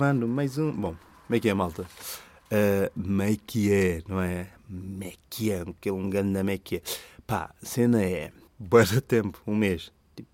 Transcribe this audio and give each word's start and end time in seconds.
gravando 0.00 0.26
mais 0.26 0.56
um. 0.56 0.72
Bom, 0.72 0.96
como 1.26 1.36
é 1.36 1.38
que 1.38 1.48
é, 1.50 1.52
malta? 1.52 1.82
Uh, 1.82 3.36
que 3.46 3.70
é, 3.70 4.02
não 4.08 4.18
é? 4.18 4.48
Como 4.66 5.04
é 5.04 5.12
que 5.28 5.52
é? 5.52 5.62
Um 5.92 6.08
grande 6.08 6.38
como 6.38 6.50
é? 6.50 6.58
Pá, 7.26 7.54
cena 7.62 8.02
é. 8.02 8.32
Bora 8.58 8.98
tempo, 9.02 9.38
um 9.46 9.54
mês. 9.54 9.92
Tipo, 10.16 10.30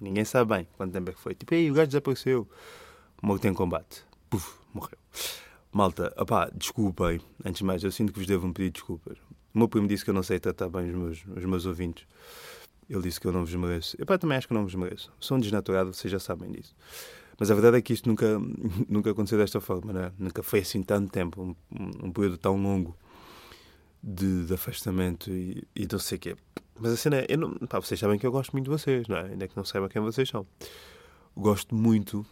ninguém 0.00 0.24
sabe 0.24 0.54
bem 0.54 0.68
quanto 0.76 0.92
tempo 0.92 1.10
é 1.10 1.12
que 1.12 1.20
foi. 1.20 1.34
Tipo, 1.34 1.52
aí 1.52 1.68
o 1.68 1.74
gajo 1.74 1.88
desapareceu. 1.88 2.48
Morto 3.20 3.44
em 3.48 3.54
combate. 3.54 4.04
Puf, 4.30 4.56
morreu. 4.72 4.98
Malta, 5.72 6.14
opá, 6.16 6.48
desculpem. 6.54 7.20
Antes 7.44 7.58
de 7.58 7.64
mais, 7.64 7.82
eu 7.82 7.90
sinto 7.90 8.12
que 8.12 8.20
vos 8.20 8.28
devo 8.28 8.46
um 8.46 8.52
pedido 8.52 8.74
de 8.74 8.78
desculpas. 8.78 9.18
O 9.52 9.58
meu 9.58 9.68
primo 9.68 9.88
disse 9.88 10.04
que 10.04 10.10
eu 10.10 10.14
não 10.14 10.22
sei 10.22 10.38
tratar 10.38 10.68
bem 10.68 10.90
os 10.90 10.96
meus, 10.96 11.24
os 11.36 11.44
meus 11.44 11.66
ouvintes. 11.66 12.06
Ele 12.88 13.02
disse 13.02 13.20
que 13.20 13.26
eu 13.26 13.32
não 13.32 13.44
vos 13.44 13.54
mereço. 13.56 13.96
Eu 13.98 14.06
pá, 14.06 14.16
também 14.16 14.38
acho 14.38 14.46
que 14.46 14.54
não 14.54 14.62
vos 14.62 14.76
mereço. 14.76 15.12
Sou 15.18 15.36
um 15.36 15.40
desnaturado, 15.40 15.92
vocês 15.92 16.08
já 16.08 16.20
sabem 16.20 16.52
disso. 16.52 16.72
Mas 17.38 17.50
a 17.50 17.54
verdade 17.54 17.78
é 17.78 17.80
que 17.80 17.92
isto 17.92 18.08
nunca, 18.08 18.26
nunca 18.88 19.10
aconteceu 19.10 19.38
desta 19.38 19.60
forma, 19.60 19.92
não 19.92 20.00
é? 20.00 20.12
Nunca 20.18 20.42
foi 20.42 20.60
assim 20.60 20.82
tanto 20.82 21.10
tempo, 21.10 21.42
um, 21.42 22.06
um 22.06 22.12
período 22.12 22.36
tão 22.36 22.60
longo 22.60 22.96
de, 24.02 24.46
de 24.46 24.54
afastamento 24.54 25.30
e, 25.30 25.64
e 25.74 25.86
não 25.90 25.98
sei 25.98 26.16
o 26.16 26.20
quê. 26.20 26.36
Mas 26.80 26.92
a 26.92 26.96
cena 26.96 27.18
é, 27.18 27.26
eu 27.28 27.38
não, 27.38 27.54
pá, 27.66 27.78
vocês 27.80 27.98
sabem 27.98 28.18
que 28.18 28.26
eu 28.26 28.32
gosto 28.32 28.52
muito 28.52 28.64
de 28.64 28.70
vocês, 28.70 29.06
não 29.08 29.16
é? 29.16 29.26
Ainda 29.26 29.46
que 29.46 29.56
não 29.56 29.64
saibam 29.64 29.88
quem 29.88 30.02
vocês 30.02 30.28
são. 30.28 30.46
Gosto 31.36 31.74
muito 31.74 32.26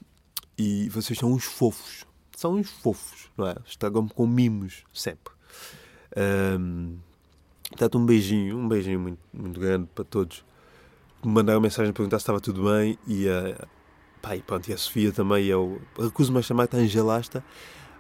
e 0.59 0.89
vocês 0.89 1.19
são 1.19 1.33
uns 1.33 1.45
fofos. 1.45 2.05
São 2.37 2.55
uns 2.55 2.71
fofos, 2.71 3.31
não 3.37 3.47
é? 3.47 3.57
Estragam-me 3.65 4.11
com 4.11 4.27
mimos, 4.27 4.85
sempre. 4.93 5.33
Um, 6.59 6.99
portanto, 7.69 7.99
um 7.99 8.07
beijinho, 8.07 8.59
um 8.59 8.69
beijinho 8.69 9.01
muito, 9.01 9.21
muito 9.33 9.61
grande 9.61 9.89
para 9.95 10.05
todos 10.05 10.45
me 11.25 11.33
mandaram 11.33 11.61
mensagem 11.61 11.91
a 11.91 11.93
perguntar 11.93 12.19
se 12.19 12.23
estava 12.23 12.41
tudo 12.41 12.65
bem 12.71 12.99
e 13.07 13.29
a, 13.29 13.67
pá, 14.27 14.35
e 14.35 14.43
pronto, 14.43 14.69
e 14.69 14.73
a 14.73 14.79
Sofia 14.79 15.13
também. 15.13 15.45
Eu 15.47 15.81
recuso-me 15.99 16.39
a 16.39 16.43
chamar-te 16.43 16.77
Angelasta, 16.77 17.45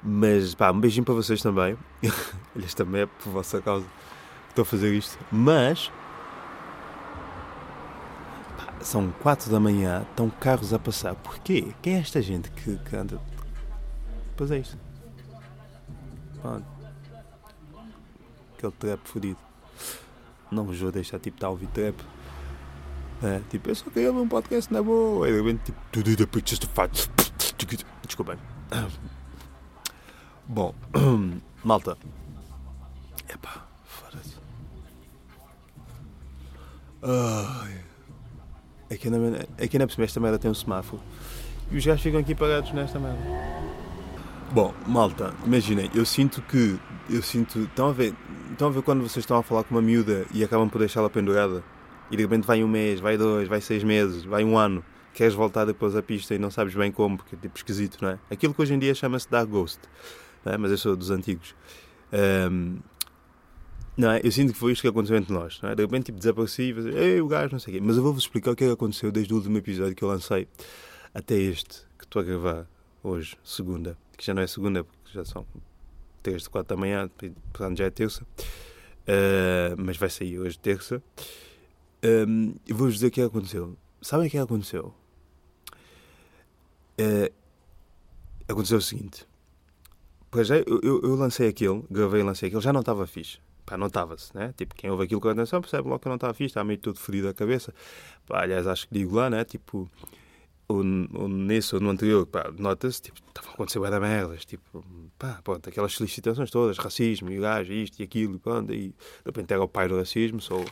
mas 0.02 0.54
pá, 0.54 0.72
um 0.72 0.80
beijinho 0.80 1.04
para 1.04 1.14
vocês 1.14 1.40
também. 1.40 1.78
Este 2.56 2.76
também 2.76 3.02
é 3.02 3.06
por 3.06 3.30
vossa 3.30 3.62
causa 3.62 3.86
que 3.86 4.50
estou 4.50 4.62
a 4.62 4.64
fazer 4.64 4.92
isto. 4.92 5.16
Mas 5.30 5.90
pá, 8.56 8.74
são 8.80 9.12
quatro 9.22 9.50
da 9.50 9.60
manhã, 9.60 10.04
estão 10.10 10.28
carros 10.28 10.74
a 10.74 10.78
passar. 10.78 11.14
Porquê? 11.14 11.72
Quem 11.80 11.94
é 11.94 11.98
esta 12.00 12.20
gente 12.20 12.50
que, 12.50 12.76
que 12.76 12.96
anda? 12.96 13.20
Pois 14.36 14.50
é 14.50 14.58
isto. 14.58 14.76
Pronto. 16.42 16.66
Aquele 18.56 18.72
trap 18.72 19.00
fodido. 19.04 19.38
Não 20.50 20.64
vos 20.64 20.80
vou 20.80 20.90
deixar 20.90 21.20
tipo 21.20 21.44
a 21.44 21.48
ouvir 21.50 21.68
trap. 21.68 21.96
É, 23.22 23.40
tipo, 23.50 23.70
eu 23.70 23.74
só 23.74 23.88
queria 23.90 24.12
ver 24.12 24.18
um 24.18 24.28
podcast 24.28 24.72
na 24.72 24.82
boa. 24.82 25.28
E 25.28 25.32
de 25.32 25.40
repente, 25.40 25.64
tipo, 25.64 25.78
tudo 25.90 26.16
the 26.16 26.26
pictures 26.26 26.58
to 26.58 26.68
fight. 26.68 27.08
Desculpem. 28.06 28.36
Bom, 30.46 30.74
malta. 31.64 31.96
Epá, 33.28 33.66
foda-se. 33.84 34.36
É 38.88 38.96
que 38.96 39.08
ainda 39.08 39.46
é 39.58 39.68
ainda 39.72 39.86
por 39.88 40.02
esta 40.02 40.20
merda 40.20 40.38
tem 40.38 40.50
um 40.50 40.54
semáforo. 40.54 41.02
E 41.70 41.76
os 41.76 41.84
gajos 41.84 42.02
ficam 42.02 42.20
aqui 42.20 42.34
parados 42.34 42.72
nesta 42.72 42.98
merda. 42.98 43.18
Bom, 44.52 44.72
malta, 44.86 45.34
imaginem, 45.44 45.90
eu 45.94 46.04
sinto 46.04 46.40
que. 46.42 46.78
Eu 47.10 47.22
sinto. 47.22 47.60
Estão 47.60 47.88
a 47.88 47.92
ver. 47.92 48.14
Estão 48.52 48.68
a 48.68 48.70
ver 48.70 48.82
quando 48.82 49.00
vocês 49.00 49.24
estão 49.24 49.36
a 49.38 49.42
falar 49.42 49.64
com 49.64 49.74
uma 49.74 49.82
miúda 49.82 50.24
e 50.32 50.44
acabam 50.44 50.68
por 50.68 50.78
deixá-la 50.78 51.10
pendurada? 51.10 51.64
E 52.10 52.16
de 52.16 52.22
repente 52.22 52.46
vai 52.46 52.62
um 52.62 52.68
mês, 52.68 53.00
vai 53.00 53.16
dois, 53.16 53.48
vai 53.48 53.60
seis 53.60 53.82
meses, 53.82 54.24
vai 54.24 54.44
um 54.44 54.56
ano, 54.56 54.84
queres 55.14 55.34
voltar 55.34 55.64
depois 55.64 55.96
à 55.96 56.02
pista 56.02 56.34
e 56.34 56.38
não 56.38 56.50
sabes 56.50 56.74
bem 56.74 56.92
como, 56.92 57.16
porque 57.16 57.34
é 57.34 57.38
tipo 57.38 57.56
esquisito, 57.56 57.98
não 58.02 58.10
é? 58.10 58.18
Aquilo 58.30 58.54
que 58.54 58.62
hoje 58.62 58.74
em 58.74 58.78
dia 58.78 58.94
chama-se 58.94 59.30
dar 59.30 59.44
ghost, 59.44 59.80
é? 60.44 60.56
mas 60.56 60.70
eu 60.70 60.78
sou 60.78 60.96
dos 60.96 61.10
antigos. 61.10 61.54
Um, 62.50 62.78
não 63.96 64.10
é? 64.10 64.20
Eu 64.22 64.30
sinto 64.30 64.52
que 64.52 64.58
foi 64.58 64.72
isto 64.72 64.82
que 64.82 64.88
aconteceu 64.88 65.16
entre 65.16 65.32
nós. 65.32 65.58
É? 65.62 65.74
De 65.74 65.82
repente 65.82 66.06
tipo, 66.06 66.18
desapareci 66.18 66.70
e 66.70 66.98
ei, 66.98 67.20
o 67.20 67.26
gajo, 67.26 67.52
não 67.52 67.58
sei 67.58 67.74
o 67.74 67.76
quê. 67.78 67.82
Mas 67.84 67.96
eu 67.96 68.02
vou-vos 68.02 68.22
explicar 68.22 68.50
o 68.50 68.56
que 68.56 68.64
é 68.64 68.66
que 68.66 68.72
aconteceu 68.74 69.10
desde 69.10 69.32
o 69.32 69.36
último 69.36 69.56
episódio 69.56 69.94
que 69.94 70.04
eu 70.04 70.08
lancei 70.08 70.46
até 71.14 71.34
este 71.34 71.86
que 71.98 72.04
estou 72.04 72.20
a 72.20 72.24
gravar 72.24 72.66
hoje, 73.02 73.36
segunda. 73.42 73.96
Que 74.16 74.24
já 74.24 74.34
não 74.34 74.42
é 74.42 74.46
segunda, 74.46 74.84
porque 74.84 75.12
já 75.14 75.24
são 75.24 75.46
três, 76.22 76.46
quatro 76.46 76.76
da 76.76 76.80
manhã, 76.80 77.08
portanto 77.52 77.78
já 77.78 77.86
é 77.86 77.90
terça. 77.90 78.22
Uh, 78.22 79.76
mas 79.78 79.96
vai 79.96 80.10
sair 80.10 80.38
hoje, 80.38 80.58
terça. 80.58 81.02
Um, 82.04 82.54
eu 82.66 82.76
vou-vos 82.76 82.94
dizer 82.94 83.08
o 83.08 83.10
que 83.10 83.22
aconteceu. 83.22 83.76
Sabem 84.00 84.28
o 84.28 84.30
que 84.30 84.38
aconteceu? 84.38 84.94
Uh, 87.00 87.32
aconteceu 88.48 88.78
o 88.78 88.82
seguinte. 88.82 89.26
Pois 90.30 90.50
é, 90.50 90.62
eu, 90.66 91.00
eu, 91.02 91.14
lancei 91.14 91.48
aquele, 91.48 91.82
gravei 91.90 92.20
e 92.20 92.24
lancei 92.24 92.48
aquele, 92.48 92.62
já 92.62 92.72
não 92.72 92.80
estava 92.80 93.06
fixe. 93.06 93.38
Pá, 93.64 93.76
não 93.76 93.88
estava-se, 93.88 94.36
né? 94.36 94.54
Tipo, 94.56 94.74
quem 94.74 94.90
ouve 94.90 95.04
aquilo 95.04 95.20
com 95.20 95.28
atenção 95.28 95.60
percebe 95.60 95.88
logo 95.88 95.98
que 95.98 96.08
não 96.08 96.14
estava 96.16 96.34
fixe, 96.34 96.50
estava 96.50 96.64
meio 96.64 96.78
todo 96.78 96.98
ferido 96.98 97.28
a 97.28 97.34
cabeça. 97.34 97.74
Pá, 98.26 98.42
aliás, 98.42 98.66
acho 98.66 98.86
que 98.86 98.94
digo 98.94 99.16
lá, 99.16 99.28
né? 99.28 99.44
Tipo, 99.44 99.90
ou, 100.68 100.78
ou 101.14 101.28
nesse 101.28 101.74
ou 101.74 101.80
no 101.80 101.90
anterior, 101.90 102.26
pá, 102.26 102.52
nota-se, 102.56 103.02
tipo, 103.02 103.18
estava 103.28 103.48
a 103.48 103.52
acontecer 103.52 103.80
da 103.80 104.00
merdas, 104.00 104.44
tipo, 104.44 104.84
pá, 105.18 105.40
pronto, 105.42 105.68
aquelas 105.68 105.92
solicitações 105.92 106.50
todas, 106.50 106.78
racismo, 106.78 107.30
e 107.30 107.38
o 107.38 107.42
gajo, 107.42 107.72
isto 107.72 108.00
e 108.00 108.02
aquilo, 108.02 108.38
pronto, 108.38 108.72
e 108.72 108.88
de 108.88 108.94
repente 109.24 109.52
era 109.52 109.62
o 109.62 109.68
pai 109.68 109.88
do 109.88 109.96
racismo, 109.96 110.40
sou 110.40 110.64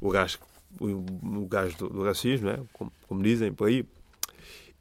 o 0.00 0.10
gajo, 0.10 0.38
o, 0.80 1.46
gajo 1.46 1.76
do, 1.76 1.88
do 1.88 2.02
racismo, 2.04 2.48
né? 2.48 2.58
como, 2.72 2.92
como 3.08 3.22
dizem 3.22 3.52
por 3.52 3.68
aí. 3.68 3.86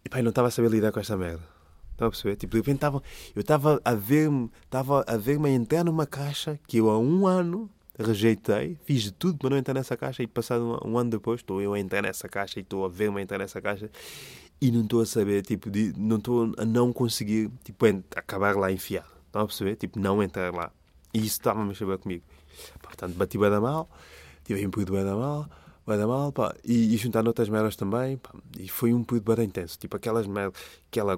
E 0.05 0.09
pai, 0.09 0.21
não 0.21 0.29
estava 0.29 0.47
a 0.47 0.51
saber 0.51 0.69
lidar 0.69 0.91
com 0.91 0.99
esta 0.99 1.15
merda. 1.15 1.43
Estava 1.91 2.07
a 2.07 2.11
perceber? 2.11 2.35
Tipo, 2.35 2.51
de 2.51 2.57
repente 2.57 2.75
estava, 2.75 3.01
eu 3.35 3.41
estava 3.41 3.81
a 3.85 3.93
ver-me, 3.93 4.49
estava 4.65 5.03
a 5.07 5.17
ver-me 5.17 5.49
entrar 5.49 5.83
numa 5.83 6.05
caixa 6.05 6.59
que 6.67 6.77
eu 6.77 6.89
há 6.89 6.97
um 6.97 7.27
ano 7.27 7.69
rejeitei, 7.97 8.77
fiz 8.85 9.03
de 9.03 9.11
tudo 9.11 9.37
para 9.37 9.51
não 9.51 9.57
entrar 9.57 9.75
nessa 9.75 9.95
caixa 9.95 10.23
e 10.23 10.27
passado 10.27 10.79
um, 10.83 10.93
um 10.93 10.97
ano 10.97 11.11
depois 11.11 11.41
estou 11.41 11.61
eu 11.61 11.73
a 11.73 11.79
entrar 11.79 12.01
nessa 12.01 12.27
caixa 12.27 12.59
e 12.59 12.63
estou 12.63 12.83
a 12.85 12.89
ver-me 12.89 13.21
entrar 13.21 13.37
nessa 13.37 13.61
caixa 13.61 13.89
e 14.59 14.71
não 14.71 14.81
estou 14.81 15.01
a 15.01 15.05
saber, 15.05 15.43
tipo, 15.43 15.69
de, 15.69 15.93
não 15.97 16.17
estou 16.17 16.53
a 16.57 16.65
não 16.65 16.91
conseguir, 16.91 17.51
tipo, 17.63 17.85
acabar 18.15 18.55
lá 18.55 18.71
enfiado. 18.71 19.09
Estão 19.27 19.41
a 19.41 19.45
perceber? 19.45 19.75
Tipo, 19.75 19.99
não 19.99 20.23
entrar 20.23 20.53
lá. 20.53 20.71
E 21.13 21.19
isso 21.19 21.37
estava 21.37 21.61
a 21.61 21.65
mexer 21.65 21.85
comigo. 21.97 22.23
Portanto, 22.81 23.13
bati 23.15 23.37
bem 23.37 23.49
da 23.49 23.59
mal 23.59 23.89
tive 24.43 24.65
um 24.65 24.71
período 24.71 24.93
bem 24.93 25.03
da 25.03 25.15
mal, 25.15 25.49
bem 25.87 25.97
da 25.97 26.07
mal, 26.07 26.31
pá, 26.31 26.55
e, 26.63 26.93
e 26.93 26.97
juntando 26.97 27.29
outras 27.29 27.49
merdas 27.49 27.75
também, 27.75 28.17
pá, 28.17 28.31
e 28.59 28.67
foi 28.67 28.93
um 28.93 29.03
período 29.03 29.35
bem 29.35 29.45
intenso, 29.45 29.77
tipo 29.77 29.95
aquelas 29.95 30.27
merdas, 30.27 30.59
aquela, 30.87 31.17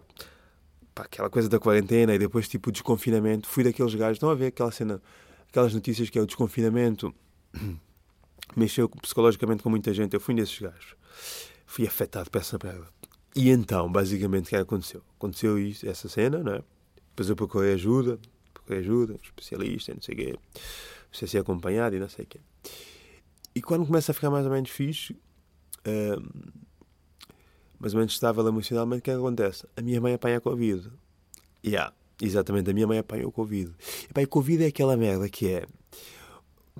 pá, 0.94 1.04
aquela 1.04 1.30
coisa 1.30 1.50
da 1.50 1.60
quarentena 1.60 2.14
e 2.14 2.20
depois 2.20 2.48
tipo 2.48 2.70
o 2.70 2.72
desconfinamento, 2.72 3.48
fui 3.48 3.64
daqueles 3.64 3.94
gajos, 3.96 4.18
estão 4.18 4.30
a 4.30 4.36
ver 4.36 4.48
aquela 4.48 4.72
cena, 4.72 5.02
aquelas 5.50 5.74
notícias 5.74 6.10
que 6.10 6.18
é 6.18 6.22
o 6.22 6.26
desconfinamento, 6.26 7.14
mexeu 8.56 8.90
psicologicamente 8.90 9.64
com 9.64 9.70
muita 9.70 9.94
gente, 9.94 10.14
eu 10.14 10.20
fui 10.20 10.34
desses 10.36 10.60
gajos, 10.60 10.96
fui 11.66 11.88
afetado 11.88 12.30
por 12.30 12.40
essa 12.40 12.60
merda. 12.62 12.88
E 13.36 13.50
então, 13.50 13.92
basicamente, 13.92 14.46
o 14.46 14.50
que 14.50 14.56
é 14.56 14.60
aconteceu? 14.60 15.02
Aconteceu 15.18 15.60
isso, 15.60 15.86
essa 15.88 16.08
cena, 16.08 16.42
não 16.42 16.54
é? 16.54 16.64
Depois 17.10 17.30
eu 17.30 17.36
procurei 17.36 17.74
ajuda, 17.74 18.18
procurei 18.54 18.80
ajuda, 18.80 19.20
especialista, 19.22 19.94
não 19.94 20.02
sei 20.02 20.16
o 20.16 20.18
quê, 20.18 20.40
sei 21.12 21.28
ser 21.28 21.40
acompanhado 21.40 21.96
e 21.96 22.00
não 22.00 22.10
sei 22.10 22.26
o 22.26 22.28
quê. 22.28 22.40
E 23.56 23.62
quando 23.62 23.86
começa 23.86 24.12
a 24.12 24.16
ficar 24.16 24.30
mais 24.30 24.46
ou 24.46 24.52
menos 24.52 24.70
fixe, 24.70 25.14
uh, 25.88 26.22
mais 27.80 27.94
ou 27.94 28.00
menos 28.00 28.14
estável 28.14 28.46
emocionalmente, 28.48 29.00
o 29.00 29.04
que 29.04 29.12
é 29.12 29.14
que 29.14 29.20
acontece? 29.20 29.66
A 29.78 29.82
minha 29.82 30.02
mãe 30.02 30.14
apanha 30.14 30.42
Covid. 30.42 30.92
Yeah, 31.66 31.94
exatamente, 32.22 32.70
a 32.70 32.74
minha 32.74 32.86
mãe 32.86 33.00
apanhou 33.00 33.32
Covid. 33.32 33.72
E 34.10 34.14
pá, 34.14 34.26
Covid 34.26 34.64
é 34.64 34.68
aquela 34.68 34.98
merda 34.98 35.30
que 35.30 35.48
é. 35.48 35.66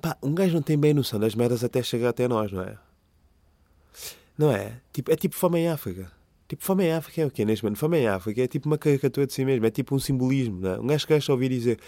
Pá, 0.00 0.16
um 0.22 0.34
gajo 0.34 0.54
não 0.54 0.62
tem 0.62 0.78
bem 0.78 0.92
noção 0.92 1.18
das 1.18 1.34
merdas 1.34 1.64
até 1.64 1.82
chegar 1.82 2.10
até 2.10 2.28
nós, 2.28 2.52
não 2.52 2.62
é? 2.62 2.78
Não 4.36 4.52
é? 4.52 4.80
Tipo, 4.92 5.10
é 5.10 5.16
tipo 5.16 5.34
fome 5.34 5.60
em 5.60 5.68
África. 5.68 6.12
Tipo, 6.46 6.62
fome 6.62 6.84
em 6.84 6.92
África 6.92 7.22
é 7.22 7.26
o 7.26 7.30
quê 7.30 7.44
neste 7.44 7.64
momento? 7.64 7.78
Fome 7.78 7.98
em 7.98 8.06
África 8.06 8.42
é 8.42 8.46
tipo 8.46 8.68
uma 8.68 8.78
caricatura 8.78 9.26
de 9.26 9.32
si 9.32 9.44
mesmo, 9.44 9.66
é 9.66 9.70
tipo 9.70 9.94
um 9.94 9.98
simbolismo, 9.98 10.60
não 10.60 10.70
é? 10.70 10.78
Um 10.78 10.86
gajo 10.86 11.06
que 11.06 11.12
a 11.12 11.20
ouvir 11.30 11.48
dizer, 11.48 11.80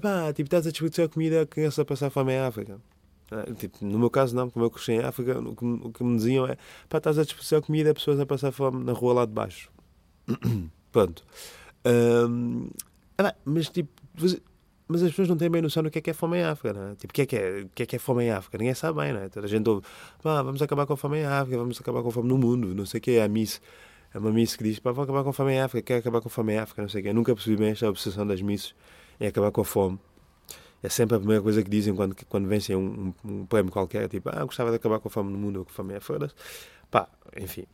pá, 0.00 0.32
tipo, 0.32 0.46
estás 0.46 0.66
a 0.66 0.70
desperdiçar 0.70 1.08
comida 1.08 1.42
a 1.42 1.46
criança 1.46 1.82
a 1.82 1.84
passar 1.84 2.10
fome 2.10 2.32
em 2.32 2.38
África. 2.38 2.80
É? 3.32 3.54
Tipo, 3.54 3.84
no 3.84 3.98
meu 3.98 4.10
caso, 4.10 4.34
não, 4.34 4.50
como 4.50 4.64
eu 4.64 4.70
cresci 4.70 4.92
em 4.92 5.00
África, 5.00 5.38
o 5.38 5.56
que, 5.56 5.64
o 5.64 5.92
que 5.92 6.04
me 6.04 6.16
diziam 6.16 6.46
é: 6.46 6.56
pá, 6.88 6.98
estás 6.98 7.18
a 7.18 7.22
desperdiciar 7.22 7.62
comida 7.62 7.90
a 7.90 7.94
pessoas 7.94 8.20
a 8.20 8.26
passar 8.26 8.52
fome 8.52 8.84
na 8.84 8.92
rua 8.92 9.14
lá 9.14 9.26
de 9.26 9.32
baixo. 9.32 9.70
Pronto. 10.92 11.24
Ah, 13.18 13.34
mas, 13.44 13.68
tipo, 13.68 13.90
mas 14.88 15.02
as 15.02 15.10
pessoas 15.10 15.28
não 15.28 15.36
têm 15.36 15.50
bem 15.50 15.62
noção 15.62 15.82
do 15.82 15.90
que 15.90 15.98
é 15.98 16.02
que 16.02 16.10
é 16.10 16.12
fome 16.12 16.38
em 16.38 16.44
África, 16.44 16.72
não 16.72 16.88
é? 16.88 16.94
Tipo, 16.94 17.12
o 17.12 17.14
que 17.14 17.22
é 17.22 17.26
que 17.26 17.36
é, 17.36 17.66
que 17.74 17.82
é, 17.82 17.86
que 17.86 17.96
é 17.96 17.98
fome 17.98 18.24
em 18.24 18.30
África? 18.30 18.58
Ninguém 18.58 18.74
sabe 18.74 19.00
bem, 19.00 19.12
não 19.12 19.20
é? 19.20 19.28
Toda 19.28 19.46
a 19.46 19.48
gente 19.48 19.68
ouve: 19.68 19.86
pá, 20.22 20.42
vamos 20.42 20.60
acabar 20.60 20.86
com 20.86 20.92
a 20.94 20.96
fome 20.96 21.18
em 21.18 21.24
África, 21.24 21.56
vamos 21.58 21.80
acabar 21.80 22.02
com 22.02 22.08
a 22.08 22.12
fome 22.12 22.28
no 22.28 22.38
mundo, 22.38 22.74
não 22.74 22.84
sei 22.84 22.98
o 22.98 23.00
que 23.00 23.12
é 23.12 23.22
a 23.24 23.28
Miss. 23.28 23.60
É 24.14 24.18
uma 24.18 24.30
miss 24.30 24.56
que 24.56 24.64
diz, 24.64 24.78
pá, 24.78 24.92
vou 24.92 25.04
acabar 25.04 25.22
com 25.24 25.30
a 25.30 25.32
fome 25.32 25.52
em 25.52 25.60
África, 25.60 25.86
quer 25.86 25.96
acabar 26.00 26.20
com 26.20 26.28
a 26.28 26.30
fome 26.30 26.52
em 26.52 26.58
África, 26.58 26.82
não 26.82 26.88
sei 26.88 27.00
o 27.00 27.04
quê. 27.04 27.10
Eu 27.10 27.14
nunca 27.14 27.34
percebi 27.34 27.56
bem 27.56 27.70
esta 27.70 27.88
obsessão 27.88 28.26
das 28.26 28.42
misses 28.42 28.74
em 29.18 29.26
acabar 29.26 29.50
com 29.50 29.62
a 29.62 29.64
fome 29.64 29.98
é 30.82 30.88
sempre 30.88 31.16
a 31.16 31.18
primeira 31.18 31.42
coisa 31.42 31.62
que 31.62 31.70
dizem 31.70 31.94
quando, 31.94 32.16
quando 32.28 32.48
vencem 32.48 32.74
um, 32.74 33.14
um, 33.24 33.30
um 33.30 33.46
prémio 33.46 33.70
qualquer, 33.70 34.08
tipo, 34.08 34.28
ah, 34.32 34.44
gostava 34.44 34.70
de 34.70 34.76
acabar 34.76 34.98
com 34.98 35.08
a 35.08 35.10
fome 35.10 35.30
no 35.30 35.38
mundo 35.38 35.60
ou 35.60 35.64
com 35.64 35.70
a 35.70 35.74
fome 35.74 35.94
é 35.94 36.00
foda-se. 36.00 36.34
Pá, 36.90 37.08
enfim, 37.36 37.64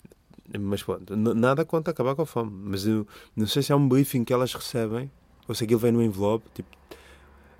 Mas 0.58 0.82
pronto, 0.82 1.16
nada 1.16 1.64
contra 1.64 1.90
acabar 1.90 2.14
com 2.14 2.22
a 2.22 2.26
fome. 2.26 2.50
Mas 2.52 2.87
eu 2.87 3.06
não 3.34 3.46
sei 3.46 3.62
se 3.62 3.72
é 3.72 3.76
um 3.76 3.88
briefing 3.88 4.25
que 4.25 4.32
elas 4.32 4.52
recebem 4.52 5.10
ou 5.49 5.55
se 5.55 5.64
aquilo 5.64 5.81
vem 5.81 5.90
no 5.90 6.02
envelope. 6.02 6.44
Tipo, 6.55 6.69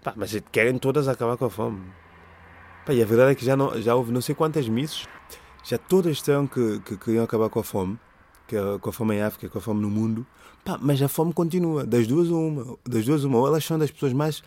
pá, 0.03 0.13
mas 0.17 0.39
querem 0.53 0.79
todas 0.79 1.09
acabar 1.09 1.37
com 1.39 1.47
a 1.47 1.51
fome. 1.51 1.81
Pá, 2.85 2.93
e 2.93 3.03
a 3.03 3.07
verdade 3.07 3.33
é 3.33 3.35
que 3.35 3.45
já, 3.45 3.57
não, 3.57 3.81
já 3.81 3.95
houve 3.95 4.13
não 4.13 4.21
sei 4.21 4.35
quantas 4.35 4.69
missas, 4.69 5.07
já 5.65 5.79
todas 5.79 6.19
disseram 6.19 6.47
que, 6.47 6.81
que 6.81 6.97
queriam 6.97 7.25
acabar 7.25 7.49
com 7.49 7.61
a 7.61 7.65
fome, 7.65 7.99
que, 8.47 8.57
com 8.81 8.91
a 8.91 8.93
fome 8.93 9.17
em 9.17 9.23
África, 9.23 9.49
com 9.49 9.59
a 9.59 9.61
fome 9.63 9.81
no 9.81 9.89
mundo. 9.89 10.27
Pá, 10.63 10.79
mas 10.81 11.01
a 11.01 11.09
fome 11.09 11.33
continua, 11.33 11.87
das 11.87 12.07
duas 12.07 12.29
uma. 12.29 12.79
Das 12.87 13.05
duas 13.07 13.25
uma. 13.25 13.39
Ou 13.39 13.47
elas 13.47 13.65
são 13.65 13.79
das 13.79 13.91
pessoas 13.91 14.13
mais 14.13 14.43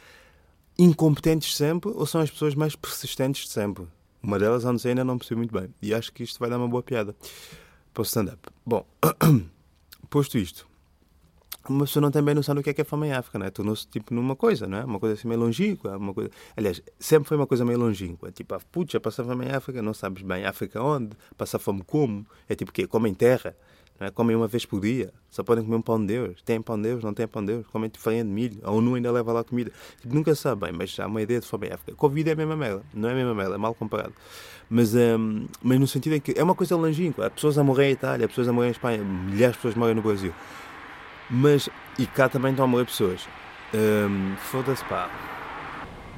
incompetentes 0.77 1.55
sempre 1.55 1.91
ou 1.91 2.05
são 2.05 2.21
as 2.21 2.29
pessoas 2.29 2.55
mais 2.55 2.75
persistentes 2.75 3.45
de 3.45 3.51
sempre. 3.51 3.87
Uma 4.21 4.37
delas, 4.37 4.63
não 4.63 4.75
ainda 4.85 5.03
não 5.03 5.17
percebi 5.17 5.37
muito 5.39 5.53
bem. 5.53 5.73
E 5.81 5.93
acho 5.93 6.11
que 6.13 6.23
isto 6.23 6.39
vai 6.39 6.49
dar 6.49 6.57
uma 6.57 6.67
boa 6.67 6.83
piada 6.83 7.15
para 7.93 8.01
o 8.01 8.03
stand-up. 8.03 8.49
Bom, 8.65 8.85
posto 10.09 10.37
isto, 10.37 10.67
uma 11.67 11.85
pessoa 11.85 12.01
não 12.01 12.11
tem 12.11 12.23
bem 12.23 12.33
noção 12.33 12.55
do 12.55 12.63
que 12.63 12.69
é 12.71 12.73
que 12.73 12.81
é 12.81 12.83
fome 12.83 13.07
em 13.07 13.13
África, 13.13 13.37
não 13.37 13.45
é? 13.45 13.51
Tornou-se 13.51 13.87
tipo 13.87 14.13
numa 14.13 14.35
coisa, 14.35 14.65
não 14.65 14.77
é? 14.79 14.83
Uma 14.83 14.99
coisa 14.99 15.13
assim 15.13 15.27
meio 15.27 15.39
longínqua. 15.39 15.97
Uma 15.97 16.13
coisa... 16.13 16.31
Aliás, 16.57 16.81
sempre 16.99 17.27
foi 17.27 17.37
uma 17.37 17.45
coisa 17.45 17.63
meio 17.63 17.79
longínqua. 17.79 18.31
Tipo, 18.31 18.55
ah, 18.55 18.59
putz, 18.71 18.93
já 18.93 18.99
passa 18.99 19.23
fome 19.23 19.45
em 19.45 19.51
África, 19.51 19.81
não 19.81 19.93
sabes 19.93 20.23
bem 20.23 20.45
África 20.45 20.81
onde? 20.81 21.15
Passa 21.37 21.59
fome 21.59 21.83
como? 21.83 22.25
É 22.49 22.55
tipo 22.55 22.71
o 22.71 22.73
quê? 22.73 22.87
Comem 22.87 23.13
terra? 23.13 23.55
Não 24.01 24.07
é? 24.07 24.11
Comem 24.11 24.35
uma 24.35 24.47
vez 24.47 24.65
por 24.65 24.81
dia. 24.81 25.13
Só 25.29 25.43
podem 25.43 25.63
comer 25.63 25.77
um 25.77 25.81
pão 25.81 26.01
de 26.01 26.07
Deus. 26.07 26.41
Tem 26.41 26.59
pão 26.59 26.75
de 26.75 26.89
Deus? 26.89 27.03
Não 27.03 27.13
tem 27.13 27.27
pão 27.27 27.45
de 27.45 27.53
Deus? 27.53 27.67
Comem 27.67 27.91
farinha 27.95 28.23
de 28.23 28.31
milho. 28.31 28.57
A 28.63 28.71
ONU 28.71 28.95
ainda 28.95 29.11
leva 29.11 29.31
lá 29.31 29.43
comida. 29.43 29.71
Tipo, 30.01 30.15
nunca 30.15 30.33
sabe 30.33 30.61
bem, 30.61 30.71
mas 30.75 30.99
há 30.99 31.05
uma 31.05 31.21
ideia 31.21 31.39
de 31.39 31.45
fome 31.45 31.67
em 31.67 31.73
África. 31.73 31.95
Covid 31.95 32.27
é 32.27 32.33
a 32.33 32.35
mesma 32.35 32.55
merda. 32.55 32.81
Não 32.95 33.09
é 33.09 33.11
a 33.11 33.15
mesma 33.15 33.35
merda, 33.35 33.53
é 33.53 33.57
mal 33.59 33.75
comparado. 33.75 34.11
Mas, 34.67 34.95
um, 34.95 35.45
mas 35.61 35.79
no 35.79 35.85
sentido 35.85 36.15
em 36.15 36.19
que 36.19 36.33
é 36.35 36.43
uma 36.43 36.55
coisa 36.55 36.75
longínqua. 36.75 37.27
Há 37.27 37.29
pessoas 37.29 37.59
a 37.59 37.63
morrer 37.63 37.89
em 37.89 37.91
Itália, 37.91 38.25
há 38.25 38.27
pessoas 38.27 38.47
a 38.47 38.53
morrer 38.53 38.69
em 38.69 38.71
Espanha, 38.71 39.03
milhares 39.03 39.53
de 39.53 39.57
pessoas 39.59 39.75
morrem 39.75 39.93
no 39.93 40.01
Brasil. 40.01 40.33
Mas, 41.29 41.69
e 41.99 42.07
cá 42.07 42.27
também 42.27 42.49
estão 42.49 42.65
a 42.65 42.67
morrer 42.67 42.85
pessoas. 42.85 43.27
Um, 43.71 44.35
Foda-se, 44.37 44.83
pá. 44.85 45.11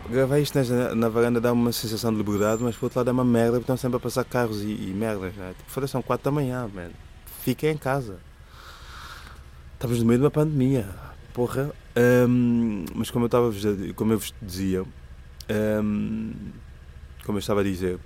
Gravar 0.10 0.40
isto 0.40 0.58
na, 0.58 0.96
na 0.96 1.10
varanda 1.10 1.42
dá 1.42 1.52
uma 1.52 1.74
sensação 1.74 2.12
de 2.14 2.18
liberdade, 2.18 2.64
mas 2.64 2.78
por 2.78 2.86
outro 2.86 3.00
lado 3.00 3.10
é 3.10 3.12
uma 3.12 3.26
merda, 3.26 3.52
porque 3.58 3.64
estão 3.64 3.76
sempre 3.76 3.98
a 3.98 4.00
passar 4.00 4.24
carros 4.24 4.62
e, 4.62 4.68
e 4.68 4.94
merdas, 4.96 5.36
né? 5.36 5.54
Tipo, 5.58 5.70
foda-se, 5.70 5.92
são 5.92 6.02
4 6.02 6.24
da 6.24 6.32
manhã, 6.32 6.70
man. 6.74 6.92
Fiquem 7.44 7.72
em 7.72 7.78
casa. 7.78 8.20
Estamos 9.74 10.00
no 10.00 10.06
meio 10.06 10.20
de 10.20 10.24
uma 10.24 10.32
pandemia. 10.32 10.88
Porra. 11.34 11.72
Um, 12.28 12.86
mas 12.96 13.12
como 13.12 13.26
eu, 13.26 13.28
estava, 13.28 13.52
como 13.96 14.14
eu 14.14 14.20
vos 14.20 14.34
dizia, 14.42 14.84
um, 15.84 16.32
como 17.26 17.38
eu 17.38 17.40
estava 17.40 17.60
a 17.60 17.64
dizer, 17.64 18.00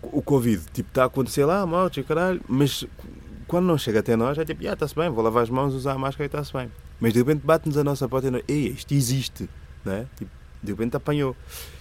o 0.00 0.22
Covid, 0.22 0.64
tipo, 0.72 0.88
está 0.88 1.02
a 1.02 1.06
acontecer 1.06 1.44
lá, 1.44 1.66
morte 1.66 2.02
caralho, 2.04 2.40
mas 2.48 2.86
quando 3.48 3.66
não 3.66 3.76
chega 3.76 3.98
até 3.98 4.14
nós, 4.14 4.38
é 4.38 4.44
tipo, 4.44 4.66
ah, 4.68 4.72
está-se 4.72 4.94
bem, 4.94 5.10
vou 5.10 5.22
lavar 5.22 5.42
as 5.42 5.50
mãos, 5.50 5.74
usar 5.74 5.94
a 5.94 5.98
máscara 5.98 6.24
e 6.24 6.26
está-se 6.26 6.52
bem. 6.52 6.70
Mas 7.00 7.12
de 7.12 7.18
repente 7.18 7.44
bate-nos 7.44 7.76
a 7.76 7.82
nossa 7.82 8.08
porta 8.08 8.28
e 8.28 8.30
nós, 8.30 8.44
ei, 8.46 8.68
isto 8.68 8.94
existe, 8.94 9.50
né? 9.84 10.06
Tipo, 10.16 10.30
de 10.62 10.72
repente 10.72 10.96
apanhou. 10.96 11.36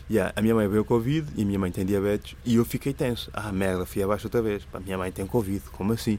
Yeah, 0.09 0.33
a 0.35 0.41
minha 0.41 0.55
mãe 0.55 0.67
veio 0.67 0.83
Covid 0.83 1.27
e 1.35 1.43
a 1.43 1.45
minha 1.45 1.59
mãe 1.59 1.71
tem 1.71 1.85
diabetes 1.85 2.35
e 2.43 2.55
eu 2.55 2.65
fiquei 2.65 2.93
tenso. 2.93 3.29
Ah, 3.31 3.51
merda, 3.51 3.85
fui 3.85 4.01
abaixo 4.01 4.25
outra 4.25 4.41
vez. 4.41 4.67
A 4.73 4.79
minha 4.79 4.97
mãe 4.97 5.11
tem 5.11 5.25
Covid, 5.25 5.61
como 5.71 5.93
assim? 5.93 6.17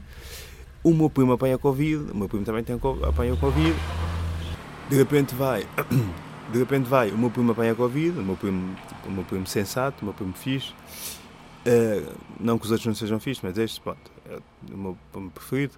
O 0.83 0.93
meu 0.93 1.09
primo 1.09 1.33
apanha 1.33 1.57
Covid, 1.57 2.11
o 2.11 2.15
meu 2.15 2.29
primo 2.29 2.45
também 2.45 2.63
tem, 2.63 2.79
apanha 3.07 3.35
Covid. 3.35 3.75
De 4.89 4.95
repente 4.95 5.35
vai, 5.35 5.67
de 6.51 6.57
repente 6.57 6.87
vai, 6.87 7.11
o 7.11 7.17
meu 7.17 7.29
primo 7.29 7.51
apanha 7.51 7.75
Covid, 7.75 8.17
o 8.17 8.23
meu 8.23 8.37
primo, 8.37 8.75
tipo, 8.87 9.09
o 9.09 9.11
meu 9.11 9.23
primo 9.25 9.45
sensato, 9.45 10.01
o 10.01 10.05
meu 10.05 10.13
primo 10.13 10.33
fixe. 10.33 10.73
Uh, 11.65 12.11
não 12.39 12.57
que 12.57 12.65
os 12.65 12.71
outros 12.71 12.87
não 12.87 12.95
sejam 12.95 13.19
fixos, 13.19 13.43
mas 13.43 13.57
este, 13.57 13.79
pronto, 13.81 14.11
é 14.25 14.39
o 14.73 14.77
meu 14.77 14.97
primo 15.11 15.29
preferido. 15.31 15.73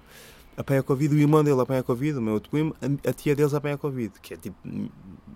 Apanha 0.56 0.84
Covid, 0.84 1.16
o 1.16 1.18
irmão 1.18 1.44
dele 1.44 1.60
apanha 1.60 1.82
Covid, 1.82 2.20
o 2.20 2.22
meu 2.22 2.36
outro 2.36 2.52
primo, 2.52 2.76
a, 3.08 3.12
tia 3.12 3.36
deles 3.36 3.54
apanha 3.54 3.78
Covid, 3.78 4.14
que 4.22 4.36
é 4.36 4.38
tipo 4.38 4.56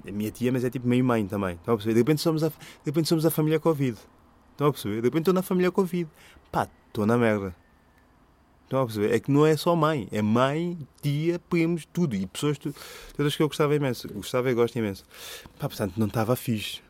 a 0.07 0.11
minha 0.11 0.31
tia, 0.31 0.51
mas 0.51 0.63
é 0.63 0.69
tipo 0.69 0.87
meio 0.87 1.03
mãe 1.03 1.25
também. 1.27 1.55
Estão 1.55 1.73
a 1.73 1.77
perceber? 1.77 1.93
De 1.93 1.99
repente 1.99 2.21
somos 2.21 2.43
a, 2.43 2.49
de 2.49 2.55
repente 2.85 3.07
somos 3.07 3.25
a 3.25 3.31
família 3.31 3.59
Covid. 3.59 3.97
Estão 4.51 4.67
a 4.67 4.71
perceber? 4.71 4.95
De 4.95 5.07
repente 5.07 5.21
estou 5.21 5.33
na 5.33 5.41
família 5.41 5.71
Covid. 5.71 6.09
Pá, 6.51 6.67
estou 6.87 7.05
na 7.05 7.17
merda. 7.17 7.55
Estão 8.63 8.81
a 8.81 8.85
perceber? 8.85 9.13
É 9.13 9.19
que 9.19 9.31
não 9.31 9.45
é 9.45 9.55
só 9.55 9.75
mãe, 9.75 10.09
é 10.11 10.21
mãe, 10.21 10.77
tia, 11.01 11.39
primos, 11.39 11.85
tudo. 11.85 12.15
E 12.15 12.25
pessoas, 12.27 12.57
tudo, 12.57 12.75
todas 13.15 13.35
que 13.35 13.41
eu 13.41 13.47
gostava 13.47 13.73
imenso. 13.75 14.11
Gostava 14.13 14.51
e 14.51 14.53
gosto 14.53 14.77
imenso. 14.77 15.05
Pá, 15.57 15.69
portanto, 15.69 15.93
não 15.97 16.07
estava 16.07 16.35
fixe. 16.35 16.81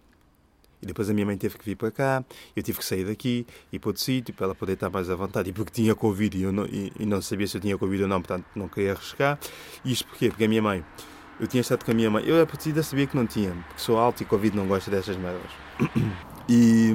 E 0.82 0.86
depois 0.86 1.10
a 1.10 1.14
minha 1.14 1.26
mãe 1.26 1.38
teve 1.38 1.58
que 1.58 1.66
vir 1.66 1.76
para 1.76 1.90
cá, 1.90 2.24
eu 2.56 2.62
tive 2.62 2.78
que 2.78 2.86
sair 2.86 3.06
daqui 3.06 3.48
e 3.72 3.80
para 3.80 3.90
outro 3.90 4.02
sítio 4.02 4.34
para 4.34 4.46
ela 4.46 4.56
poder 4.56 4.74
estar 4.74 4.90
mais 4.90 5.10
à 5.10 5.16
vontade. 5.16 5.50
E 5.50 5.54
porque 5.54 5.72
tinha 5.72 5.96
Covid 5.96 6.38
e, 6.38 6.44
eu 6.44 6.52
não, 6.52 6.66
e, 6.66 6.92
e 7.00 7.06
não 7.06 7.22
sabia 7.22 7.48
se 7.48 7.58
eu 7.58 7.62
tinha 7.62 7.78
Covid 7.78 8.04
ou 8.04 8.10
não, 8.10 8.22
portanto 8.22 8.46
não 8.56 8.68
queria 8.68 8.92
arriscar. 8.94 9.40
Isto 9.84 10.08
porquê? 10.08 10.30
Porque 10.30 10.46
a 10.46 10.48
minha 10.48 10.62
mãe 10.62 10.86
eu 11.40 11.48
tinha 11.48 11.62
estado 11.62 11.86
com 11.86 11.92
a 11.92 11.94
minha 11.94 12.10
mãe. 12.10 12.24
Eu, 12.26 12.42
a 12.42 12.46
partida, 12.46 12.82
sabia 12.82 13.08
que 13.08 13.16
não 13.16 13.28
tinha, 13.28 13.52
porque 13.68 13.82
sou 13.82 13.98
alto 13.98 14.24
e 14.24 14.26
Covid 14.26 14.56
não 14.56 14.68
gosta 14.68 14.90
destas 14.90 15.18
merdas. 15.18 15.52
E. 16.50 16.94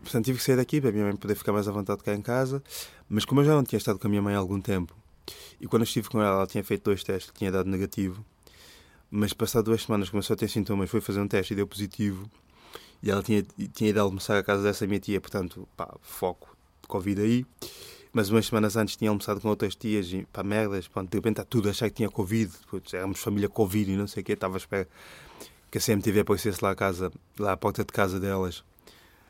Portanto, 0.00 0.24
tive 0.24 0.38
que 0.38 0.44
sair 0.44 0.54
daqui 0.54 0.80
para 0.80 0.90
a 0.90 0.92
minha 0.92 1.04
mãe 1.04 1.16
poder 1.16 1.34
ficar 1.34 1.52
mais 1.52 1.66
à 1.66 1.72
vontade 1.72 2.04
cá 2.04 2.14
em 2.14 2.22
casa. 2.22 2.62
Mas 3.08 3.24
como 3.24 3.40
eu 3.40 3.44
já 3.44 3.52
não 3.52 3.64
tinha 3.64 3.78
estado 3.78 3.98
com 3.98 4.06
a 4.06 4.10
minha 4.10 4.22
mãe 4.22 4.32
há 4.32 4.38
algum 4.38 4.60
tempo, 4.60 4.94
e 5.60 5.66
quando 5.66 5.82
eu 5.82 5.84
estive 5.84 6.08
com 6.08 6.22
ela, 6.22 6.36
ela 6.36 6.46
tinha 6.46 6.62
feito 6.62 6.84
dois 6.84 7.02
testes, 7.02 7.32
tinha 7.36 7.50
dado 7.50 7.68
negativo. 7.68 8.24
Mas 9.10 9.32
passado 9.32 9.64
duas 9.64 9.82
semanas 9.82 10.08
começou 10.08 10.34
a 10.34 10.36
ter 10.36 10.48
sintomas, 10.48 10.88
foi 10.88 11.00
fazer 11.00 11.20
um 11.20 11.26
teste 11.26 11.52
e 11.52 11.56
deu 11.56 11.66
positivo. 11.66 12.30
E 13.02 13.10
ela 13.10 13.22
tinha, 13.22 13.44
tinha 13.72 13.90
ido 13.90 14.00
almoçar 14.00 14.38
a 14.38 14.42
casa 14.42 14.62
dessa 14.62 14.86
minha 14.86 15.00
tia, 15.00 15.20
portanto, 15.20 15.68
pá, 15.76 15.92
foco 16.00 16.56
de 16.80 16.86
Covid 16.86 17.20
aí. 17.20 17.46
Mas 18.12 18.28
umas 18.28 18.46
semanas 18.46 18.76
antes 18.76 18.96
tinha 18.96 19.10
almoçado 19.10 19.40
com 19.40 19.48
outras 19.48 19.74
tias 19.76 20.12
e 20.12 20.26
pá, 20.32 20.42
merdas, 20.42 20.88
pronto, 20.88 21.08
de 21.08 21.16
repente 21.16 21.34
está 21.34 21.44
tudo 21.44 21.68
a 21.68 21.70
achar 21.70 21.88
que 21.88 21.96
tinha 21.96 22.10
Covid, 22.10 22.52
putz, 22.68 22.92
éramos 22.92 23.20
família 23.20 23.48
Covid 23.48 23.92
e 23.92 23.96
não 23.96 24.08
sei 24.08 24.22
o 24.22 24.26
quê, 24.26 24.32
estava 24.32 24.56
à 24.56 24.58
espera 24.58 24.88
que 25.70 25.78
a 25.78 25.80
CMTV 25.80 26.20
aparecesse 26.20 26.62
lá 26.62 26.72
à 26.72 26.74
casa, 26.74 27.12
lá 27.38 27.52
à 27.52 27.56
porta 27.56 27.84
de 27.84 27.92
casa 27.92 28.18
delas, 28.18 28.64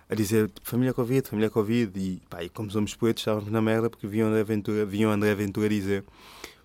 a 0.08 0.14
dizer 0.14 0.50
família 0.62 0.94
Covid, 0.94 1.28
família 1.28 1.50
Covid, 1.50 1.92
e 2.00 2.22
pá, 2.30 2.42
e 2.42 2.48
como 2.48 2.70
somos 2.70 2.94
poetas 2.94 3.20
estávamos 3.20 3.50
na 3.50 3.60
merda 3.60 3.90
porque 3.90 4.06
viam 4.06 4.28
André 4.28 4.44
Ventura, 4.44 4.86
viam 4.86 5.12
André 5.12 5.34
Ventura 5.34 5.68
dizer 5.68 6.04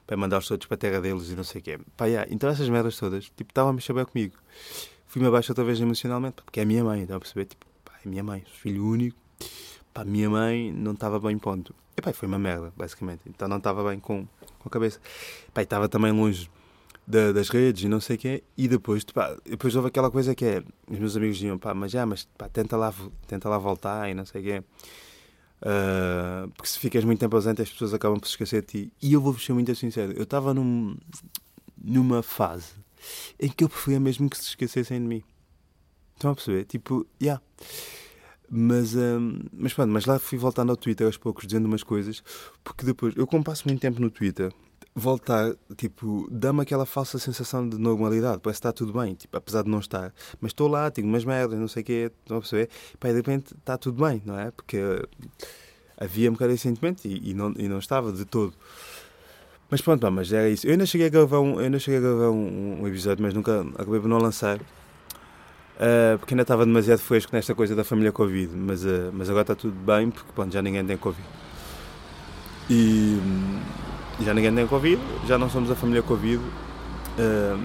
para 0.08 0.16
mandar 0.16 0.38
os 0.38 0.48
todos 0.48 0.66
para 0.68 0.76
a 0.76 0.78
terra 0.78 1.02
deles 1.02 1.30
e 1.30 1.36
não 1.36 1.44
sei 1.44 1.60
o 1.60 1.64
quê. 1.64 1.80
Pá, 1.98 2.06
yeah, 2.06 2.32
então 2.32 2.50
essas 2.50 2.70
merdas 2.70 2.98
todas, 2.98 3.26
tipo, 3.26 3.52
estavam 3.52 3.72
a 3.72 3.94
bem 3.94 4.06
comigo. 4.06 4.36
Fui-me 5.08 5.28
abaixo 5.28 5.52
outra 5.52 5.64
vez 5.64 5.80
emocionalmente, 5.82 6.42
porque 6.44 6.60
é 6.60 6.64
a 6.64 6.66
minha 6.66 6.84
mãe, 6.84 7.02
estão 7.02 7.18
a 7.18 7.20
perceber? 7.20 7.46
Tipo, 7.46 7.66
pá, 7.84 7.94
é 8.04 8.08
minha 8.08 8.24
mãe, 8.24 8.44
filho 8.62 8.86
único, 8.86 9.18
pá, 9.94 10.06
minha 10.06 10.30
mãe 10.30 10.72
não 10.72 10.94
estava 10.94 11.20
bem 11.20 11.38
ponto. 11.38 11.76
E 11.98 12.02
pá, 12.02 12.12
foi 12.12 12.28
uma 12.28 12.40
merda, 12.40 12.74
basicamente. 12.76 13.22
Então 13.28 13.48
não 13.48 13.58
estava 13.58 13.88
bem 13.90 14.00
com, 14.00 14.26
com 14.60 14.68
a 14.68 14.70
cabeça. 14.70 15.00
Pá, 15.54 15.62
estava 15.62 15.88
também 15.88 16.12
longe 16.12 16.50
da, 17.08 17.32
das 17.32 17.50
redes 17.50 17.84
e 17.84 17.88
não 17.88 18.00
sei 18.00 18.16
o 18.16 18.20
quê. 18.20 18.44
E 18.58 18.68
depois, 18.68 19.04
pá, 19.04 19.36
depois 19.46 19.76
houve 19.76 19.88
aquela 19.88 20.12
coisa 20.12 20.36
que 20.36 20.46
é: 20.46 20.64
os 20.90 21.00
meus 21.00 21.16
amigos 21.16 21.38
diziam, 21.38 21.58
pá, 21.58 21.74
mas 21.74 21.92
já, 21.92 22.06
mas 22.06 22.26
pá, 22.38 22.50
tenta, 22.50 22.76
lá, 22.76 22.94
tenta 23.28 23.48
lá 23.48 23.58
voltar 23.58 24.10
e 24.10 24.14
não 24.14 24.26
sei 24.26 24.42
o 24.42 24.44
quê. 24.44 24.64
Uh, 25.62 26.50
porque 26.52 26.68
se 26.68 26.78
ficas 26.78 27.04
muito 27.06 27.20
tempo 27.20 27.36
ausente, 27.36 27.62
as 27.62 27.70
pessoas 27.70 27.94
acabam 27.94 28.20
por 28.20 28.28
se 28.28 28.34
esquecer 28.34 28.62
de 28.62 28.68
ti. 28.68 28.94
E 29.02 29.14
eu 29.14 29.22
vou-vos 29.22 29.44
ser 29.46 29.54
muito 29.54 29.74
sincero: 29.76 30.12
eu 30.14 30.24
estava 30.24 30.54
num, 30.54 30.98
numa 31.78 32.22
fase 32.22 32.74
em 33.40 33.50
que 33.50 33.64
eu 33.64 33.70
preferia 33.70 34.00
mesmo 34.00 34.30
que 34.30 34.38
se 34.38 34.50
esquecessem 34.50 35.00
de 35.00 35.08
mim. 35.08 35.24
Estão 36.16 36.32
a 36.32 36.36
perceber? 36.36 36.66
Tipo, 36.66 37.06
já. 37.20 37.26
Yeah. 37.26 37.44
Mas, 38.50 38.96
um, 38.96 39.40
mas 39.52 39.74
pronto, 39.74 39.90
mas 39.90 40.06
lá 40.06 40.20
fui 40.20 40.38
voltando 40.38 40.70
ao 40.70 40.78
Twitter 40.78 41.08
aos 41.08 41.18
poucos, 41.18 41.48
dizendo 41.48 41.66
umas 41.66 41.84
coisas, 41.84 42.24
porque 42.64 42.86
depois, 42.86 43.16
eu 43.16 43.26
como 43.26 43.44
passo 43.44 43.68
muito 43.68 43.82
tempo 43.82 44.00
no 44.00 44.10
Twitter, 44.10 44.52
voltar, 44.96 45.54
tipo, 45.76 46.28
dá-me 46.32 46.62
aquela 46.62 46.86
falsa 46.86 47.20
sensação 47.20 47.68
de 47.68 47.78
normalidade, 47.78 48.40
parece 48.42 48.62
que 48.62 48.68
está 48.68 48.72
tudo 48.72 48.94
bem, 48.94 49.14
tipo, 49.14 49.36
apesar 49.36 49.64
de 49.64 49.70
não 49.70 49.80
estar. 49.80 50.14
Mas 50.40 50.52
estou 50.52 50.70
lá, 50.70 50.90
digo 50.90 51.08
umas 51.08 51.26
merdas, 51.26 51.60
não 51.60 51.68
sei 51.68 51.84
o 51.84 51.86
quê, 51.86 52.12
estão 52.22 52.38
a 52.38 52.40
perceber? 52.40 52.70
Pá, 53.00 53.10
de 53.10 53.16
repente 53.16 53.54
está 53.54 53.78
tudo 53.78 54.04
bem, 54.04 54.22
não 54.26 54.40
é? 54.40 54.52
Porque 54.52 54.78
havia 55.98 56.30
um 56.30 56.34
bocado 56.34 56.54
esse 56.54 56.64
sentimento 56.64 57.06
e, 57.06 57.32
e, 57.32 57.34
não, 57.34 57.54
e 57.58 57.68
não 57.68 57.80
estava 57.80 58.12
de 58.12 58.24
todo. 58.24 58.54
Mas 59.70 59.82
pronto, 59.82 60.02
pá, 60.02 60.12
mas 60.12 60.32
era 60.32 60.50
isso. 60.50 60.66
Eu 60.66 60.72
ainda 60.72 60.86
cheguei 60.86 61.08
a 61.08 61.10
gravar 61.10 61.40
um, 61.40 61.56
eu 61.56 61.60
ainda 61.60 61.80
cheguei 61.80 61.98
a 61.98 62.02
gravar 62.02 62.30
um, 62.30 62.82
um 62.82 62.88
episódio, 62.88 63.22
mas 63.22 63.34
nunca 63.34 63.62
acabei 63.78 64.00
por 64.00 64.08
não 64.08 64.18
lançar. 64.18 64.60
Uh, 65.76 66.18
porque 66.20 66.34
ainda 66.34 66.44
estava 66.44 66.66
demasiado 66.66 67.00
fresco 67.00 67.36
nesta 67.36 67.54
coisa 67.54 67.76
da 67.76 67.84
família 67.84 68.12
Covid, 68.12 68.56
mas, 68.56 68.86
uh, 68.86 69.12
mas 69.12 69.30
agora 69.30 69.42
está 69.42 69.56
tudo 69.56 69.76
bem 69.76 70.10
porque 70.10 70.32
pronto, 70.34 70.54
já 70.54 70.62
ninguém 70.62 70.86
tem 70.86 70.96
Covid. 70.96 71.28
E 72.70 73.20
já 74.22 74.34
ninguém 74.34 74.56
tem 74.56 74.66
Covid, 74.66 75.02
já 75.28 75.38
não 75.38 75.50
somos 75.50 75.70
a 75.70 75.76
família 75.76 76.02
Covid. 76.02 76.38
Uh, 76.38 77.60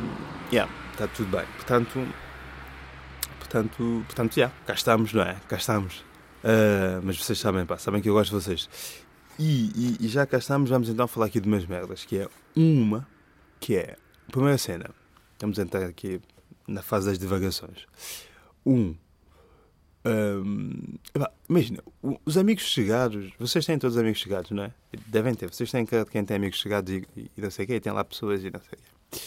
yeah, 0.53 0.71
está 0.93 1.07
tudo 1.07 1.31
bem. 1.31 1.47
Portanto, 1.57 2.05
portanto, 3.39 4.05
portanto, 4.07 4.37
yeah, 4.37 4.55
cá 4.67 4.75
estamos, 4.75 5.13
não 5.13 5.23
é? 5.23 5.37
Cá 5.49 5.57
estamos. 5.57 6.05
Uh, 6.43 7.01
mas 7.05 7.17
vocês 7.17 7.39
sabem, 7.39 7.65
pá, 7.65 7.79
sabem 7.79 8.03
que 8.03 8.09
eu 8.09 8.15
gosto 8.15 8.37
de 8.37 8.45
vocês. 8.45 8.69
E, 9.39 9.97
e, 10.01 10.07
e, 10.07 10.09
já 10.09 10.27
cá 10.27 10.39
estamos, 10.39 10.69
vamos 10.69 10.89
então 10.89 11.07
falar 11.07 11.27
aqui 11.27 11.41
de 11.41 11.49
umas 11.49 11.65
merdas, 11.65 12.05
que 12.05 12.19
é 12.19 12.29
uma, 12.57 13.07
que 13.59 13.77
é, 13.77 13.97
primeira 14.31 14.59
cena, 14.59 14.91
vamos 15.41 15.59
entrar 15.59 15.85
aqui 15.85 16.21
na 16.67 16.83
fase 16.83 17.09
das 17.09 17.19
divagações. 17.19 17.87
Um, 18.65 18.95
Um, 20.05 20.99
imagina, 21.49 21.83
os 22.25 22.39
amigos 22.39 22.65
chegados, 22.65 23.31
vocês 23.39 23.67
têm 23.67 23.79
todos 23.79 23.99
amigos 23.99 24.19
chegados, 24.19 24.51
não 24.51 24.65
é? 24.65 24.73
Devem 25.07 25.35
ter, 25.35 25.53
vocês 25.53 25.71
têm 25.71 25.85
quem 25.85 26.25
tem 26.25 26.37
amigos 26.37 26.59
chegados 26.59 26.91
e, 26.91 27.07
e, 27.17 27.31
e 27.37 27.41
não 27.41 27.51
sei 27.51 27.65
o 27.65 27.69
quê, 27.69 27.81
tem 27.81 27.93
lá 27.93 28.03
pessoas 28.03 28.43
e 28.43 28.51
não 28.51 28.61
sei 28.61 28.79
o 28.79 28.83
quê. 28.83 29.21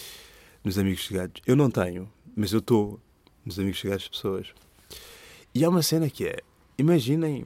Nos 0.64 0.78
amigos 0.80 1.02
chegados. 1.02 1.42
Eu 1.46 1.56
não 1.56 1.70
tenho, 1.70 2.12
mas 2.36 2.54
eu 2.54 2.60
estou 2.60 3.00
nos 3.46 3.60
amigos 3.60 3.78
chegados 3.78 4.06
de 4.06 4.10
pessoas. 4.10 4.48
E 5.54 5.64
há 5.64 5.70
uma 5.70 5.84
cena 5.84 6.10
que 6.10 6.26
é, 6.26 6.40
imaginem, 6.78 7.46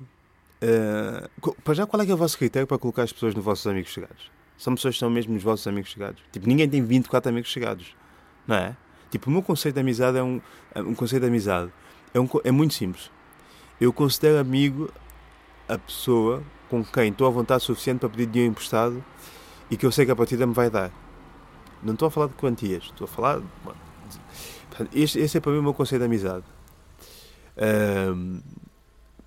uh, 0.62 1.54
para 1.64 1.74
já 1.74 1.86
qual 1.86 2.02
é 2.02 2.06
que 2.06 2.12
é 2.12 2.16
o 2.16 2.18
vosso 2.18 2.38
critério 2.38 2.68
para 2.68 2.78
colocar 2.78 3.04
as 3.04 3.12
pessoas 3.12 3.36
nos 3.36 3.44
vossos 3.44 3.68
amigos 3.68 3.92
chegados? 3.92 4.32
São 4.58 4.74
pessoas 4.74 4.96
que 4.96 5.00
são 5.00 5.10
mesmo 5.10 5.36
os 5.36 5.44
vossos 5.44 5.68
amigos 5.68 5.92
chegados. 5.92 6.24
Tipo, 6.32 6.48
ninguém 6.48 6.70
tem 6.70 6.82
24 6.82 7.30
amigos 7.30 7.50
chegados, 7.50 7.94
não 8.48 8.56
é? 8.56 8.78
Tipo, 9.10 9.30
o 9.30 9.34
meu 9.34 9.42
conceito 9.42 9.76
de 9.76 9.82
amizade 9.82 10.18
é 10.18 10.24
um, 10.24 10.42
é 10.74 10.82
um 10.82 10.94
conceito 10.94 11.22
de 11.22 11.28
amizade. 11.28 11.72
É, 12.14 12.20
um, 12.20 12.28
é 12.44 12.52
muito 12.52 12.74
simples 12.74 13.10
eu 13.80 13.94
considero 13.94 14.40
amigo 14.40 14.92
a 15.68 15.78
pessoa 15.78 16.44
com 16.70 16.84
quem 16.84 17.10
estou 17.10 17.28
à 17.28 17.30
vontade 17.30 17.64
suficiente 17.64 18.00
para 18.00 18.10
pedir 18.10 18.26
dinheiro 18.26 18.52
emprestado 18.52 19.04
e 19.70 19.78
que 19.78 19.86
eu 19.86 19.92
sei 19.92 20.06
que 20.06 20.12
a 20.12 20.16
partida 20.16 20.46
me 20.46 20.54
vai 20.54 20.70
dar. 20.70 20.92
Não 21.84 21.94
estou 21.94 22.08
a 22.08 22.12
falar 22.12 22.28
de 22.28 22.34
quantias, 22.34 22.86
estou 22.86 23.06
a 23.06 23.08
falar. 23.08 23.42
Este, 24.94 25.20
este 25.20 25.38
é 25.38 25.42
para 25.42 25.52
mim 25.52 25.60
o 25.60 25.64
meu 25.64 25.74
conceito 25.74 26.02
de 26.02 26.06
amizade. 26.06 26.44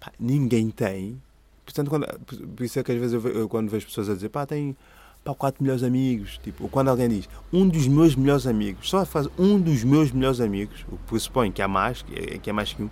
Pá, 0.01 0.13
ninguém 0.19 0.71
tem. 0.71 1.21
Portanto, 1.65 1.89
quando, 1.89 2.07
por 2.27 2.65
isso 2.65 2.79
é 2.81 2.83
que 2.83 2.91
às 2.91 2.99
vezes 2.99 3.25
eu, 3.25 3.31
eu 3.31 3.49
quando 3.49 3.71
vejo 3.71 3.87
pessoas 3.87 4.09
a 4.09 4.15
dizer 4.15 4.31
pá, 4.31 4.45
tem 4.45 4.77
pá, 5.25 5.35
quatro 5.35 5.63
melhores 5.63 5.83
amigos, 5.83 6.39
tipo, 6.43 6.65
ou 6.65 6.69
quando 6.69 6.89
alguém 6.89 7.09
diz 7.09 7.29
um 7.53 7.69
dos 7.69 7.87
meus 7.87 8.15
melhores 8.15 8.47
amigos, 8.47 8.89
só 8.89 9.05
faz 9.05 9.29
um 9.39 9.61
dos 9.61 9.85
meus 9.85 10.13
melhores 10.13 10.41
amigos, 10.41 10.85
o 10.89 10.97
que 10.97 11.05
pressupõe 11.05 11.51
que 11.51 11.63
há 11.63 11.69
mais, 11.69 12.03
que 12.03 12.15
é, 12.15 12.39
que 12.39 12.51
é 12.51 12.53
mais 12.53 12.73
que 12.73 12.83
um, 12.83 12.91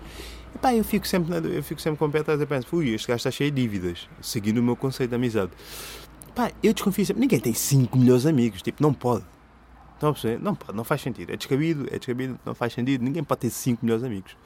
Epá, 0.54 0.74
eu 0.74 0.82
fico 0.82 1.06
sempre, 1.06 1.36
eu 1.56 1.62
fico 1.62 1.80
sempre 1.80 1.98
com 1.98 2.06
o 2.06 2.10
pé 2.10 2.20
atrás 2.20 2.40
e 2.40 2.46
penso, 2.46 2.74
ui, 2.74 2.94
este 2.94 3.06
gajo 3.06 3.18
está 3.18 3.30
cheio 3.30 3.50
de 3.50 3.62
dívidas, 3.62 4.08
seguindo 4.20 4.58
o 4.58 4.62
meu 4.62 4.74
conceito 4.74 5.10
de 5.10 5.16
amizade. 5.16 5.52
Epá, 6.28 6.50
eu 6.62 6.72
desconfio 6.72 7.06
sempre, 7.06 7.20
ninguém 7.20 7.38
tem 7.38 7.54
5 7.54 7.96
melhores 7.96 8.26
amigos, 8.26 8.62
tipo, 8.62 8.82
não 8.82 8.92
pode. 8.92 9.24
Estão 9.94 10.10
a 10.10 10.12
perceber? 10.12 10.40
Não 10.40 10.54
pode, 10.54 10.76
não 10.76 10.84
faz 10.84 11.00
sentido. 11.00 11.32
É 11.32 11.36
descabido, 11.36 11.86
é 11.92 11.98
descabido, 11.98 12.38
não 12.46 12.54
faz 12.54 12.72
sentido. 12.72 13.02
Ninguém 13.02 13.24
pode 13.24 13.40
ter 13.40 13.50
5 13.50 13.84
melhores 13.84 14.04
amigos. 14.04 14.36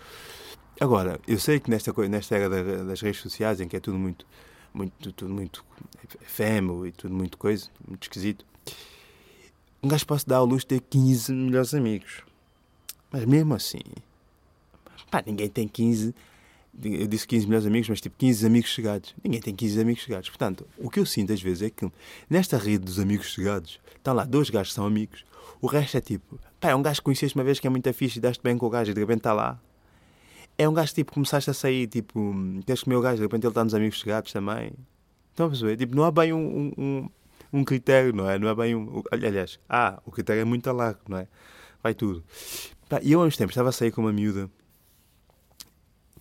Agora, 0.80 1.20
eu 1.28 1.38
sei 1.38 1.60
que 1.60 1.70
nesta, 1.70 1.92
nesta 2.08 2.36
era 2.36 2.84
das 2.84 3.00
redes 3.00 3.20
sociais, 3.20 3.60
em 3.60 3.68
que 3.68 3.76
é 3.76 3.80
tudo 3.80 3.98
muito, 3.98 4.26
muito, 4.72 5.12
tudo 5.12 5.32
muito 5.32 5.64
efêmero 6.20 6.86
e 6.86 6.92
tudo 6.92 7.14
muito 7.14 7.38
coisa, 7.38 7.68
muito 7.86 8.04
esquisito, 8.04 8.44
um 9.82 9.88
gajo 9.88 10.06
pode 10.06 10.24
dar 10.26 10.40
luxo 10.42 10.66
de 10.66 10.78
ter 10.78 10.80
15 10.80 11.32
melhores 11.32 11.74
amigos. 11.74 12.22
Mas 13.10 13.24
mesmo 13.24 13.54
assim, 13.54 13.80
Pá, 15.12 15.22
ninguém 15.26 15.46
tem 15.46 15.68
15, 15.68 16.14
eu 16.82 17.06
disse 17.06 17.28
15 17.28 17.46
melhores 17.46 17.66
amigos, 17.66 17.86
mas 17.90 18.00
tipo 18.00 18.16
15 18.16 18.46
amigos 18.46 18.70
chegados. 18.70 19.14
Ninguém 19.22 19.42
tem 19.42 19.54
15 19.54 19.78
amigos 19.78 20.02
chegados. 20.02 20.30
Portanto, 20.30 20.66
o 20.78 20.88
que 20.88 20.98
eu 20.98 21.04
sinto 21.04 21.34
às 21.34 21.42
vezes 21.42 21.64
é 21.64 21.68
que 21.68 21.86
nesta 22.30 22.56
rede 22.56 22.86
dos 22.86 22.98
amigos 22.98 23.26
chegados, 23.26 23.78
estão 23.94 24.14
lá 24.14 24.24
dois 24.24 24.48
gajos 24.48 24.68
que 24.68 24.76
são 24.76 24.86
amigos, 24.86 25.22
o 25.60 25.66
resto 25.66 25.98
é 25.98 26.00
tipo, 26.00 26.40
pá, 26.58 26.70
é 26.70 26.74
um 26.74 26.80
gajo 26.80 27.00
que 27.00 27.04
conheceste 27.04 27.36
uma 27.36 27.44
vez 27.44 27.60
que 27.60 27.66
é 27.66 27.70
muito 27.70 27.92
fixe 27.92 28.18
e 28.18 28.22
daste 28.22 28.42
bem 28.42 28.56
com 28.56 28.64
o 28.64 28.70
gajo 28.70 28.90
e 28.90 28.94
de 28.94 29.00
repente 29.00 29.18
está 29.18 29.34
lá. 29.34 29.60
É 30.58 30.68
um 30.68 30.74
gajo 30.74 30.94
tipo, 30.94 31.12
começaste 31.12 31.50
a 31.50 31.54
sair, 31.54 31.86
tipo, 31.86 32.34
queres 32.66 32.82
comer 32.82 32.96
o 32.96 33.00
gajo, 33.00 33.16
de 33.16 33.22
repente 33.22 33.44
ele 33.44 33.50
está 33.50 33.64
nos 33.64 33.74
amigos 33.74 33.98
chegados 33.98 34.32
também. 34.32 34.72
Estão 35.30 35.46
a 35.46 35.48
perceber? 35.48 35.76
Tipo, 35.76 35.96
não 35.96 36.04
há 36.04 36.10
bem 36.10 36.32
um, 36.32 36.72
um, 36.76 37.08
um 37.52 37.64
critério, 37.64 38.12
não 38.12 38.28
é? 38.28 38.38
Não 38.38 38.48
há 38.48 38.54
bem 38.54 38.74
um. 38.74 39.02
Aliás, 39.10 39.58
ah, 39.68 40.00
o 40.04 40.10
critério 40.10 40.42
é 40.42 40.44
muito 40.44 40.70
largo, 40.70 41.00
não 41.08 41.18
é? 41.18 41.26
Vai 41.82 41.94
tudo. 41.94 42.22
e 43.02 43.12
eu 43.12 43.20
há 43.22 43.24
uns 43.24 43.36
tempos 43.36 43.52
estava 43.52 43.70
a 43.70 43.72
sair 43.72 43.90
com 43.90 44.02
uma 44.02 44.12
miúda 44.12 44.50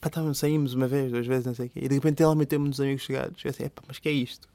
pá, 0.01 0.09
tá, 0.09 0.33
saímos 0.33 0.73
uma 0.73 0.88
vez, 0.88 1.11
duas 1.11 1.27
vezes, 1.27 1.45
não 1.45 1.53
sei 1.53 1.67
o 1.67 1.69
quê. 1.69 1.79
E 1.83 1.88
de 1.88 1.93
repente 1.93 2.21
ela 2.23 2.35
meteu-me 2.35 2.67
nos 2.67 2.81
amigos 2.81 3.03
chegados. 3.03 3.45
Eu 3.45 3.51
assim, 3.51 3.69
pá, 3.69 3.83
mas 3.88 4.00
que 4.00 4.09
é 4.09 4.11
isto? 4.11 4.50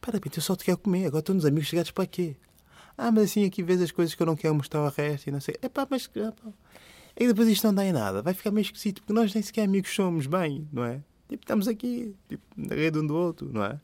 Pá, 0.00 0.10
de 0.10 0.18
repente 0.18 0.36
eu 0.36 0.42
só 0.42 0.54
te 0.54 0.64
quero 0.64 0.78
comer, 0.78 1.06
agora 1.06 1.20
estou 1.20 1.34
nos 1.34 1.46
amigos 1.46 1.68
chegados 1.68 1.90
para 1.90 2.06
quê? 2.06 2.36
Ah, 2.96 3.10
mas 3.10 3.24
assim 3.24 3.46
aqui 3.46 3.62
vês 3.62 3.80
as 3.80 3.90
coisas 3.90 4.14
que 4.14 4.22
eu 4.22 4.26
não 4.26 4.36
quero 4.36 4.54
mostrar 4.54 4.80
ao 4.80 4.90
resto 4.90 5.28
e 5.28 5.32
não 5.32 5.40
sei. 5.40 5.56
É 5.62 5.68
pá, 5.68 5.86
mas. 5.90 6.10
Ah, 6.16 6.32
pá. 6.32 6.50
E 7.20 7.26
depois 7.26 7.46
isto 7.48 7.66
não 7.66 7.74
dá 7.74 7.84
em 7.84 7.92
nada, 7.92 8.22
vai 8.22 8.32
ficar 8.32 8.50
meio 8.50 8.62
esquisito, 8.62 9.02
porque 9.02 9.12
nós 9.12 9.34
nem 9.34 9.42
sequer 9.42 9.64
amigos 9.64 9.94
somos 9.94 10.26
bem, 10.26 10.66
não 10.72 10.82
é? 10.82 11.02
Tipo, 11.28 11.44
estamos 11.44 11.68
aqui, 11.68 12.16
tipo, 12.26 12.42
na 12.56 12.74
rede 12.74 12.98
um 12.98 13.06
do 13.06 13.14
outro, 13.14 13.50
não 13.52 13.62
é? 13.62 13.78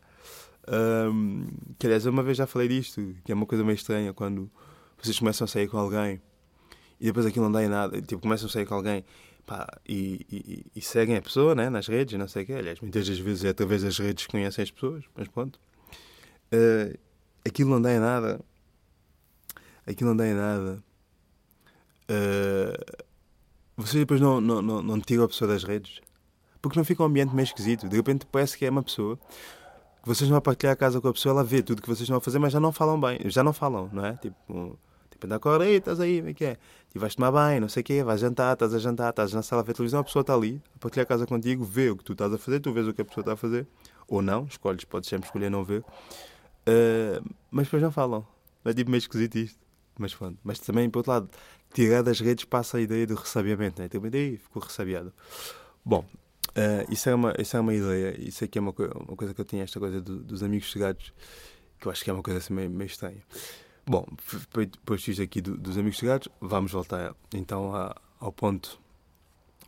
Um, 0.67 1.47
que 1.79 1.87
aliás, 1.87 2.07
uma 2.07 2.23
vez 2.23 2.39
já 2.39 2.47
falei 2.47 2.67
disto, 2.67 3.15
que 3.23 3.31
é 3.31 3.35
uma 3.35 3.45
coisa 3.45 3.63
meio 3.63 3.75
estranha 3.75 4.15
quando 4.15 4.51
vocês 4.97 5.19
começam 5.19 5.45
a 5.45 5.49
sair 5.49 5.69
com 5.69 5.77
alguém 5.77 6.19
e 6.99 7.05
depois 7.05 7.27
aquilo 7.27 7.45
não 7.45 7.53
dá 7.53 7.63
em 7.63 7.69
nada, 7.69 8.01
tipo, 8.01 8.23
começam 8.23 8.49
a 8.49 8.51
sair 8.51 8.65
com 8.65 8.75
alguém 8.75 9.05
pá, 9.45 9.69
e, 9.87 10.27
e, 10.33 10.67
e, 10.75 10.81
seguem 10.81 11.17
a 11.17 11.23
pessoa 11.23 11.55
né, 11.55 11.69
nas 11.69 11.89
redes, 11.89 12.19
não 12.19 12.27
sei 12.27 12.43
o 12.43 12.47
quê. 12.47 12.55
Aliás, 12.55 12.81
muitas 12.81 13.07
das 13.07 13.19
vezes 13.19 13.45
é 13.45 13.51
através 13.51 13.83
das 13.83 13.99
redes 13.99 14.25
que 14.25 14.33
conhecem 14.33 14.63
as 14.63 14.71
pessoas, 14.71 15.05
mas 15.15 15.29
pronto. 15.29 15.61
Uh, 16.51 16.99
aquilo 17.47 17.69
não 17.69 17.83
dá 17.83 17.95
em 17.95 17.99
nada. 17.99 18.41
Aquilo 19.87 20.09
não 20.09 20.17
dá 20.17 20.27
em 20.27 20.35
nada. 20.35 20.83
Uh, 22.11 23.06
vocês 23.77 24.01
depois 24.01 24.21
não, 24.21 24.41
não, 24.41 24.63
não, 24.63 24.83
não 24.83 25.01
tiram 25.01 25.25
a 25.25 25.29
pessoa 25.29 25.49
das 25.49 25.65
redes. 25.65 26.01
Porque 26.63 26.79
não 26.79 26.85
fica 26.85 27.03
um 27.03 27.07
ambiente 27.07 27.35
meio 27.35 27.45
esquisito. 27.45 27.89
De 27.89 27.97
repente 27.97 28.27
parece 28.27 28.57
que 28.57 28.65
é 28.65 28.71
uma 28.71 28.83
pessoa 28.83 29.17
que 30.03 30.09
vocês 30.09 30.29
vão 30.29 30.41
partilhar 30.41 30.73
a 30.73 30.77
casa 30.77 31.01
com 31.01 31.09
a 31.09 31.13
pessoa, 31.13 31.33
ela 31.33 31.45
vê 31.45 31.63
tudo 31.63 31.83
que 31.83 31.89
vocês 31.89 32.03
estão 32.03 32.17
a 32.17 32.21
fazer, 32.21 32.39
mas 32.39 32.53
já 32.53 32.61
não 32.61 32.73
falam 32.73 33.01
bem. 33.01 33.21
Já 33.27 33.43
não 33.43 33.53
falam, 33.53 33.91
não 33.93 34.05
é? 34.05 34.15
Tipo, 34.15 34.79
Tipo, 35.17 35.27
anda 35.27 35.41
a 35.43 35.63
aí, 35.63 35.77
estás 35.77 35.99
aí, 35.99 36.19
como 36.19 36.31
é 36.31 36.35
que 36.35 36.45
é? 36.45 36.59
E 36.95 36.99
vais 36.99 37.15
tomar 37.15 37.33
bem, 37.33 37.59
não 37.59 37.69
sei 37.69 37.81
o 37.81 37.85
quê, 37.85 38.05
vais 38.05 38.21
jantar, 38.21 38.53
estás 38.53 38.75
a 38.75 38.79
jantar, 38.79 39.11
estás 39.11 39.33
na 39.33 39.43
sala 39.43 39.63
a 39.63 39.65
ver 39.65 39.73
televisão, 39.73 40.01
a 40.01 40.05
pessoa 40.05 40.21
está 40.21 40.35
ali, 40.35 40.61
a 40.75 40.79
partilhar 40.79 41.05
a 41.05 41.07
casa 41.07 41.27
contigo, 41.27 41.65
vê 41.65 41.91
o 41.91 41.97
que 41.97 42.05
tu 42.05 42.13
estás 42.13 42.33
a 42.33 42.39
fazer, 42.39 42.61
tu 42.61 42.73
vês 42.73 42.87
o 42.87 42.93
que 42.93 43.01
a 43.01 43.05
pessoa 43.05 43.23
está 43.23 43.33
a 43.33 43.37
fazer, 43.37 43.67
ou 44.07 44.21
não, 44.21 44.45
escolhes, 44.45 44.85
podes 44.85 45.09
sempre 45.09 45.27
escolher 45.27 45.51
não 45.51 45.65
ver, 45.65 45.81
uh, 45.81 47.35
mas 47.51 47.67
depois 47.67 47.83
não 47.83 47.91
falam. 47.91 48.27
É 48.65 48.75
tipo 48.75 48.91
meio 48.91 48.99
esquisito 48.99 49.37
isto. 49.37 49.59
Mas. 49.99 50.15
Mas 50.45 50.59
também, 50.59 50.91
por 50.91 50.99
outro 50.99 51.13
lado, 51.13 51.31
tirar 51.77 52.03
das 52.03 52.21
redes 52.21 52.47
passa 52.47 52.79
a 52.79 52.81
ideia 52.81 53.07
do 53.07 53.15
ressabiamento, 53.15 53.83
né? 53.83 53.89
Tipo, 53.89 54.07
aí 54.07 54.39
ficou 54.39 54.63
ressabiado. 54.63 55.13
Bom, 55.85 56.07
uh, 56.57 56.91
isso, 56.91 57.11
é 57.11 57.15
uma, 57.15 57.35
isso 57.39 57.55
é 57.55 57.61
uma 57.61 57.75
ideia, 57.75 58.19
isso 58.19 58.43
aqui 58.43 58.57
é 58.57 58.63
uma, 58.63 58.75
uma 59.07 59.15
coisa 59.15 59.35
que 59.35 59.41
eu 59.43 59.45
tinha, 59.45 59.63
esta 59.63 59.79
coisa 59.79 60.01
do, 60.01 60.19
dos 60.21 60.43
amigos 60.43 60.69
chegados, 60.69 61.13
que 61.79 61.87
eu 61.87 61.93
acho 61.93 62.03
que 62.03 62.09
é 62.09 62.13
uma 62.15 62.23
coisa 62.23 62.39
assim 62.39 62.55
meio, 62.55 62.71
meio 62.71 62.87
estranha. 62.87 63.23
Bom, 63.85 64.07
depois 64.55 65.03
disto 65.03 65.23
aqui 65.23 65.43
do, 65.43 65.55
dos 65.57 65.77
amigos 65.77 65.99
chegados, 65.99 66.29
vamos 66.41 66.73
voltar 66.73 67.15
então 67.35 67.77
a, 67.77 67.95
ao 68.19 68.33
ponto 68.33 68.81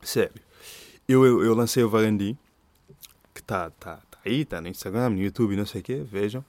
sério. 0.03 0.41
Eu, 1.07 1.27
eu, 1.27 1.45
eu 1.45 1.55
lancei 1.55 1.85
o 1.85 1.91
Varandi, 1.91 2.39
que 3.35 3.41
está 3.41 3.71
tá, 3.71 3.99
tá 4.11 4.19
aí, 4.25 4.41
está 4.41 4.63
no 4.63 4.69
Instagram, 4.69 5.11
no 5.11 5.21
YouTube, 5.21 5.57
não 5.57 5.67
sei 5.67 5.83
o 5.83 5.85
quê, 5.85 6.03
vejam. 6.03 6.43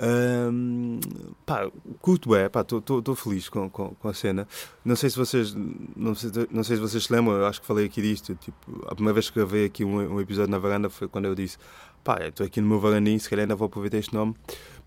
Um, 0.00 1.00
pá, 1.44 1.68
curto 2.00 2.34
é, 2.34 2.46
estou 2.46 3.16
feliz 3.16 3.48
com, 3.48 3.68
com, 3.68 3.90
com, 3.90 4.08
a 4.08 4.14
cena. 4.14 4.46
Não 4.84 4.94
sei 4.94 5.10
se 5.10 5.16
vocês 5.16 5.54
não 5.96 6.14
sei, 6.14 6.30
não 6.50 6.62
sei 6.62 6.76
se 6.76 6.82
vocês 6.82 7.04
se 7.04 7.12
lembram, 7.12 7.44
acho 7.44 7.60
que 7.60 7.66
falei 7.66 7.86
aqui 7.86 8.00
disto. 8.00 8.34
Tipo, 8.36 8.86
a 8.86 8.94
primeira 8.94 9.14
vez 9.14 9.28
que 9.28 9.36
gravei 9.36 9.64
aqui 9.64 9.84
um, 9.84 10.14
um 10.14 10.20
episódio 10.20 10.50
na 10.50 10.58
varanda 10.58 10.88
foi 10.88 11.08
quando 11.08 11.24
eu 11.24 11.34
disse: 11.34 11.58
pá, 12.04 12.18
estou 12.22 12.46
aqui 12.46 12.60
no 12.60 12.68
meu 12.68 12.78
varandinho, 12.78 13.18
se 13.18 13.28
calhar 13.28 13.42
ainda 13.42 13.56
vou 13.56 13.66
aproveitar 13.66 13.98
este 13.98 14.14
nome 14.14 14.36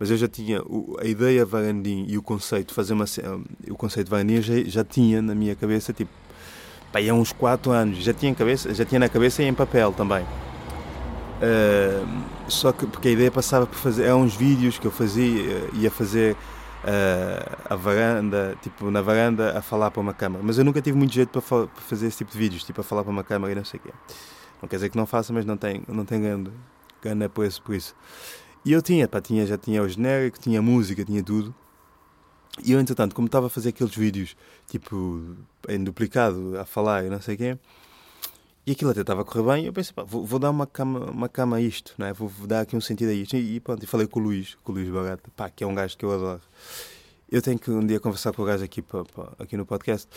mas 0.01 0.09
eu 0.09 0.17
já 0.17 0.27
tinha 0.27 0.63
o, 0.63 0.97
a 0.99 1.05
ideia 1.05 1.45
Varandim 1.45 2.07
e 2.09 2.17
o 2.17 2.23
conceito, 2.23 2.73
fazer 2.73 2.93
uma 2.93 3.05
o 3.69 3.75
conceito 3.75 4.09
Varandim 4.09 4.41
já, 4.41 4.55
já 4.63 4.83
tinha 4.83 5.21
na 5.21 5.35
minha 5.35 5.55
cabeça, 5.55 5.93
tipo, 5.93 6.09
pá, 6.91 6.99
há 6.99 7.13
uns 7.13 7.31
4 7.31 7.71
anos, 7.71 7.99
já 7.99 8.11
tinha, 8.11 8.33
cabeça, 8.33 8.73
já 8.73 8.83
tinha 8.83 8.97
na 8.97 9.07
cabeça 9.07 9.43
e 9.43 9.45
em 9.45 9.53
papel 9.53 9.93
também. 9.93 10.23
Uh, 10.23 12.07
só 12.47 12.71
que 12.71 12.85
porque 12.85 13.09
a 13.09 13.11
ideia 13.11 13.31
passava 13.31 13.65
por 13.65 13.77
fazer, 13.77 14.09
há 14.09 14.15
uns 14.15 14.35
vídeos 14.35 14.77
que 14.77 14.85
eu 14.85 14.91
fazia, 14.91 15.69
ia 15.73 15.89
fazer 15.89 16.35
uh, 16.83 17.57
a 17.69 17.75
varanda, 17.75 18.57
tipo, 18.61 18.89
na 18.91 19.01
varanda 19.01 19.57
a 19.57 19.61
falar 19.61 19.91
para 19.91 20.01
uma 20.01 20.13
câmara, 20.13 20.43
mas 20.43 20.57
eu 20.57 20.65
nunca 20.65 20.81
tive 20.81 20.97
muito 20.97 21.13
jeito 21.13 21.41
para, 21.41 21.67
para 21.67 21.81
fazer 21.81 22.07
esse 22.07 22.17
tipo 22.17 22.31
de 22.31 22.37
vídeos, 22.37 22.63
tipo, 22.63 22.81
a 22.81 22.83
falar 22.83 23.03
para 23.03 23.11
uma 23.11 23.23
câmara 23.23 23.51
e 23.51 23.55
não 23.55 23.65
sei 23.65 23.79
o 23.79 23.83
quê. 23.83 23.93
Não 24.61 24.69
quer 24.69 24.75
dizer 24.75 24.89
que 24.89 24.97
não 24.97 25.05
faça, 25.05 25.33
mas 25.33 25.45
não 25.45 25.57
tenho, 25.57 25.83
não 25.87 26.05
tenho 26.05 26.21
grande, 26.21 26.51
grande 27.01 27.25
isso. 27.47 27.61
Por 27.61 27.73
isso. 27.73 27.95
E 28.63 28.71
eu 28.71 28.81
tinha, 28.81 29.07
pá, 29.07 29.19
tinha, 29.19 29.45
já 29.45 29.57
tinha 29.57 29.81
o 29.81 29.89
genérico, 29.89 30.39
tinha 30.39 30.61
música, 30.61 31.03
tinha 31.03 31.23
tudo. 31.23 31.53
E 32.63 32.71
eu, 32.71 32.79
entretanto, 32.79 33.15
como 33.15 33.25
estava 33.25 33.47
a 33.47 33.49
fazer 33.49 33.69
aqueles 33.69 33.95
vídeos, 33.95 34.35
tipo, 34.67 35.35
em 35.67 35.83
duplicado, 35.83 36.59
a 36.59 36.65
falar 36.65 37.05
e 37.05 37.09
não 37.09 37.19
sei 37.19 37.35
o 37.35 37.37
quê, 37.37 37.57
e 38.65 38.71
aquilo 38.73 38.91
até 38.91 39.01
estava 39.01 39.21
a 39.21 39.25
correr 39.25 39.55
bem, 39.55 39.65
eu 39.65 39.73
pensei, 39.73 39.93
pá, 39.93 40.03
vou, 40.03 40.25
vou, 40.25 40.39
dar 40.39 40.49
uma 40.51 40.67
cama, 40.67 41.09
uma 41.11 41.27
cama 41.27 41.57
a 41.57 41.61
isto, 41.61 41.93
não 41.97 42.05
é? 42.05 42.13
Vou, 42.13 42.27
vou, 42.27 42.47
dar 42.47 42.61
aqui 42.61 42.75
um 42.75 42.81
sentido 42.81 43.09
a 43.09 43.13
isto. 43.13 43.35
E, 43.35 43.55
e 43.55 43.59
pronto, 43.59 43.83
e 43.83 43.87
falei 43.87 44.07
com 44.07 44.19
o 44.19 44.23
Luís, 44.23 44.55
com 44.63 44.71
o 44.71 44.75
Luís 44.75 44.89
Barata, 44.89 45.31
pá, 45.35 45.49
que 45.49 45.63
é 45.63 45.67
um 45.67 45.73
gajo 45.73 45.97
que 45.97 46.05
eu 46.05 46.11
adoro. 46.13 46.41
Eu 47.31 47.41
tenho 47.41 47.57
que 47.57 47.71
um 47.71 47.85
dia 47.85 47.99
conversar 47.99 48.33
com 48.33 48.43
o 48.43 48.45
gajo 48.45 48.63
aqui, 48.63 48.81
pá, 48.81 49.03
pá, 49.15 49.33
aqui 49.39 49.57
no 49.57 49.65
podcast, 49.65 50.07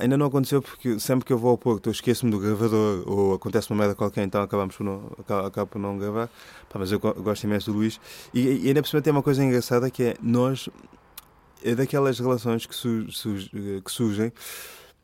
ainda 0.00 0.16
não 0.16 0.26
aconteceu 0.26 0.62
porque 0.62 0.98
sempre 0.98 1.24
que 1.24 1.32
eu 1.32 1.38
vou 1.38 1.50
ao 1.50 1.58
Porto 1.58 1.88
eu 1.88 1.92
esqueço-me 1.92 2.30
do 2.30 2.38
gravador 2.38 3.02
ou 3.06 3.34
acontece 3.34 3.70
uma 3.70 3.78
merda 3.78 3.94
qualquer, 3.94 4.24
então 4.24 4.42
acabamos 4.42 4.76
por 4.76 4.84
não, 4.84 5.10
acabo, 5.46 5.66
por 5.66 5.78
não 5.78 5.98
gravar. 5.98 6.28
Bah, 6.72 6.78
mas 6.78 6.92
eu 6.92 7.00
gosto 7.00 7.44
imenso 7.44 7.72
do 7.72 7.78
Luís. 7.78 8.00
E, 8.32 8.64
e 8.64 8.68
ainda 8.68 8.82
por 8.82 8.88
cima 8.88 9.02
tem 9.02 9.12
uma 9.12 9.22
coisa 9.22 9.42
engraçada 9.42 9.90
que 9.90 10.02
é 10.02 10.16
nós, 10.22 10.68
é 11.64 11.74
daquelas 11.74 12.18
relações 12.18 12.66
que, 12.66 12.74
su, 12.74 13.10
su, 13.10 13.34
que 13.84 13.90
surgem. 13.90 14.32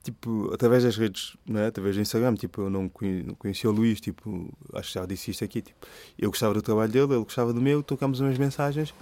Tipo, 0.09 0.51
através 0.55 0.85
das 0.85 0.97
redes, 0.97 1.37
né? 1.47 1.67
através 1.67 1.95
do 1.95 2.01
Instagram, 2.01 2.35
tipo, 2.35 2.63
eu 2.63 2.71
não 2.71 2.89
conhecia 2.89 3.69
o 3.69 3.73
Luís, 3.73 4.01
tipo, 4.01 4.51
acho 4.73 4.89
que 4.89 4.95
já 4.99 5.05
disse 5.05 5.31
isto 5.31 5.45
aqui, 5.45 5.61
tipo, 5.61 5.87
eu 6.19 6.31
gostava 6.31 6.55
do 6.55 6.63
trabalho 6.63 6.91
dele, 6.91 7.13
ele 7.13 7.25
gostava 7.25 7.53
do 7.53 7.61
meu, 7.61 7.83
trocámos 7.83 8.19
umas 8.21 8.39
mensagens, 8.39 8.95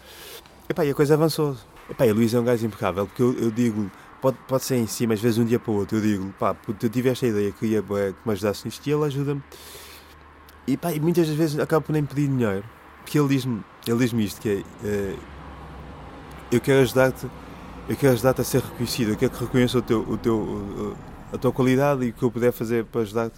epá, 0.69 0.85
e 0.85 0.91
a 0.91 0.95
coisa 0.95 1.15
avançou. 1.15 1.57
Epá, 1.89 2.07
e 2.07 2.11
o 2.11 2.15
Luís 2.15 2.35
é 2.35 2.41
um 2.41 2.45
gajo 2.45 2.67
impecável, 2.67 3.07
porque 3.07 3.23
eu, 3.23 3.39
eu 3.39 3.51
digo, 3.53 3.89
pode, 4.21 4.37
pode 4.49 4.65
ser 4.65 4.77
em 4.77 4.87
si, 4.89 5.07
mas 5.07 5.19
às 5.19 5.23
vezes 5.23 5.39
um 5.39 5.45
dia 5.45 5.61
para 5.61 5.71
o 5.71 5.77
outro, 5.77 5.99
eu 5.99 6.03
digo, 6.03 6.35
pá, 6.39 6.57
eu 6.83 6.91
tive 6.91 7.09
esta 7.09 7.27
ideia, 7.27 7.53
queria 7.53 7.81
que 7.83 7.89
me 8.27 8.33
ajudasse 8.33 8.65
nisto, 8.65 8.85
e 8.85 8.93
ele 8.93 9.05
ajuda-me. 9.05 9.43
E 10.67 10.77
pá, 10.77 10.93
e 10.93 10.99
muitas 10.99 11.29
das 11.29 11.37
vezes 11.37 11.59
acabo 11.61 11.87
por 11.87 11.93
nem 11.93 12.05
pedir 12.05 12.27
dinheiro, 12.27 12.65
porque 13.03 13.17
ele 13.17 13.29
diz-me, 13.29 13.63
ele 13.87 13.99
diz-me 13.99 14.25
isto, 14.25 14.41
que 14.41 14.49
é, 14.49 14.55
uh, 14.57 15.19
eu 16.51 16.61
quero 16.61 16.81
ajudar-te 16.81 17.29
quero 17.95 18.15
ajudar-te 18.15 18.41
a 18.41 18.45
ser 18.45 18.63
reconhecido, 18.63 19.11
eu 19.11 19.17
quero 19.17 19.31
que 19.31 19.45
reconheça 19.45 19.79
o 19.79 19.83
teu, 19.83 20.01
o 20.01 20.19
teu, 20.19 20.97
a 21.33 21.39
tua 21.39 21.53
qualidade 21.53 22.05
e 22.05 22.11
o 22.11 22.13
que 22.13 22.23
eu 22.23 22.31
puder 22.31 22.51
fazer 22.51 22.85
para 22.85 23.03
ajudar-te, 23.03 23.37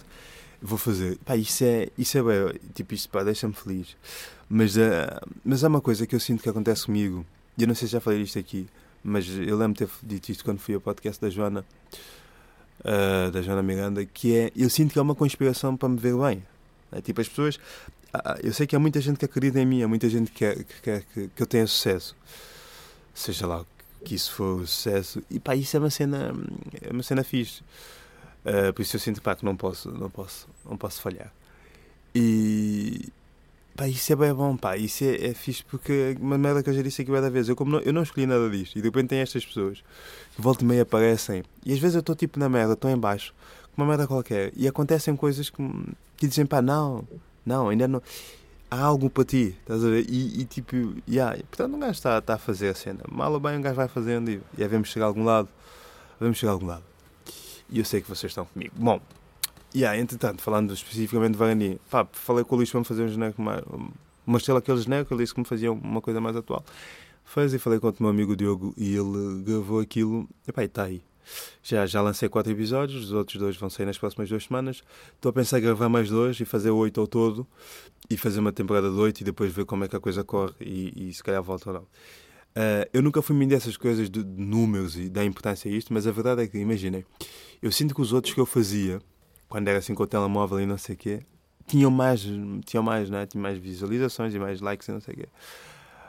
vou 0.59 0.77
fazer. 0.77 1.17
Pá, 1.19 1.35
isso 1.37 1.63
é, 1.63 1.89
isso 1.95 2.17
é 2.17 2.23
bem, 2.23 2.59
tipo, 2.73 2.95
isto 2.95 3.09
pá, 3.09 3.23
deixa-me 3.23 3.53
feliz. 3.53 3.95
Mas, 4.49 4.75
uh, 4.75 4.79
mas 5.45 5.63
há 5.63 5.67
uma 5.67 5.81
coisa 5.81 6.07
que 6.07 6.15
eu 6.15 6.19
sinto 6.19 6.41
que 6.41 6.49
acontece 6.49 6.87
comigo, 6.87 7.23
e 7.55 7.61
eu 7.61 7.67
não 7.67 7.75
sei 7.75 7.87
se 7.87 7.91
já 7.91 7.99
falei 7.99 8.21
isto 8.21 8.39
aqui, 8.39 8.67
mas 9.03 9.27
eu 9.29 9.55
lembro 9.55 9.73
de 9.73 9.85
ter 9.85 9.89
dito 10.01 10.29
isto 10.31 10.43
quando 10.43 10.59
fui 10.59 10.73
ao 10.73 10.81
podcast 10.81 11.21
da 11.21 11.29
Joana, 11.29 11.63
uh, 12.79 13.29
da 13.29 13.43
Joana 13.43 13.61
Miranda, 13.61 14.03
que 14.03 14.35
é, 14.35 14.51
eu 14.55 14.69
sinto 14.69 14.93
que 14.93 14.99
é 14.99 15.01
uma 15.01 15.13
conspiração 15.13 15.77
para 15.77 15.89
me 15.89 15.97
ver 15.97 16.15
bem. 16.15 16.43
É? 16.91 17.01
Tipo, 17.01 17.21
as 17.21 17.29
pessoas, 17.29 17.59
eu 18.41 18.51
sei 18.51 18.65
que 18.65 18.75
há 18.75 18.79
muita 18.79 18.99
gente 18.99 19.19
que 19.19 19.25
acredita 19.25 19.59
em 19.59 19.65
mim, 19.65 19.83
há 19.83 19.87
muita 19.87 20.09
gente 20.09 20.31
que 20.31 20.39
quer 20.39 20.55
que, 20.63 20.81
quer 20.81 21.03
que, 21.13 21.27
que 21.35 21.43
eu 21.43 21.45
tenha 21.45 21.67
sucesso. 21.67 22.15
Seja 23.13 23.45
lá 23.45 23.63
que 24.03 24.15
isso 24.15 24.31
foi 24.31 24.45
um 24.47 24.65
sucesso. 24.65 25.21
E 25.29 25.39
pá, 25.39 25.55
isso 25.55 25.75
é 25.75 25.79
uma 25.79 25.89
cena, 25.89 26.33
é 26.81 26.91
uma 26.91 27.03
cena 27.03 27.23
fixe. 27.23 27.61
Uh, 28.45 28.73
por 28.73 28.81
isso 28.81 28.95
eu 28.95 28.99
sinto 28.99 29.21
pá, 29.21 29.35
que 29.35 29.43
não 29.43 29.55
posso, 29.55 29.91
não 29.91 30.09
posso, 30.09 30.47
não 30.65 30.77
posso 30.77 31.01
falhar. 31.01 31.31
E 32.15 33.09
pá, 33.75 33.87
isso 33.87 34.11
é 34.11 34.15
bem 34.15 34.33
bom, 34.33 34.57
pá, 34.57 34.77
isso 34.77 35.03
é, 35.03 35.27
é 35.27 35.33
fixe 35.33 35.63
porque 35.63 36.17
uma 36.19 36.37
merda 36.37 36.63
que 36.63 36.69
eu 36.69 36.73
já 36.73 36.81
disse 36.81 37.01
aqui 37.01 37.11
várias 37.11 37.31
vezes. 37.31 37.49
Eu, 37.49 37.55
como 37.55 37.71
não, 37.71 37.79
eu 37.79 37.93
não 37.93 38.03
escolhi 38.03 38.25
nada 38.25 38.49
disto 38.49 38.77
e 38.77 38.81
de 38.81 38.87
repente 38.87 39.09
tem 39.09 39.19
estas 39.19 39.45
pessoas 39.45 39.83
que 40.35 40.41
volta 40.41 40.63
e 40.63 40.67
meia 40.67 40.83
aparecem 40.83 41.43
e 41.65 41.73
às 41.73 41.79
vezes 41.79 41.95
eu 41.95 41.99
estou 41.99 42.15
tipo 42.15 42.39
na 42.39 42.49
merda, 42.49 42.73
estou 42.73 42.89
em 42.89 42.97
baixo, 42.97 43.33
uma 43.75 43.85
merda 43.85 44.07
qualquer, 44.07 44.51
e 44.55 44.67
acontecem 44.67 45.15
coisas 45.15 45.49
que, 45.49 45.57
que 46.17 46.27
dizem 46.27 46.45
pá, 46.45 46.61
não, 46.61 47.07
não, 47.45 47.69
ainda 47.69 47.87
não 47.87 48.01
há 48.69 48.81
algo 48.81 49.09
para 49.09 49.25
ti, 49.25 49.55
estás 49.59 49.83
a 49.83 49.89
ver? 49.89 50.05
E, 50.09 50.41
e 50.41 50.45
tipo, 50.45 50.75
yeah, 51.07 51.35
portanto, 51.49 51.75
um 51.75 51.79
gajo 51.79 51.91
está, 51.91 52.17
está 52.19 52.35
a 52.35 52.37
fazer 52.37 52.69
a 52.69 52.73
cena. 52.75 52.99
Mal 53.09 53.31
ou 53.33 53.39
bem, 53.39 53.57
um 53.57 53.61
gajo 53.61 53.75
vai 53.75 53.87
fazendo 53.87 54.29
e 54.29 54.41
yeah, 54.57 54.71
vamos 54.71 54.89
chegar 54.89 55.05
a 55.05 55.07
algum 55.07 55.23
lado. 55.23 55.49
Vamos 56.19 56.37
chegar 56.37 56.51
a 56.51 56.53
algum 56.53 56.67
lado. 56.67 56.83
E 57.69 57.79
eu 57.79 57.85
sei 57.85 58.01
que 58.01 58.09
vocês 58.09 58.31
estão 58.31 58.45
comigo. 58.45 58.73
Bom, 58.77 58.99
yeah, 59.75 59.97
entretanto, 59.99 60.41
falando 60.41 60.73
especificamente 60.73 61.31
de 61.33 61.37
Varani, 61.37 61.79
pá, 61.89 62.07
falei 62.11 62.43
com 62.43 62.55
o 62.55 62.57
Luís 62.57 62.69
para 62.69 62.79
me 62.79 62.85
fazer 62.85 63.03
um 63.03 63.09
genérico 63.09 63.41
mais. 63.41 63.63
Mostrei 64.25 64.55
aquele 64.55 64.79
genérico, 64.79 65.13
ele 65.13 65.23
disse 65.23 65.33
que 65.33 65.39
me 65.39 65.45
fazia 65.45 65.71
uma 65.71 66.01
coisa 66.01 66.21
mais 66.21 66.35
atual. 66.35 66.63
Fez 67.25 67.53
e 67.53 67.59
falei 67.59 67.79
com 67.79 67.87
o 67.87 67.95
meu 67.99 68.09
amigo 68.09 68.35
Diogo 68.35 68.73
e 68.77 68.95
ele 68.95 69.43
gravou 69.43 69.79
aquilo. 69.79 70.27
E 70.47 70.51
pá, 70.51 70.63
está 70.63 70.83
aí. 70.83 71.01
Já, 71.61 71.85
já 71.85 72.01
lancei 72.01 72.29
quatro 72.29 72.51
episódios, 72.51 73.05
os 73.05 73.11
outros 73.11 73.37
dois 73.37 73.57
vão 73.57 73.69
sair 73.69 73.85
nas 73.85 73.97
próximas 73.97 74.29
duas 74.29 74.43
semanas. 74.43 74.83
Estou 75.15 75.29
a 75.29 75.33
pensar 75.33 75.59
em 75.59 75.61
gravar 75.61 75.89
mais 75.89 76.09
dois 76.09 76.39
e 76.39 76.45
fazer 76.45 76.71
oito 76.71 76.99
ao 76.99 77.07
todo 77.07 77.45
e 78.09 78.17
fazer 78.17 78.39
uma 78.39 78.51
temporada 78.51 78.89
de 78.89 78.97
oito 78.97 79.21
e 79.21 79.23
depois 79.23 79.51
ver 79.51 79.65
como 79.65 79.83
é 79.83 79.87
que 79.87 79.95
a 79.95 79.99
coisa 79.99 80.23
corre 80.23 80.53
e, 80.59 81.09
e 81.09 81.13
se 81.13 81.23
calhar 81.23 81.41
volta 81.41 81.69
ou 81.69 81.73
não. 81.75 81.81
Uh, 81.81 82.89
eu 82.91 83.01
nunca 83.01 83.21
fui 83.21 83.35
muito 83.35 83.51
dessas 83.51 83.77
coisas 83.77 84.09
de, 84.09 84.23
de, 84.23 84.41
números 84.41 84.97
e 84.97 85.07
da 85.07 85.23
importância 85.23 85.71
a 85.71 85.73
isto, 85.73 85.93
mas 85.93 86.07
a 86.07 86.11
verdade 86.11 86.43
é 86.43 86.47
que, 86.47 86.57
imaginem, 86.57 87.05
eu 87.61 87.71
sinto 87.71 87.93
que 87.93 88.01
os 88.01 88.11
outros 88.11 88.33
que 88.33 88.39
eu 88.39 88.45
fazia, 88.45 88.99
quando 89.47 89.67
era 89.67 89.77
assim 89.77 89.93
com 89.93 90.03
o 90.03 90.07
telemóvel 90.07 90.59
e 90.59 90.65
não 90.65 90.77
sei 90.77 90.95
o 90.95 90.97
quê, 90.97 91.19
tinham 91.67 91.91
mais, 91.91 92.21
tinham 92.65 92.83
mais, 92.83 93.09
né? 93.09 93.27
tinham 93.27 93.43
mais 93.43 93.57
visualizações 93.59 94.33
e 94.33 94.39
mais 94.39 94.59
likes 94.59 94.87
e 94.87 94.91
não 94.91 94.99
sei 94.99 95.13
o 95.13 95.17
quê. 95.17 95.29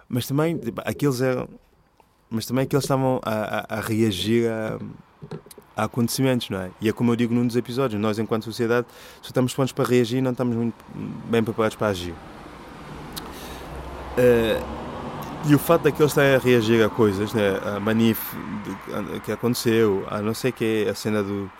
Mas 0.09 0.27
também, 0.27 0.59
tipo, 0.59 0.81
aqueles 0.85 1.21
eram. 1.21 1.49
Mas 2.29 2.47
também 2.47 2.65
aqueles 2.65 2.85
estavam 2.85 3.21
a, 3.23 3.75
a, 3.75 3.79
a 3.79 3.81
reagir 3.81 4.51
a, 4.51 4.79
a 5.77 5.85
acontecimentos, 5.85 6.51
não 6.51 6.61
é? 6.61 6.71
E 6.81 6.89
é 6.89 6.93
como 6.93 7.13
eu 7.13 7.17
digo 7.17 7.35
num 7.35 7.47
dos 7.47 7.57
episódios, 7.57 8.01
nós 8.01 8.19
enquanto 8.19 8.45
sociedade 8.45 8.87
só 9.23 9.29
estamos 9.29 9.55
prontos 9.55 9.73
para 9.73 9.89
reagir 9.89 10.21
não 10.21 10.33
estamos 10.33 10.57
muito 10.57 10.75
bem 11.29 11.43
preparados 11.43 11.77
para 11.77 11.89
agir. 11.89 12.15
Uh, 14.19 14.81
e 15.47 15.55
o 15.55 15.59
facto 15.59 15.85
daqueles 15.85 16.11
estarem 16.11 16.35
a 16.35 16.39
reagir 16.39 16.85
a 16.85 16.91
coisas, 16.91 17.33
né? 17.33 17.59
a 17.65 17.81
manif 17.81 18.37
que 19.25 19.33
aconteceu, 19.33 20.05
a 20.11 20.21
não 20.21 20.35
sei 20.35 20.53
que, 20.53 20.87
a 20.89 20.95
cena 20.95 21.23
do. 21.23 21.51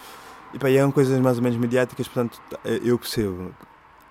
E 0.53 0.59
pá, 0.59 0.69
eram 0.69 0.93
coisas 0.93 1.19
mais 1.19 1.39
ou 1.39 1.43
menos 1.43 1.59
mediáticas, 1.59 2.07
portanto 2.07 2.41
eu 2.65 2.99
percebo. 2.99 3.55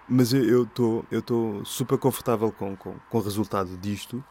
Mas 0.08 0.34
eu 0.34 0.64
estou 0.64 1.06
eu 1.12 1.22
tô 1.22 1.62
super 1.64 2.00
confortável 2.00 2.52
com, 2.52 2.76
com, 2.76 2.96
com 3.10 3.18
o 3.20 3.22
resultado 3.22 3.78
disto, 3.78 4.24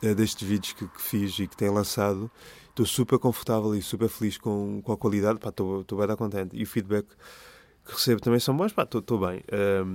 eh, 0.00 0.14
destes 0.14 0.46
vídeos 0.46 0.74
que, 0.74 0.86
que 0.86 1.02
fiz 1.02 1.36
e 1.40 1.48
que 1.48 1.56
tenho 1.56 1.72
lançado 1.72 2.30
estou 2.76 2.84
super 2.84 3.18
confortável 3.18 3.74
e 3.74 3.80
super 3.80 4.08
feliz 4.08 4.36
com, 4.36 4.82
com 4.82 4.92
a 4.92 4.96
qualidade, 4.98 5.40
estou 5.48 5.98
bem 5.98 6.14
contente. 6.14 6.54
E 6.54 6.62
o 6.62 6.66
feedback 6.66 7.06
que 7.86 7.92
recebo 7.92 8.20
também 8.20 8.38
são 8.38 8.54
bons, 8.54 8.74
estou 8.76 9.18
bem, 9.18 9.42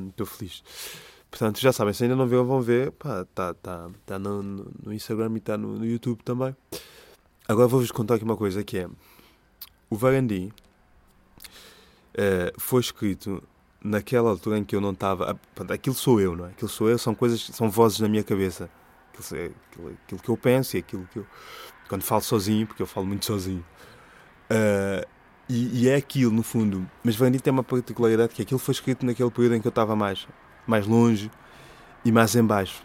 estou 0.09 0.25
um, 0.25 0.29
feliz. 0.29 0.63
Portanto, 1.29 1.61
já 1.61 1.71
sabem, 1.71 1.93
se 1.93 2.03
ainda 2.03 2.15
não 2.15 2.27
viram, 2.27 2.43
vão 2.43 2.59
ver, 2.59 2.91
pá, 2.91 3.21
está 3.21 3.53
tá, 3.53 3.89
tá 4.05 4.19
no, 4.19 4.41
no, 4.41 4.91
Instagram 4.91 5.31
e 5.35 5.37
está 5.37 5.57
no, 5.57 5.77
no, 5.77 5.85
YouTube 5.85 6.23
também. 6.23 6.55
Agora 7.47 7.67
vou-vos 7.67 7.91
contar 7.91 8.15
aqui 8.15 8.23
uma 8.23 8.35
coisa 8.35 8.63
que 8.63 8.79
é, 8.79 8.89
o 9.89 9.95
Varandi 9.95 10.51
uh, 12.15 12.59
foi 12.59 12.81
escrito 12.81 13.43
naquela 13.83 14.29
altura 14.29 14.57
em 14.57 14.63
que 14.63 14.75
eu 14.75 14.81
não 14.81 14.91
estava, 14.91 15.31
ah, 15.31 15.73
aquilo 15.73 15.95
sou 15.95 16.19
eu, 16.19 16.35
não 16.35 16.47
é? 16.47 16.49
Aquilo 16.49 16.69
sou 16.69 16.89
eu, 16.89 16.97
são 16.97 17.13
coisas, 17.13 17.41
são 17.41 17.69
vozes 17.69 17.99
na 17.99 18.09
minha 18.09 18.23
cabeça. 18.23 18.69
Aquilo, 19.13 19.55
aquilo, 19.69 19.97
aquilo 20.05 20.21
que 20.21 20.29
eu 20.29 20.37
penso 20.37 20.75
e 20.75 20.79
aquilo 20.79 21.07
que 21.13 21.19
eu 21.19 21.27
quando 21.91 22.03
falo 22.03 22.21
sozinho, 22.21 22.65
porque 22.65 22.81
eu 22.81 22.87
falo 22.87 23.05
muito 23.05 23.25
sozinho. 23.25 23.65
Uh, 24.49 25.05
e, 25.49 25.83
e, 25.83 25.89
é 25.89 25.95
aquilo, 25.95 26.31
no 26.31 26.41
fundo. 26.41 26.89
Mas 27.03 27.17
Vandy 27.17 27.41
tem 27.41 27.51
uma 27.51 27.65
particularidade 27.65 28.33
que 28.33 28.41
aquilo 28.41 28.59
foi 28.59 28.71
escrito 28.71 29.05
naquele 29.05 29.29
período 29.29 29.55
em 29.55 29.61
que 29.61 29.67
eu 29.67 29.71
estava 29.71 29.93
mais, 29.93 30.25
mais 30.65 30.87
longe 30.87 31.29
e 32.05 32.09
mais 32.09 32.33
em 32.33 32.45
baixo. 32.45 32.81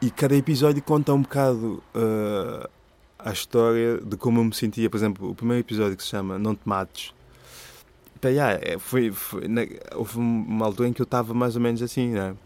E 0.00 0.08
cada 0.08 0.36
episódio 0.36 0.80
conta 0.84 1.12
um 1.12 1.22
bocado 1.22 1.82
uh, 1.96 2.70
a 3.18 3.32
história 3.32 3.98
de 3.98 4.16
como 4.16 4.38
eu 4.38 4.44
me 4.44 4.54
sentia. 4.54 4.88
Por 4.88 4.98
exemplo, 4.98 5.28
o 5.28 5.34
primeiro 5.34 5.60
episódio 5.60 5.96
que 5.96 6.04
se 6.04 6.10
chama 6.10 6.38
Não 6.38 6.54
Te 6.54 6.62
Mates. 6.64 7.12
Yeah, 8.24 8.60
é, 8.62 8.78
foi, 8.78 9.10
foi 9.10 9.48
na, 9.48 9.62
houve 9.96 10.16
uma 10.18 10.64
altura 10.64 10.88
em 10.88 10.92
que 10.92 11.02
eu 11.02 11.04
estava 11.04 11.34
mais 11.34 11.56
ou 11.56 11.60
menos 11.60 11.82
assim, 11.82 12.10
né? 12.10 12.36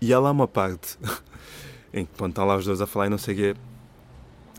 E 0.00 0.12
há 0.12 0.18
lá 0.18 0.32
uma 0.32 0.48
parte 0.48 0.98
em 1.94 2.04
que 2.04 2.24
estão 2.24 2.44
lá 2.44 2.56
os 2.56 2.66
dois 2.66 2.80
a 2.80 2.88
falar 2.88 3.06
e 3.06 3.10
não 3.10 3.18
sei 3.18 3.34
o 3.34 3.36
quê 3.36 3.56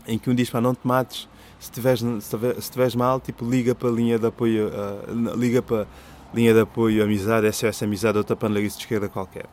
em 0.06 0.18
que 0.18 0.30
um 0.30 0.34
diz 0.34 0.50
para 0.50 0.60
não 0.60 0.74
te 0.74 0.86
mates, 0.86 1.28
se 1.58 1.70
estiveres 1.70 2.00
se 2.00 2.70
tiveres 2.70 2.94
mal, 2.94 3.20
tipo, 3.20 3.48
liga 3.48 3.74
para 3.74 3.88
a 3.88 3.92
linha 3.92 4.18
de 4.18 4.26
apoio, 4.26 4.68
uh, 4.68 5.36
liga 5.36 5.62
para 5.62 5.86
linha 6.32 6.52
de 6.52 6.60
apoio 6.60 7.02
amizade, 7.02 7.50
SOS 7.52 7.82
amizade, 7.82 8.18
outra 8.18 8.36
panelista 8.36 8.78
de 8.78 8.84
esquerda 8.84 9.08
qualquer. 9.08 9.46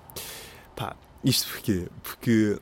Pá, 0.75 0.95
isto 1.23 1.51
porquê? 1.51 1.87
Porque 2.03 2.57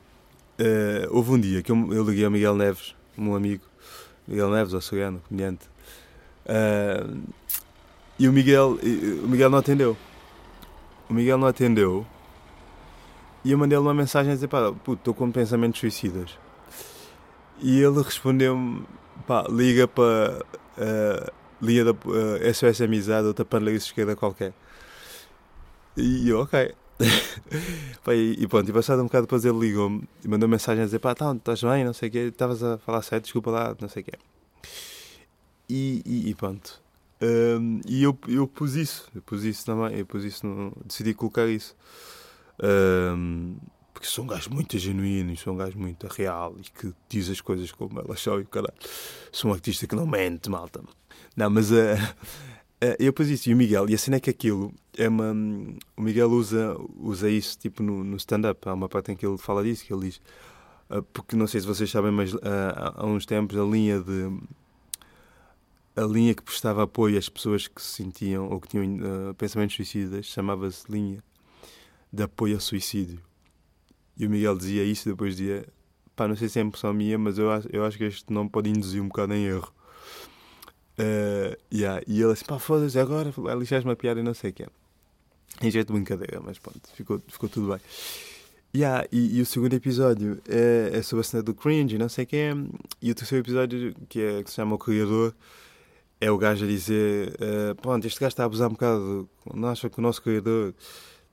uh, 0.58 1.08
houve 1.10 1.32
um 1.32 1.40
dia 1.40 1.62
que 1.62 1.72
eu, 1.72 1.92
eu 1.92 2.04
liguei 2.04 2.24
ao 2.24 2.30
Miguel 2.30 2.54
Neves, 2.54 2.94
um 3.16 3.34
amigo, 3.34 3.64
Miguel 4.26 4.50
Neves, 4.50 4.74
açoriano, 4.74 5.20
comediante, 5.28 5.66
uh, 6.46 7.20
e 8.18 8.28
o 8.28 8.32
Miguel, 8.32 8.78
o 9.24 9.28
Miguel 9.28 9.48
não 9.48 9.58
atendeu. 9.58 9.96
O 11.08 11.14
Miguel 11.14 11.38
não 11.38 11.48
atendeu 11.48 12.06
e 13.44 13.52
eu 13.52 13.58
mandei-lhe 13.58 13.82
uma 13.82 13.94
mensagem 13.94 14.32
a 14.32 14.34
dizer: 14.34 14.48
pá, 14.48 14.72
puto, 14.72 15.00
estou 15.00 15.14
com 15.14 15.30
pensamentos 15.30 15.80
suicidas. 15.80 16.38
E 17.60 17.80
ele 17.80 18.02
respondeu-me: 18.02 18.84
pá, 19.26 19.44
liga 19.48 19.86
para. 19.86 20.44
Uh, 20.76 21.40
liga 21.62 21.84
da 21.84 21.90
uh, 21.92 22.54
SOS 22.54 22.80
Amizade, 22.80 23.26
outra 23.26 23.44
panelista 23.44 23.88
esquerda 23.88 24.16
qualquer. 24.16 24.54
E 25.96 26.28
eu, 26.28 26.40
ok. 26.40 26.74
pá, 28.04 28.14
e, 28.14 28.36
e 28.38 28.46
pronto, 28.46 28.68
e 28.68 28.72
passado 28.72 29.00
um 29.00 29.04
bocado 29.04 29.26
depois 29.26 29.44
ele 29.44 29.58
ligou-me 29.58 30.08
e 30.24 30.28
mandou 30.28 30.48
mensagem 30.48 30.82
a 30.82 30.86
dizer: 30.86 30.98
pá, 30.98 31.14
tá, 31.14 31.32
estás 31.34 31.62
bem, 31.62 31.84
não 31.84 31.92
sei 31.92 32.08
o 32.08 32.12
quê, 32.12 32.18
estavas 32.18 32.62
a 32.62 32.78
falar 32.78 33.02
sério, 33.02 33.22
desculpa 33.22 33.50
lá, 33.50 33.76
não 33.80 33.88
sei 33.88 34.02
o 34.02 34.04
quê. 34.04 34.12
E, 35.68 36.02
e, 36.04 36.30
e 36.30 36.34
pronto. 36.34 36.80
Um, 37.22 37.80
e 37.86 38.02
eu, 38.02 38.18
eu 38.28 38.48
pus 38.48 38.74
isso, 38.74 39.08
eu 39.14 39.20
pus 39.20 39.44
isso 39.44 39.64
também, 39.66 39.98
eu 39.98 40.06
pus 40.06 40.24
isso, 40.24 40.46
no, 40.46 40.72
decidi 40.84 41.12
colocar 41.14 41.46
isso. 41.46 41.76
Um, 42.62 43.56
porque 44.00 44.06
sou 44.06 44.24
um 44.24 44.28
gajo 44.28 44.48
muito 44.50 44.78
genuíno 44.78 45.36
sou 45.36 45.52
um 45.52 45.56
gajo 45.58 45.78
muito 45.78 46.06
real 46.06 46.56
e 46.58 46.62
que 46.62 46.94
diz 47.06 47.28
as 47.28 47.42
coisas 47.42 47.70
como 47.70 48.00
elas 48.00 48.18
são 48.18 48.40
e 48.40 48.46
caralho. 48.46 48.72
Sou 49.30 49.50
um 49.50 49.54
artista 49.54 49.86
que 49.86 49.94
não 49.94 50.06
mente, 50.06 50.48
malta. 50.48 50.82
Não, 51.36 51.50
mas 51.50 51.70
uh, 51.70 51.74
uh, 51.74 52.96
eu 52.98 53.12
pus 53.12 53.28
isso 53.28 53.50
e 53.50 53.54
o 53.54 53.56
Miguel, 53.58 53.90
e 53.90 53.94
a 53.94 53.98
cena 53.98 54.16
é 54.16 54.20
que 54.20 54.30
aquilo 54.30 54.72
é 54.96 55.06
uma. 55.06 55.32
O 55.98 56.00
Miguel 56.00 56.30
usa, 56.30 56.74
usa 56.98 57.28
isso 57.28 57.58
tipo 57.58 57.82
no, 57.82 58.02
no 58.02 58.16
stand-up. 58.16 58.66
Há 58.66 58.72
uma 58.72 58.88
parte 58.88 59.12
em 59.12 59.16
que 59.16 59.26
ele 59.26 59.36
fala 59.36 59.62
disso, 59.62 59.84
que 59.84 59.92
ele 59.92 60.06
diz. 60.06 60.16
Uh, 60.88 61.02
porque 61.12 61.36
não 61.36 61.46
sei 61.46 61.60
se 61.60 61.66
vocês 61.66 61.90
sabem, 61.90 62.10
mas 62.10 62.32
há 62.42 63.04
uns 63.04 63.26
tempos 63.26 63.58
a 63.58 63.64
linha 63.64 64.00
de. 64.00 64.32
a 65.94 66.06
linha 66.06 66.34
que 66.34 66.42
prestava 66.42 66.84
apoio 66.84 67.18
às 67.18 67.28
pessoas 67.28 67.68
que 67.68 67.82
se 67.82 68.02
sentiam 68.02 68.48
ou 68.48 68.58
que 68.58 68.68
tinham 68.68 68.86
uh, 69.28 69.34
pensamentos 69.34 69.76
suicidas 69.76 70.24
chamava-se 70.24 70.90
linha 70.90 71.22
de 72.10 72.22
apoio 72.22 72.54
ao 72.54 72.60
suicídio. 72.60 73.20
E 74.20 74.26
o 74.26 74.30
Miguel 74.30 74.54
dizia 74.54 74.84
isso 74.84 75.08
depois 75.08 75.34
dizia, 75.34 75.66
pá, 76.14 76.28
não 76.28 76.36
sei 76.36 76.46
se 76.46 76.58
é 76.58 76.62
impressão 76.62 76.92
minha, 76.92 77.16
mas 77.16 77.38
eu 77.38 77.50
acho, 77.50 77.66
eu 77.72 77.86
acho 77.86 77.96
que 77.96 78.04
este 78.04 78.30
nome 78.30 78.50
pode 78.50 78.68
induzir 78.68 79.02
um 79.02 79.08
bocado 79.08 79.32
em 79.32 79.46
erro. 79.46 79.72
Uh, 80.98 81.56
yeah. 81.72 82.02
E 82.06 82.20
ele 82.20 82.30
assim, 82.30 82.44
pá, 82.44 82.58
foda-se, 82.58 82.98
agora 82.98 83.32
lixaste 83.58 83.88
uma 83.88 83.96
piada 83.96 84.20
e 84.20 84.22
não 84.22 84.34
sei 84.34 84.50
o 84.50 84.52
que 84.52 84.64
é. 84.64 84.66
Em 85.62 85.70
jeito 85.70 85.86
de 85.86 85.94
brincadeira, 85.94 86.38
mas 86.44 86.58
pronto, 86.58 86.82
ficou, 86.94 87.18
ficou 87.28 87.48
tudo 87.48 87.68
bem. 87.68 87.80
Yeah, 88.76 89.08
e, 89.10 89.38
e, 89.38 89.40
o 89.40 89.46
segundo 89.46 89.72
episódio 89.72 90.38
é, 90.46 90.90
é 90.98 91.02
sobre 91.02 91.22
a 91.22 91.24
cena 91.24 91.42
do 91.42 91.54
cringe 91.54 91.94
e 91.94 91.98
não 91.98 92.10
sei 92.10 92.24
o 92.24 92.26
que 92.26 92.36
é. 92.36 92.52
E 93.00 93.10
o 93.10 93.14
terceiro 93.14 93.42
episódio, 93.42 93.94
que, 94.06 94.20
é, 94.20 94.42
que 94.42 94.50
se 94.50 94.56
chama 94.56 94.74
O 94.74 94.78
Criador, 94.78 95.34
é 96.20 96.30
o 96.30 96.36
gajo 96.36 96.66
a 96.66 96.68
dizer: 96.68 97.30
uh, 97.30 97.74
Pronto, 97.80 98.06
este 98.06 98.20
gajo 98.20 98.28
está 98.28 98.42
a 98.42 98.46
abusar 98.46 98.68
um 98.68 98.72
bocado. 98.72 99.28
Não 99.54 99.68
acha 99.68 99.88
que 99.88 99.98
o 99.98 100.02
nosso 100.02 100.20
criador 100.20 100.74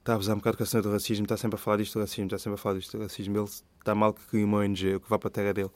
está 0.08 0.14
a 0.14 0.16
abusar 0.16 0.36
um 0.36 0.40
bocado 0.40 0.58
com 0.58 0.64
a 0.64 0.66
cena 0.66 0.84
do 0.84 0.92
racismo, 0.92 1.26
está 1.26 1.36
sempre 1.36 1.56
a 1.56 1.60
falar 1.60 1.78
disto 1.78 1.94
do 1.96 2.00
racismo, 2.02 2.26
está 2.26 2.38
sempre 2.38 2.56
a 2.56 2.58
falar 2.58 2.78
disto 2.78 2.98
do 2.98 3.04
racismo. 3.04 3.38
Ele 3.38 3.46
está 3.46 3.94
mal 3.94 4.14
que 4.14 4.26
cria 4.26 4.46
uma 4.46 4.60
ONG, 4.60 4.96
o 4.96 5.00
que 5.02 5.10
vai 5.10 5.20
para 5.20 5.28
a 5.28 5.32
terra 5.32 5.54
dele. 5.54 5.72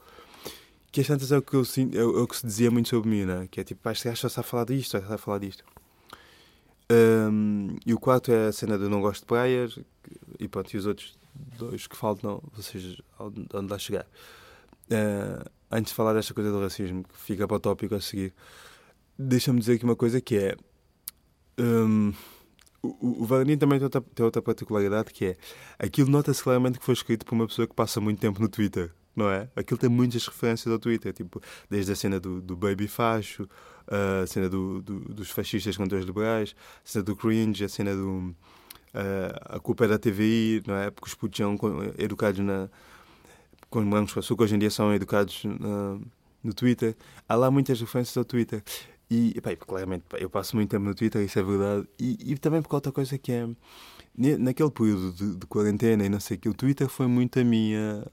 Que 0.90 1.00
as 1.00 1.06
tantas 1.06 1.32
é 1.32 1.38
o 1.38 1.42
que, 1.42 1.54
eu, 1.54 1.62
é, 1.62 1.96
é 1.98 2.04
o 2.04 2.26
que 2.26 2.36
se 2.36 2.46
dizia 2.46 2.70
muito 2.70 2.88
sobre 2.88 3.10
mim, 3.10 3.24
né? 3.24 3.48
que 3.50 3.60
é 3.60 3.64
tipo: 3.64 3.88
Este 3.90 4.08
gajo 4.08 4.20
só 4.20 4.26
está 4.26 4.40
a 4.40 4.44
falar 4.44 4.64
disto, 4.64 4.90
só 4.90 4.98
está 4.98 5.14
a 5.14 5.18
falar 5.18 5.38
disto. 5.38 5.64
Um, 6.90 7.76
e 7.86 7.94
o 7.94 7.98
quarto 7.98 8.30
é 8.32 8.48
a 8.48 8.52
cena 8.52 8.76
do 8.76 8.90
Não 8.90 9.00
Gosto 9.00 9.22
de 9.22 9.26
Praias, 9.26 9.78
e 10.38 10.48
pronto, 10.48 10.72
e 10.74 10.76
os 10.76 10.86
outros 10.86 11.16
dois 11.58 11.86
que 11.86 11.96
faltam, 11.96 12.42
vocês 12.52 13.00
onde 13.18 13.70
lá 13.70 13.78
chegar. 13.78 14.06
Uh, 14.90 15.48
antes 15.70 15.92
de 15.92 15.96
falar 15.96 16.12
desta 16.12 16.34
coisa 16.34 16.50
do 16.50 16.60
racismo, 16.60 17.04
que 17.04 17.16
fica 17.16 17.48
para 17.48 17.56
o 17.56 17.60
tópico 17.60 17.94
a 17.94 18.00
seguir 18.00 18.34
deixa-me 19.18 19.60
dizer 19.60 19.74
aqui 19.74 19.84
uma 19.84 19.96
coisa 19.96 20.20
que 20.20 20.36
é. 20.36 20.56
Um, 21.58 22.12
o, 22.82 23.24
o 23.24 23.28
também 23.56 23.78
tem 23.78 23.84
outra, 23.84 24.00
tem 24.00 24.24
outra 24.24 24.42
particularidade 24.42 25.12
que 25.12 25.24
é 25.26 25.36
aquilo 25.78 26.10
nota-se 26.10 26.42
claramente 26.42 26.78
que 26.78 26.84
foi 26.84 26.94
escrito 26.94 27.24
por 27.24 27.34
uma 27.34 27.46
pessoa 27.46 27.66
que 27.66 27.74
passa 27.74 28.00
muito 28.00 28.18
tempo 28.18 28.40
no 28.40 28.48
Twitter, 28.48 28.90
não 29.14 29.30
é? 29.30 29.48
Aquilo 29.54 29.78
tem 29.78 29.88
muitas 29.88 30.26
referências 30.26 30.72
ao 30.72 30.78
Twitter, 30.78 31.12
tipo, 31.12 31.40
desde 31.70 31.92
a 31.92 31.96
cena 31.96 32.18
do, 32.18 32.40
do 32.40 32.56
baby 32.56 32.88
facho, 32.88 33.48
a 33.86 34.26
cena 34.26 34.48
do, 34.48 34.80
do, 34.82 35.00
dos 35.00 35.30
fascistas 35.30 35.76
contra 35.76 35.98
os 35.98 36.04
liberais, 36.04 36.54
a 36.84 36.88
cena 36.88 37.04
do 37.04 37.16
cringe, 37.16 37.64
a 37.64 37.68
cena 37.68 37.94
do. 37.94 38.34
Uh, 38.94 39.56
a 39.56 39.58
culpa 39.58 39.86
é 39.86 39.88
da 39.88 39.98
TVI, 39.98 40.62
não 40.66 40.74
é? 40.74 40.90
Porque 40.90 41.08
os 41.08 41.14
putos 41.14 41.38
são 41.38 41.56
educados 41.98 42.40
na. 42.40 42.68
Quando 43.70 43.86
moramos 43.86 44.12
com 44.12 44.20
açúcar, 44.20 44.44
hoje 44.44 44.54
em 44.54 44.58
dia 44.58 44.70
são 44.70 44.92
educados 44.92 45.44
na, 45.44 45.98
no 46.42 46.52
Twitter. 46.52 46.94
Há 47.26 47.34
lá 47.34 47.50
muitas 47.50 47.80
referências 47.80 48.16
ao 48.16 48.24
Twitter. 48.24 48.62
E, 49.14 49.38
pá, 49.42 49.54
claramente, 49.54 50.04
pá, 50.08 50.16
eu 50.16 50.30
passo 50.30 50.56
muito 50.56 50.70
tempo 50.70 50.86
no 50.86 50.94
Twitter, 50.94 51.22
isso 51.22 51.38
é 51.38 51.42
verdade. 51.42 51.86
E, 51.98 52.32
e 52.32 52.38
também 52.38 52.62
por 52.62 52.74
outra 52.74 52.90
coisa 52.90 53.18
que 53.18 53.30
é. 53.30 53.46
Naquele 54.16 54.70
período 54.70 55.12
de, 55.12 55.36
de, 55.36 55.46
quarentena 55.46 56.04
e 56.04 56.08
não 56.08 56.20
sei 56.20 56.36
o 56.36 56.40
que, 56.40 56.48
o 56.48 56.54
Twitter 56.54 56.88
foi 56.88 57.06
muito 57.06 57.38
a 57.38 57.44
minha. 57.44 58.06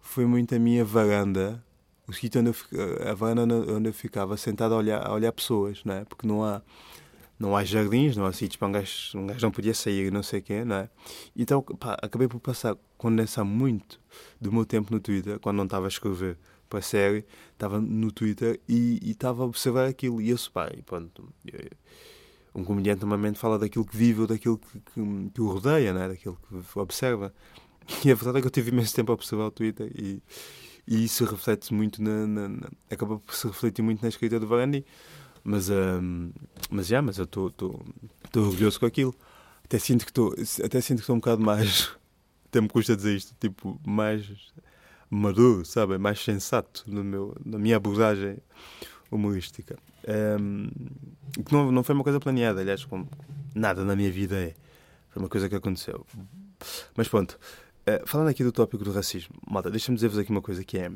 Foi 0.00 0.26
muito 0.26 0.54
a 0.54 0.58
minha 0.58 0.84
varanda. 0.84 1.64
O 2.06 2.12
sítio 2.12 2.40
onde 2.40 2.50
eu, 2.50 3.10
a 3.10 3.14
varanda 3.14 3.54
onde 3.54 3.88
eu 3.88 3.92
ficava 3.94 4.36
sentado 4.36 4.74
a 4.74 4.76
olhar, 4.76 5.06
a 5.06 5.12
olhar 5.12 5.32
pessoas, 5.32 5.82
não 5.84 5.94
é? 5.94 6.04
Porque 6.04 6.26
não 6.26 6.44
há. 6.44 6.60
Não 7.38 7.56
há 7.56 7.62
jardins, 7.62 8.16
não 8.16 8.26
há 8.26 8.32
sítios 8.32 8.56
para 8.56 8.66
um 8.66 8.72
gajo, 8.72 9.16
um 9.16 9.26
gajo 9.28 9.46
não 9.46 9.52
podia 9.52 9.72
sair 9.72 10.10
não 10.10 10.24
sei 10.24 10.40
o 10.40 10.42
quê, 10.42 10.64
não 10.64 10.74
é? 10.74 10.90
Então, 11.36 11.62
pá, 11.62 11.96
acabei 12.02 12.26
por 12.26 12.40
passar, 12.40 12.76
condensar 12.96 13.44
muito 13.44 14.00
do 14.40 14.52
meu 14.52 14.66
tempo 14.66 14.92
no 14.92 14.98
Twitter, 14.98 15.38
quando 15.38 15.56
não 15.56 15.64
estava 15.64 15.86
a 15.86 15.88
escrever 15.88 16.36
para 16.68 16.80
a 16.80 16.82
série, 16.82 17.24
estava 17.52 17.80
no 17.80 18.12
Twitter 18.12 18.60
e 18.68 18.98
estava 19.02 19.42
a 19.42 19.46
observar 19.46 19.86
aquilo. 19.86 20.20
E 20.20 20.30
esse 20.30 20.50
pai, 20.50 20.82
pronto, 20.84 21.32
um 22.54 22.64
comediante 22.64 23.00
normalmente 23.00 23.38
fala 23.38 23.58
daquilo 23.58 23.84
que 23.84 23.96
vive 23.96 24.22
ou 24.22 24.26
daquilo 24.26 24.58
que, 24.58 24.80
que, 24.80 25.30
que 25.34 25.40
o 25.40 25.48
rodeia, 25.48 25.92
né? 25.92 26.08
daquilo 26.08 26.38
que 26.50 26.78
observa. 26.78 27.32
E 28.04 28.10
a 28.10 28.14
verdade 28.14 28.38
é 28.38 28.40
que 28.42 28.46
eu 28.46 28.50
tive 28.50 28.70
imenso 28.70 28.94
tempo 28.94 29.12
a 29.12 29.14
observar 29.14 29.46
o 29.46 29.50
Twitter 29.50 29.90
e, 29.94 30.22
e 30.86 31.04
isso 31.04 31.24
reflete 31.24 31.72
muito 31.72 32.02
na, 32.02 32.26
na, 32.26 32.48
na, 32.48 32.68
acaba 32.90 33.18
por 33.18 33.34
se 33.34 33.46
refletir 33.46 33.82
muito 33.82 34.02
na 34.02 34.08
escrita 34.08 34.38
do 34.38 34.46
Varandi. 34.46 34.84
Mas, 35.42 35.70
um, 35.70 36.30
mas 36.70 36.86
já, 36.86 37.00
mas 37.00 37.16
eu 37.16 37.24
estou 37.24 37.50
orgulhoso 38.36 38.78
com 38.78 38.86
aquilo. 38.86 39.14
Até 39.64 39.78
sinto 39.78 40.04
que 40.04 40.10
estou 40.10 40.34
até 40.62 40.80
sinto 40.80 40.98
que 40.98 41.02
estou 41.02 41.16
um 41.16 41.20
bocado 41.20 41.42
mais 41.42 41.90
até 42.46 42.60
me 42.60 42.68
custa 42.68 42.96
dizer 42.96 43.16
isto, 43.16 43.34
tipo, 43.38 43.80
mais 43.86 44.26
maduro, 45.10 45.64
sabe? 45.64 45.94
É 45.94 45.98
mais 45.98 46.22
sensato 46.22 46.84
no 46.86 47.02
meu, 47.02 47.36
na 47.44 47.58
minha 47.58 47.76
abordagem 47.76 48.38
humorística. 49.10 49.76
Um, 50.40 50.68
que 51.44 51.52
não, 51.52 51.72
não 51.72 51.82
foi 51.82 51.94
uma 51.94 52.04
coisa 52.04 52.20
planeada, 52.20 52.60
aliás, 52.60 52.84
como 52.84 53.08
nada 53.54 53.84
na 53.84 53.96
minha 53.96 54.10
vida 54.10 54.36
é. 54.36 54.54
Foi 55.10 55.22
uma 55.22 55.28
coisa 55.28 55.48
que 55.48 55.54
aconteceu. 55.54 56.06
Mas 56.96 57.08
pronto, 57.08 57.38
uh, 57.88 58.06
falando 58.06 58.28
aqui 58.28 58.44
do 58.44 58.52
tópico 58.52 58.84
do 58.84 58.92
racismo, 58.92 59.34
malta, 59.48 59.70
deixa-me 59.70 59.96
dizer-vos 59.96 60.18
aqui 60.18 60.30
uma 60.30 60.42
coisa 60.42 60.62
que 60.64 60.78
é. 60.78 60.90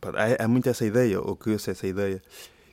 Pá, 0.00 0.10
há, 0.10 0.44
há 0.44 0.48
muito 0.48 0.68
essa 0.68 0.84
ideia, 0.84 1.20
ou 1.20 1.36
criou-se 1.36 1.70
essa 1.70 1.86
ideia. 1.86 2.22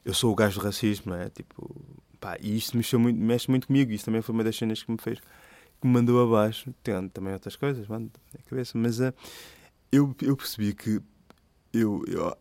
Eu 0.06 0.14
sou 0.14 0.32
o 0.32 0.36
gajo 0.36 0.60
do 0.60 0.64
racismo, 0.64 1.14
não 1.14 1.22
é? 1.22 1.30
Tipo, 1.30 1.76
pá, 2.20 2.38
e 2.42 2.56
isto 2.56 2.76
mexeu 2.76 3.00
muito, 3.00 3.20
mexe 3.20 3.50
muito 3.50 3.68
comigo. 3.68 3.92
Isto 3.92 4.06
também 4.06 4.22
foi 4.22 4.34
uma 4.34 4.44
das 4.44 4.56
cenas 4.56 4.84
que 4.84 4.92
me 4.92 4.98
fez, 4.98 5.20
que 5.20 5.88
me 5.88 5.94
mandou 5.94 6.22
abaixo. 6.22 6.74
Tem 6.84 7.08
também 7.10 7.34
outras 7.34 7.56
coisas, 7.56 7.88
mano, 7.88 8.12
na 8.34 8.44
cabeça, 8.44 8.78
mas. 8.78 9.00
Uh, 9.00 9.14
eu, 9.94 10.16
eu 10.24 10.36
percebi 10.36 10.74
que 10.74 11.00
eu, 11.72 12.04
eu 12.08 12.36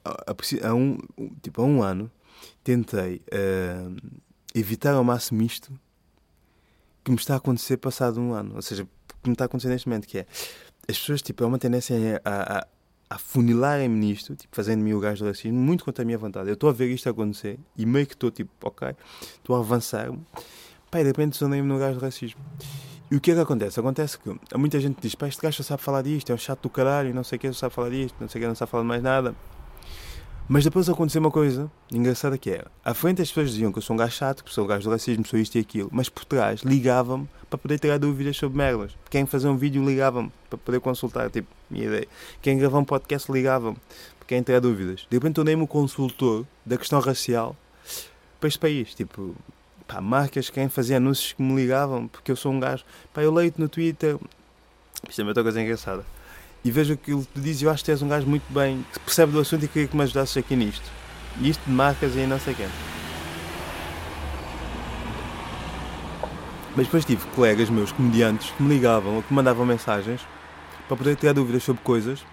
há, 0.63 0.75
um, 0.75 0.99
tipo, 1.43 1.61
há 1.61 1.65
um 1.65 1.83
ano 1.83 2.11
tentei 2.65 3.21
uh, 3.31 3.95
evitar 4.55 4.95
ao 4.95 5.05
máximo 5.05 5.43
isto 5.43 5.71
que 7.05 7.11
me 7.11 7.17
está 7.19 7.35
a 7.35 7.37
acontecer 7.37 7.77
passado 7.77 8.19
um 8.21 8.33
ano. 8.33 8.57
Ou 8.57 8.63
seja, 8.63 8.87
que 9.23 9.29
me 9.29 9.35
está 9.35 9.45
a 9.45 9.47
acontecer 9.47 9.69
neste 9.69 9.87
momento, 9.87 10.07
que 10.07 10.19
é 10.19 10.27
as 10.89 10.99
pessoas, 10.99 11.21
tipo, 11.21 11.45
há 11.45 11.47
uma 11.47 11.59
tendência 11.59 12.21
a, 12.25 12.59
a, 12.59 12.67
a 13.11 13.19
funilarem-me 13.19 13.99
nisto, 13.99 14.35
tipo, 14.35 14.55
fazendo-me 14.57 14.95
o 14.95 15.01
gajo 15.01 15.23
do 15.23 15.29
racismo, 15.29 15.59
muito 15.59 15.85
contra 15.85 16.03
a 16.03 16.07
minha 16.07 16.19
vontade. 16.19 16.49
Eu 16.49 16.55
estou 16.55 16.71
a 16.71 16.73
ver 16.73 16.91
isto 16.91 17.09
acontecer 17.09 17.59
e 17.77 17.85
meio 17.85 18.07
que 18.07 18.15
estou, 18.15 18.31
tipo, 18.31 18.51
ok, 18.63 18.95
estou 19.37 19.57
a 19.57 19.59
avançar-me. 19.59 20.25
De 20.91 21.03
repente 21.03 21.37
sonei-me 21.37 21.69
no 21.69 21.79
gajo 21.79 21.99
do 21.99 22.03
racismo. 22.03 22.41
E 23.13 23.17
o 23.17 23.21
que 23.21 23.31
é 23.31 23.35
que 23.35 23.41
acontece? 23.41 23.79
Acontece 23.79 24.19
que 24.19 24.35
há 24.51 24.57
muita 24.57 24.81
gente 24.81 24.97
diz: 24.99 25.15
pá, 25.15 25.29
este 25.29 25.43
gajo 25.43 25.63
sabe 25.63 25.83
falar 25.83 26.01
disto, 26.01 26.31
é 26.31 26.35
um 26.35 26.39
chato 26.39 26.63
do 26.63 26.71
caralho, 26.71 27.15
não 27.15 27.23
sei 27.23 27.37
o 27.37 27.41
que, 27.41 27.49
só 27.49 27.61
sabe 27.61 27.75
falar 27.75 27.91
disto, 27.91 28.17
não 28.19 28.27
sei 28.27 28.41
o 28.41 28.43
que, 28.43 28.49
não 28.49 28.55
sabe 28.55 28.71
falar 28.71 28.85
mais 28.85 29.03
nada. 29.03 29.37
Mas 30.49 30.65
depois 30.65 30.89
aconteceu 30.89 31.21
uma 31.21 31.31
coisa 31.31 31.71
engraçada 31.93 32.39
que 32.39 32.49
era: 32.49 32.71
à 32.83 32.95
frente 32.95 33.21
as 33.21 33.29
pessoas 33.29 33.51
diziam 33.51 33.71
que 33.71 33.77
eu 33.77 33.83
sou 33.83 33.93
um 33.93 33.99
gajo 33.99 34.15
chato, 34.15 34.43
que 34.43 34.51
sou 34.51 34.65
um 34.65 34.67
gajo 34.67 34.85
do 34.85 34.91
racismo, 34.93 35.27
sou 35.27 35.39
isto 35.39 35.57
e 35.57 35.61
aquilo, 35.61 35.91
mas 35.93 36.09
por 36.09 36.25
trás 36.25 36.63
ligavam-me 36.63 37.29
para 37.51 37.59
poder 37.59 37.79
tirar 37.79 37.99
dúvidas 37.99 38.35
sobre 38.35 38.57
merdas. 38.57 38.97
Quem 39.11 39.27
fazia 39.27 39.51
um 39.51 39.59
vídeo 39.59 39.85
ligava-me 39.85 40.33
para 40.49 40.59
poder 40.59 40.81
consultar, 40.81 41.29
tipo, 41.29 41.49
minha 41.69 41.85
ideia. 41.85 42.09
Quem 42.41 42.57
gravava 42.57 42.81
um 42.81 42.85
podcast 42.87 43.31
ligava-me 43.31 43.77
para 44.19 44.27
quem 44.27 44.41
tirar 44.41 44.61
dúvidas. 44.61 45.07
De 45.11 45.19
repente 45.19 45.35
tornei-me 45.35 45.63
o 45.63 45.67
consultor 45.67 46.47
da 46.65 46.79
questão 46.79 46.99
racial 46.99 47.55
para 48.41 48.49
este 48.49 48.59
país. 48.59 48.95
Tipo, 48.95 49.37
pá, 49.93 50.01
marcas, 50.01 50.49
quem 50.49 50.69
fazia 50.69 50.97
anúncios 50.97 51.33
que 51.35 51.43
me 51.43 51.55
ligavam, 51.55 52.09
porque 52.09 52.33
eu 52.33 52.37
sou 52.37 52.51
um 52.51 52.59
gajo, 52.59 52.85
pá, 53.13 53.23
eu 53.23 53.33
leio-te 53.33 53.61
no 53.61 53.69
Twitter, 53.69 54.17
isto 55.09 55.21
é 55.21 55.25
outra 55.25 55.43
coisa 55.43 55.61
engraçada, 55.61 56.05
e 56.65 56.71
vejo 56.71 56.95
aquilo 56.95 57.21
que 57.23 57.29
tu 57.35 57.41
dizes, 57.41 57.63
eu 57.63 57.71
acho 57.71 57.85
que 57.85 57.91
és 57.91 58.01
um 58.01 58.09
gajo 58.09 58.27
muito 58.27 58.51
bem, 58.51 58.85
que 58.93 59.01
percebe 59.01 59.33
do 59.33 59.41
assunto 59.41 59.65
e 59.65 59.69
queria 59.69 59.89
que 59.89 59.97
me 59.97 60.03
ajudasses 60.05 60.37
aqui 60.37 60.57
nisto. 60.57 60.85
E 61.41 61.51
isto 61.51 61.63
de 61.65 61.73
marcas 61.73 62.15
e 62.15 62.27
não 62.27 62.39
sei 62.39 62.55
quem. 62.55 62.69
Mas 66.77 66.87
depois 66.87 67.05
tive 67.05 67.27
colegas 67.35 67.69
meus, 67.69 67.93
comediantes, 67.93 68.51
que 68.51 68.63
me 68.63 68.69
ligavam 68.75 69.17
ou 69.17 69.23
que 69.23 69.33
me 69.33 69.37
mandavam 69.37 69.67
mensagens 69.67 70.21
para 70.89 70.97
poder 70.97 71.17
ter 71.17 71.35
dúvidas 71.35 71.63
sobre 71.63 71.83
coisas 71.83 72.25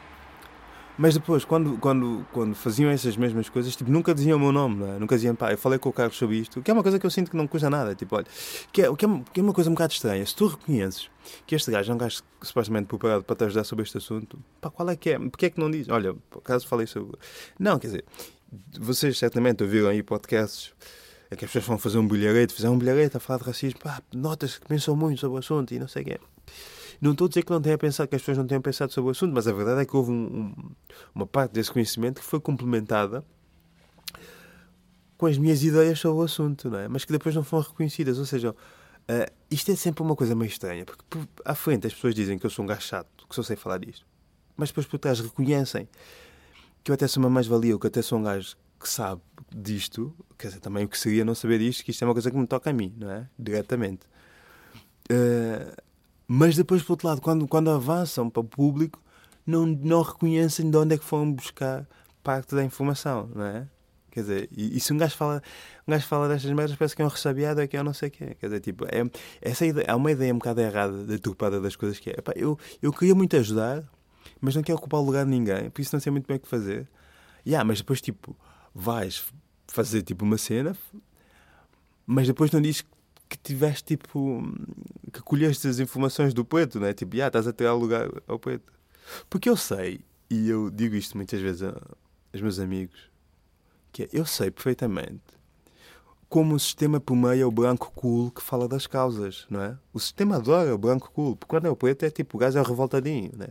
mas 1.02 1.14
depois, 1.14 1.46
quando, 1.46 1.78
quando, 1.78 2.26
quando 2.34 2.54
faziam 2.54 2.92
essas 2.92 3.16
mesmas 3.16 3.48
coisas, 3.48 3.74
tipo, 3.74 3.90
nunca 3.90 4.14
diziam 4.14 4.36
o 4.36 4.40
meu 4.42 4.52
nome, 4.52 4.84
é? 4.84 5.00
Nunca 5.00 5.16
diziam, 5.16 5.34
pá, 5.34 5.50
eu 5.50 5.58
falei 5.58 5.80
com 5.80 5.88
o 5.88 5.94
Carlos 5.94 6.18
sobre 6.18 6.36
isto, 6.36 6.62
que 6.62 6.70
é 6.70 6.74
uma 6.74 6.84
coisa 6.84 7.00
que 7.00 7.06
eu 7.06 7.10
sinto 7.10 7.32
que 7.32 7.38
não 7.38 7.48
custa 7.48 7.70
nada. 7.70 7.96
Tipo, 7.96 8.18
olha, 8.18 8.26
que 8.70 8.82
é, 8.82 8.94
que, 8.94 9.06
é, 9.06 9.24
que 9.32 9.40
é 9.40 9.44
uma 9.44 9.54
coisa 9.54 9.70
um 9.70 9.74
bocado 9.74 9.94
estranha. 9.94 10.26
Se 10.26 10.36
tu 10.36 10.48
reconheces 10.48 11.10
que 11.48 11.56
este 11.56 11.72
gajo 11.72 11.90
é 11.90 11.96
um 11.96 11.98
gajo 11.98 12.22
supostamente 12.42 12.88
preparado 12.88 13.24
para 13.24 13.34
te 13.34 13.46
ajudar 13.46 13.64
sobre 13.64 13.84
este 13.84 13.98
assunto, 13.98 14.38
pá, 14.60 14.70
qual 14.70 14.90
é 14.90 14.98
que 14.98 15.12
é? 15.12 15.18
Porquê 15.18 15.46
é 15.46 15.50
que 15.50 15.58
não 15.62 15.72
diz? 15.72 15.88
Olha, 15.88 16.14
por 16.30 16.40
acaso 16.40 16.68
falei 16.68 16.86
sobre. 16.86 17.18
Não, 17.58 17.80
quer 17.80 17.88
dizer, 17.88 18.06
vocês 18.78 19.18
certamente 19.18 19.64
ouviram 19.64 19.88
aí 19.88 20.04
podcasts 20.04 20.74
é 21.32 21.36
que 21.38 21.46
as 21.46 21.52
pessoas 21.52 21.66
vão 21.66 21.78
fazer 21.78 21.98
um 21.98 22.08
bilharete, 22.08 22.54
fizeram 22.54 22.74
um 22.74 22.78
bilharete 22.78 23.16
a 23.16 23.20
falar 23.22 23.40
de 23.40 23.46
racismo, 23.46 23.80
pá, 23.80 24.02
notas 24.14 24.58
que 24.58 24.68
pensam 24.68 24.98
muito 24.98 25.22
sobre 25.22 25.38
o 25.38 25.40
assunto 25.40 25.74
e 25.74 25.80
não 25.80 25.88
sei 25.88 26.02
o 26.02 26.06
quê. 26.06 26.20
Não 27.02 27.12
estou 27.12 27.26
a 27.26 27.30
dizer 27.30 27.44
que 27.44 27.52
não 27.52 27.62
tenha 27.62 27.78
pensado, 27.78 28.10
que 28.10 28.16
as 28.16 28.22
pessoas 28.22 28.38
não 28.38 28.46
tenham 28.46 28.62
pensado 28.62 28.92
sobre 28.92 29.10
o 29.10 29.12
assunto, 29.12 29.34
mas 29.34 29.48
a 29.48 29.54
verdade 29.54 29.82
é 29.82 29.86
que 29.86 29.96
houve 29.96 30.12
um, 30.12 30.16
um, 30.16 30.72
uma 31.16 31.26
parte 31.26 31.54
desse 31.54 31.72
conhecimento 31.72 32.20
que 32.20 32.26
foi 32.26 32.40
complementada 32.40 33.24
com 35.18 35.26
as 35.26 35.38
minhas 35.38 35.64
ideias 35.64 36.00
sobre 36.00 36.20
o 36.20 36.24
assunto, 36.24 36.70
não 36.70 36.80
é? 36.80 36.88
Mas 36.88 37.06
que 37.06 37.12
depois 37.12 37.36
não 37.36 37.44
foram 37.44 37.64
reconhecidas. 37.64 38.18
Ou 38.18 38.26
seja, 38.26 38.52
uh, 38.52 39.34
isto 39.52 39.72
é 39.72 39.76
sempre 39.76 40.02
uma 40.02 40.16
coisa 40.16 40.36
meio 40.36 40.48
estranha, 40.48 40.86
porque 40.86 41.04
por, 41.10 41.28
à 41.46 41.56
frente 41.56 41.88
as 41.88 41.94
pessoas 41.94 42.16
dizem 42.16 42.38
que 42.38 42.46
eu 42.46 42.50
sou 42.50 42.64
um 42.64 42.68
gajo 42.68 42.82
chato, 42.82 43.28
que 43.28 43.36
só 43.36 43.44
sei 43.44 43.56
falar 43.56 43.80
disto, 43.80 44.06
mas 44.56 44.70
depois 44.70 44.86
por 44.86 44.98
trás 44.98 45.20
reconhecem 45.20 45.88
que 46.84 46.92
eu 46.92 46.94
até 46.94 47.08
sou 47.08 47.22
uma 47.22 47.30
mais-valia, 47.30 47.78
que 47.78 47.88
até 47.88 48.02
sou 48.02 48.20
um 48.20 48.24
gajo 48.24 48.56
que 48.80 48.88
sabe 48.88 49.22
disto, 49.54 50.16
quer 50.38 50.48
dizer, 50.48 50.60
também 50.62 50.86
o 50.86 50.88
que 50.88 50.98
seria 50.98 51.26
não 51.26 51.36
saber 51.36 51.60
disto, 51.60 51.84
que 51.84 51.92
isto 51.92 52.02
é 52.02 52.08
uma 52.08 52.14
coisa 52.14 52.32
que 52.32 52.38
me 52.38 52.48
toca 52.48 52.70
a 52.70 52.74
mim, 52.74 52.94
não 52.98 53.12
é? 53.12 53.30
Diretamente. 53.38 54.06
Uh, 55.12 55.89
mas 56.32 56.56
depois, 56.56 56.84
por 56.84 56.94
outro 56.94 57.08
lado, 57.08 57.22
quando, 57.22 57.48
quando 57.48 57.72
avançam 57.72 58.30
para 58.30 58.42
o 58.42 58.44
público, 58.44 59.02
não, 59.48 59.66
não 59.66 60.04
reconhecem 60.04 60.70
de 60.70 60.78
onde 60.78 60.94
é 60.94 60.98
que 61.00 61.04
foram 61.04 61.34
buscar 61.34 61.88
parte 62.22 62.54
da 62.54 62.64
informação, 62.64 63.28
não 63.34 63.44
é? 63.44 63.68
Quer 64.12 64.20
dizer, 64.20 64.50
e, 64.56 64.78
e 64.78 64.80
se 64.80 64.94
um 64.94 64.98
gajo 64.98 65.18
fala, 65.18 65.42
um 65.88 65.92
gajo 65.92 66.06
fala 66.06 66.30
destas 66.30 66.52
merdas, 66.52 66.76
parece 66.78 66.96
que 66.96 67.02
é 67.02 67.06
um 67.06 67.08
ressabiado, 67.08 67.62
é 67.62 67.68
que 67.68 67.76
eu 67.76 67.84
não 67.84 67.96
sei 67.96 68.10
o 68.10 68.12
quê. 68.12 68.38
Quer 68.40 68.46
dizer, 68.46 68.60
tipo, 68.60 68.86
é, 68.86 69.10
essa 69.42 69.66
ideia, 69.66 69.88
há 69.90 69.96
uma 69.96 70.12
ideia 70.12 70.32
um 70.32 70.38
bocado 70.38 70.62
errada, 70.62 71.04
deturpada 71.04 71.60
das 71.60 71.76
coisas 71.76 71.98
que 71.98 72.12
é. 72.12 72.14
Epá, 72.20 72.32
eu, 72.36 72.60
eu 72.80 72.94
queria 72.94 73.16
muito 73.16 73.36
ajudar, 73.36 73.84
mas 74.40 74.56
não 74.56 74.62
quero 74.62 74.78
ocupar 74.78 75.00
o 75.00 75.04
lugar 75.04 75.26
de 75.26 75.32
ninguém, 75.32 75.72
por 75.72 75.82
isso 75.82 75.96
não 75.96 76.00
sei 76.00 76.12
muito 76.12 76.28
bem 76.28 76.38
o 76.38 76.40
que 76.40 76.48
fazer. 76.48 76.88
Yeah, 77.44 77.64
mas 77.64 77.80
depois, 77.80 78.02
tipo, 78.02 78.38
vais 78.72 79.26
fazer 79.68 80.04
tipo 80.04 80.24
uma 80.24 80.38
cena, 80.38 80.78
mas 82.06 82.28
depois 82.28 82.52
não 82.52 82.62
dizes 82.62 82.82
que 82.82 82.99
tiveste 83.38 83.96
tipo 83.96 84.44
que 85.12 85.22
colheste 85.22 85.68
as 85.68 85.80
informações 85.80 86.34
do 86.34 86.44
poeta, 86.46 86.80
não 86.80 86.88
é? 86.88 86.94
Tipo, 86.94 87.22
ah, 87.22 87.28
estás 87.28 87.48
a 87.48 87.54
tirar 87.54 87.74
o 87.74 87.80
lugar 87.80 88.10
ao 88.28 88.40
poeta. 88.40 88.72
Porque 89.30 89.50
eu 89.50 89.58
sei, 89.58 90.02
e 90.30 90.50
eu 90.50 90.70
digo 90.70 90.96
isto 90.96 91.18
muitas 91.18 91.40
vezes 91.42 91.64
aos 91.64 92.42
meus 92.42 92.60
amigos, 92.60 93.10
que 93.92 94.04
é, 94.04 94.10
eu 94.14 94.26
sei 94.26 94.52
perfeitamente 94.52 95.40
como 96.30 96.54
o 96.54 96.60
sistema 96.60 97.00
permeia 97.00 97.48
o 97.48 97.52
branco 97.52 97.92
cool 97.96 98.30
que 98.30 98.42
fala 98.42 98.68
das 98.68 98.86
causas, 98.86 99.48
não 99.50 99.62
é? 99.62 99.76
O 99.92 100.00
sistema 100.00 100.36
adora 100.36 100.74
o 100.74 100.78
branco 100.78 101.12
cool, 101.12 101.36
porque 101.36 101.50
quando 101.50 101.66
é 101.66 101.70
o 101.72 101.76
poeta 101.76 102.06
é 102.06 102.12
tipo, 102.12 102.38
o 102.38 102.40
gajo 102.40 102.60
é 102.60 102.62
revoltadinho, 102.62 103.32
não 103.36 103.48
é? 103.48 103.50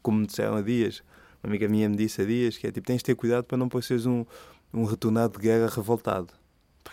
Como 0.00 0.18
me 0.18 0.26
disseram 0.26 0.54
há 0.54 0.62
dias, 0.62 1.02
uma 1.42 1.50
amiga 1.50 1.68
minha 1.68 1.88
me 1.88 1.96
disse 1.96 2.22
há 2.22 2.24
dias, 2.24 2.56
que 2.56 2.66
é 2.68 2.70
tipo, 2.70 2.86
tens 2.86 2.98
de 2.98 3.04
ter 3.04 3.16
cuidado 3.16 3.42
para 3.44 3.58
não 3.58 3.68
pareces 3.68 4.06
um, 4.06 4.24
um 4.72 4.84
retornado 4.84 5.32
de 5.32 5.40
guerra 5.40 5.68
revoltado. 5.68 6.28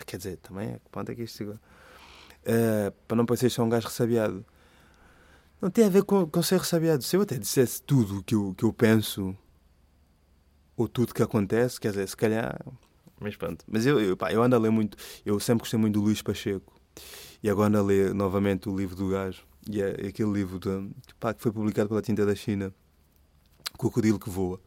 Quer 0.04 0.16
dizer, 0.16 0.36
também 0.38 0.70
é 0.70 0.72
que 0.72 0.90
ponto 0.90 1.12
é 1.12 1.14
que 1.14 1.22
isto? 1.22 1.58
Uh, 2.42 2.90
para 3.06 3.16
não 3.16 3.26
parecer 3.26 3.50
só 3.50 3.62
um 3.62 3.68
gajo 3.68 3.86
ressabiado. 3.86 4.44
Não 5.60 5.70
tem 5.70 5.84
a 5.84 5.88
ver 5.90 6.04
com, 6.04 6.26
com 6.26 6.42
ser 6.42 6.58
ressabiado. 6.58 7.02
Se 7.02 7.16
eu 7.16 7.22
até 7.22 7.36
dissesse 7.36 7.82
tudo 7.82 8.18
o 8.18 8.22
que 8.22 8.34
eu, 8.34 8.54
que 8.56 8.64
eu 8.64 8.72
penso 8.72 9.36
ou 10.76 10.88
tudo 10.88 11.12
que 11.12 11.22
acontece, 11.22 11.78
quer 11.78 11.90
dizer, 11.90 12.08
se 12.08 12.16
calhar. 12.16 12.58
Mas 13.20 13.36
pronto. 13.36 13.64
Mas 13.68 13.84
eu, 13.84 14.00
eu, 14.00 14.16
pá, 14.16 14.32
eu 14.32 14.42
ando 14.42 14.56
a 14.56 14.58
ler 14.58 14.70
muito. 14.70 14.96
Eu 15.24 15.38
sempre 15.38 15.60
gostei 15.60 15.78
muito 15.78 15.94
do 15.94 16.00
Luís 16.00 16.22
Pacheco. 16.22 16.72
E 17.42 17.50
agora 17.50 17.68
ando 17.68 17.78
a 17.78 17.82
ler 17.82 18.14
novamente 18.14 18.68
o 18.68 18.76
livro 18.76 18.96
do 18.96 19.08
gajo. 19.08 19.42
E 19.68 19.82
é 19.82 19.90
aquele 20.08 20.32
livro 20.32 20.58
de, 20.58 20.90
pá, 21.18 21.34
que 21.34 21.42
foi 21.42 21.52
publicado 21.52 21.90
pela 21.90 22.00
Tinta 22.00 22.24
da 22.24 22.34
China. 22.34 22.72
Crocodilo 23.78 24.18
que 24.18 24.30
Voa. 24.30 24.58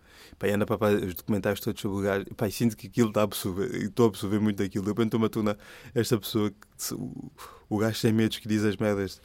Pá, 0.44 0.54
anda 0.54 0.66
para 0.66 1.06
os 1.06 1.14
documentários 1.14 1.62
todos 1.62 1.82
sobre 1.82 1.98
o 1.98 2.02
gajo. 2.02 2.26
Sinto 2.52 2.76
que 2.76 2.88
aquilo 2.88 3.08
está 3.08 3.22
a 3.22 3.24
absorver. 3.24 3.74
Estou 3.76 4.08
a 4.08 4.10
absorver 4.10 4.40
muito 4.40 4.62
daquilo. 4.62 4.86
Repente 4.86 5.06
estou-me 5.06 5.26
a 5.26 5.30
tornar 5.30 5.58
esta 5.96 6.18
pessoa, 6.20 6.52
que, 6.52 6.94
o, 6.94 7.32
o 7.70 7.78
gajo 7.78 7.98
sem 7.98 8.12
medos 8.12 8.38
que 8.40 8.48
diz 8.48 8.64
as 8.66 8.76
merdas 8.76 9.22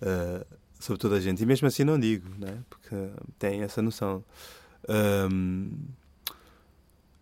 uh, 0.00 0.46
sobre 0.78 1.00
toda 1.00 1.16
a 1.16 1.20
gente. 1.20 1.42
E 1.42 1.46
mesmo 1.46 1.66
assim 1.66 1.82
não 1.82 1.98
digo, 1.98 2.28
né? 2.38 2.62
porque 2.70 2.94
tem 3.40 3.62
essa 3.62 3.82
noção. 3.82 4.24
Um, 4.88 5.72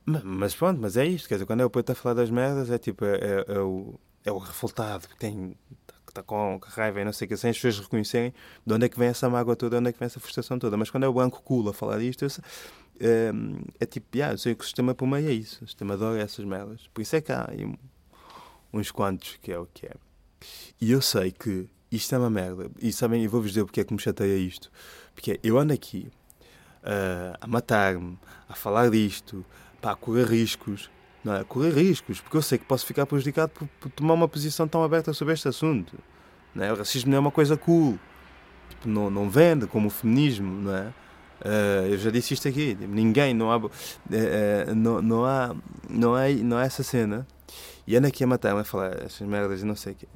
mas 0.05 0.55
pronto, 0.55 0.79
mas 0.79 0.99
é 0.99 1.07
isto. 1.07 1.27
Quer 1.27 1.37
dizer, 1.37 1.47
quando 1.47 1.61
é 1.61 1.65
o 1.65 1.71
poeta 1.71 1.93
a 1.93 1.95
falar 1.95 2.15
das 2.15 2.31
merdas, 2.31 2.71
é 2.71 2.77
tipo, 2.77 3.07
é, 3.07 3.15
é, 3.15 3.45
é 3.55 3.59
o, 3.61 3.99
é 4.23 4.31
o 4.31 4.39
revoltado 4.39 5.09
que 5.09 5.17
tem 5.17 5.57
que 6.11 6.21
está 6.21 6.23
com 6.23 6.61
raiva 6.63 7.01
e 7.01 7.05
não 7.05 7.13
sei 7.13 7.27
o 7.27 7.29
que, 7.29 7.37
sem 7.37 7.51
as 7.51 7.57
pessoas 7.57 7.79
reconhecerem 7.79 8.35
de 8.67 8.75
onde 8.75 8.87
é 8.87 8.89
que 8.89 8.99
vem 8.99 9.09
essa 9.09 9.31
mágoa 9.31 9.55
toda, 9.55 9.77
de 9.77 9.81
onde 9.81 9.91
é 9.91 9.93
que 9.93 9.99
vem 9.99 10.07
essa 10.07 10.19
frustração 10.19 10.59
toda. 10.59 10.77
Mas 10.77 10.91
quando 10.91 11.05
é 11.05 11.09
o 11.09 11.13
banco 11.13 11.41
cool 11.43 11.69
a 11.69 11.73
falar 11.73 11.99
disto, 11.99 12.25
eu, 12.25 12.31
é, 13.01 13.33
é 13.81 13.87
tipo, 13.87 14.17
yeah, 14.17 14.35
eu 14.35 14.39
sei 14.39 14.55
que 14.55 14.63
o 14.63 14.65
sistema 14.65 14.95
por 14.95 15.07
meio 15.07 15.29
é 15.29 15.33
isso. 15.33 15.65
O 15.65 15.67
sistema 15.67 15.95
adora 15.95 16.21
essas 16.21 16.45
merdas. 16.45 16.89
Por 16.93 17.01
isso 17.01 17.17
é 17.17 17.21
que 17.21 17.33
há 17.33 17.49
uns 18.73 18.91
quantos 18.91 19.39
que 19.41 19.53
é 19.53 19.59
o 19.59 19.67
que 19.67 19.87
é. 19.87 19.95
E 20.81 20.91
eu 20.91 21.01
sei 21.01 21.31
que 21.31 21.69
isto 21.91 22.15
é 22.15 22.19
uma 22.19 22.31
merda. 22.31 22.71
E 22.81 22.93
sabem, 22.93 23.23
eu 23.25 23.31
vou-vos 23.31 23.51
dizer 23.51 23.65
porque 23.65 23.81
é 23.81 23.85
que 23.85 23.93
me 23.93 24.01
chateia 24.01 24.37
isto. 24.37 24.71
Porque 25.15 25.39
eu 25.43 25.59
ando 25.59 25.73
aqui 25.73 26.11
uh, 26.83 27.37
a 27.41 27.47
matar-me, 27.47 28.19
a 28.49 28.55
falar 28.55 28.91
disto, 28.91 29.45
pá, 29.81 29.93
a 29.93 29.97
correr 29.97 30.27
riscos. 30.27 30.91
Não 31.23 31.35
é? 31.35 31.45
Correr 31.45 31.71
riscos, 31.71 32.21
porque 32.21 32.37
eu 32.37 32.43
sei 32.43 32.59
que 32.59 32.65
posso 32.65 32.87
ficar 32.87 33.07
prejudicado 33.07 33.53
por, 33.53 33.69
por 33.81 33.91
tomar 33.91 34.15
uma 34.15 34.29
posição 34.29 34.67
tão 34.67 34.83
aberta 34.83 35.13
sobre 35.13 35.35
este 35.35 35.49
assunto. 35.49 35.99
Não 36.55 36.65
é? 36.65 36.73
O 36.73 36.77
racismo 36.77 37.11
não 37.11 37.17
é 37.19 37.21
uma 37.21 37.31
coisa 37.31 37.57
cool. 37.57 37.99
Tipo, 38.71 38.89
não, 38.89 39.11
não 39.11 39.29
vende 39.29 39.67
como 39.67 39.89
o 39.89 39.91
feminismo, 39.91 40.63
não 40.63 40.75
é? 40.75 40.93
Uh, 41.41 41.87
eu 41.91 41.99
já 41.99 42.11
disse 42.11 42.35
isto 42.35 42.49
aqui. 42.49 42.75
Tipo, 42.75 42.93
ninguém, 42.93 43.35
não 43.35 43.51
há, 43.51 43.57
uh, 43.57 43.71
não, 44.75 45.03
não, 45.03 45.25
há, 45.25 45.55
não, 45.89 46.15
há, 46.15 46.29
não 46.29 46.57
há 46.57 46.65
essa 46.65 46.83
cena. 46.83 47.27
E 47.87 47.97
anda 47.97 48.09
aqui 48.09 48.25
a 48.25 48.27
matar-me 48.27 48.61
a 48.61 48.65
falar 48.65 49.03
essas 49.03 49.27
merdas 49.27 49.63
e 49.63 49.65
não 49.65 49.77
sei 49.77 49.93
o 49.93 49.97
quê. 49.97 50.07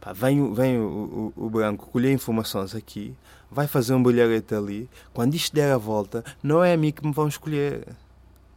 Pá, 0.00 0.12
vem 0.12 0.52
vem 0.54 0.78
o, 0.78 1.32
o, 1.36 1.46
o, 1.46 1.50
branco 1.50 1.90
colher 1.90 2.12
informações 2.12 2.74
aqui, 2.74 3.16
vai 3.50 3.66
fazer 3.66 3.94
um 3.94 4.02
bolharete 4.02 4.54
ali. 4.54 4.88
Quando 5.12 5.34
isto 5.34 5.54
der 5.54 5.72
a 5.72 5.78
volta, 5.78 6.24
não 6.42 6.62
é 6.62 6.74
a 6.74 6.76
mim 6.76 6.92
que 6.92 7.04
me 7.04 7.12
vão 7.12 7.26
escolher. 7.26 7.84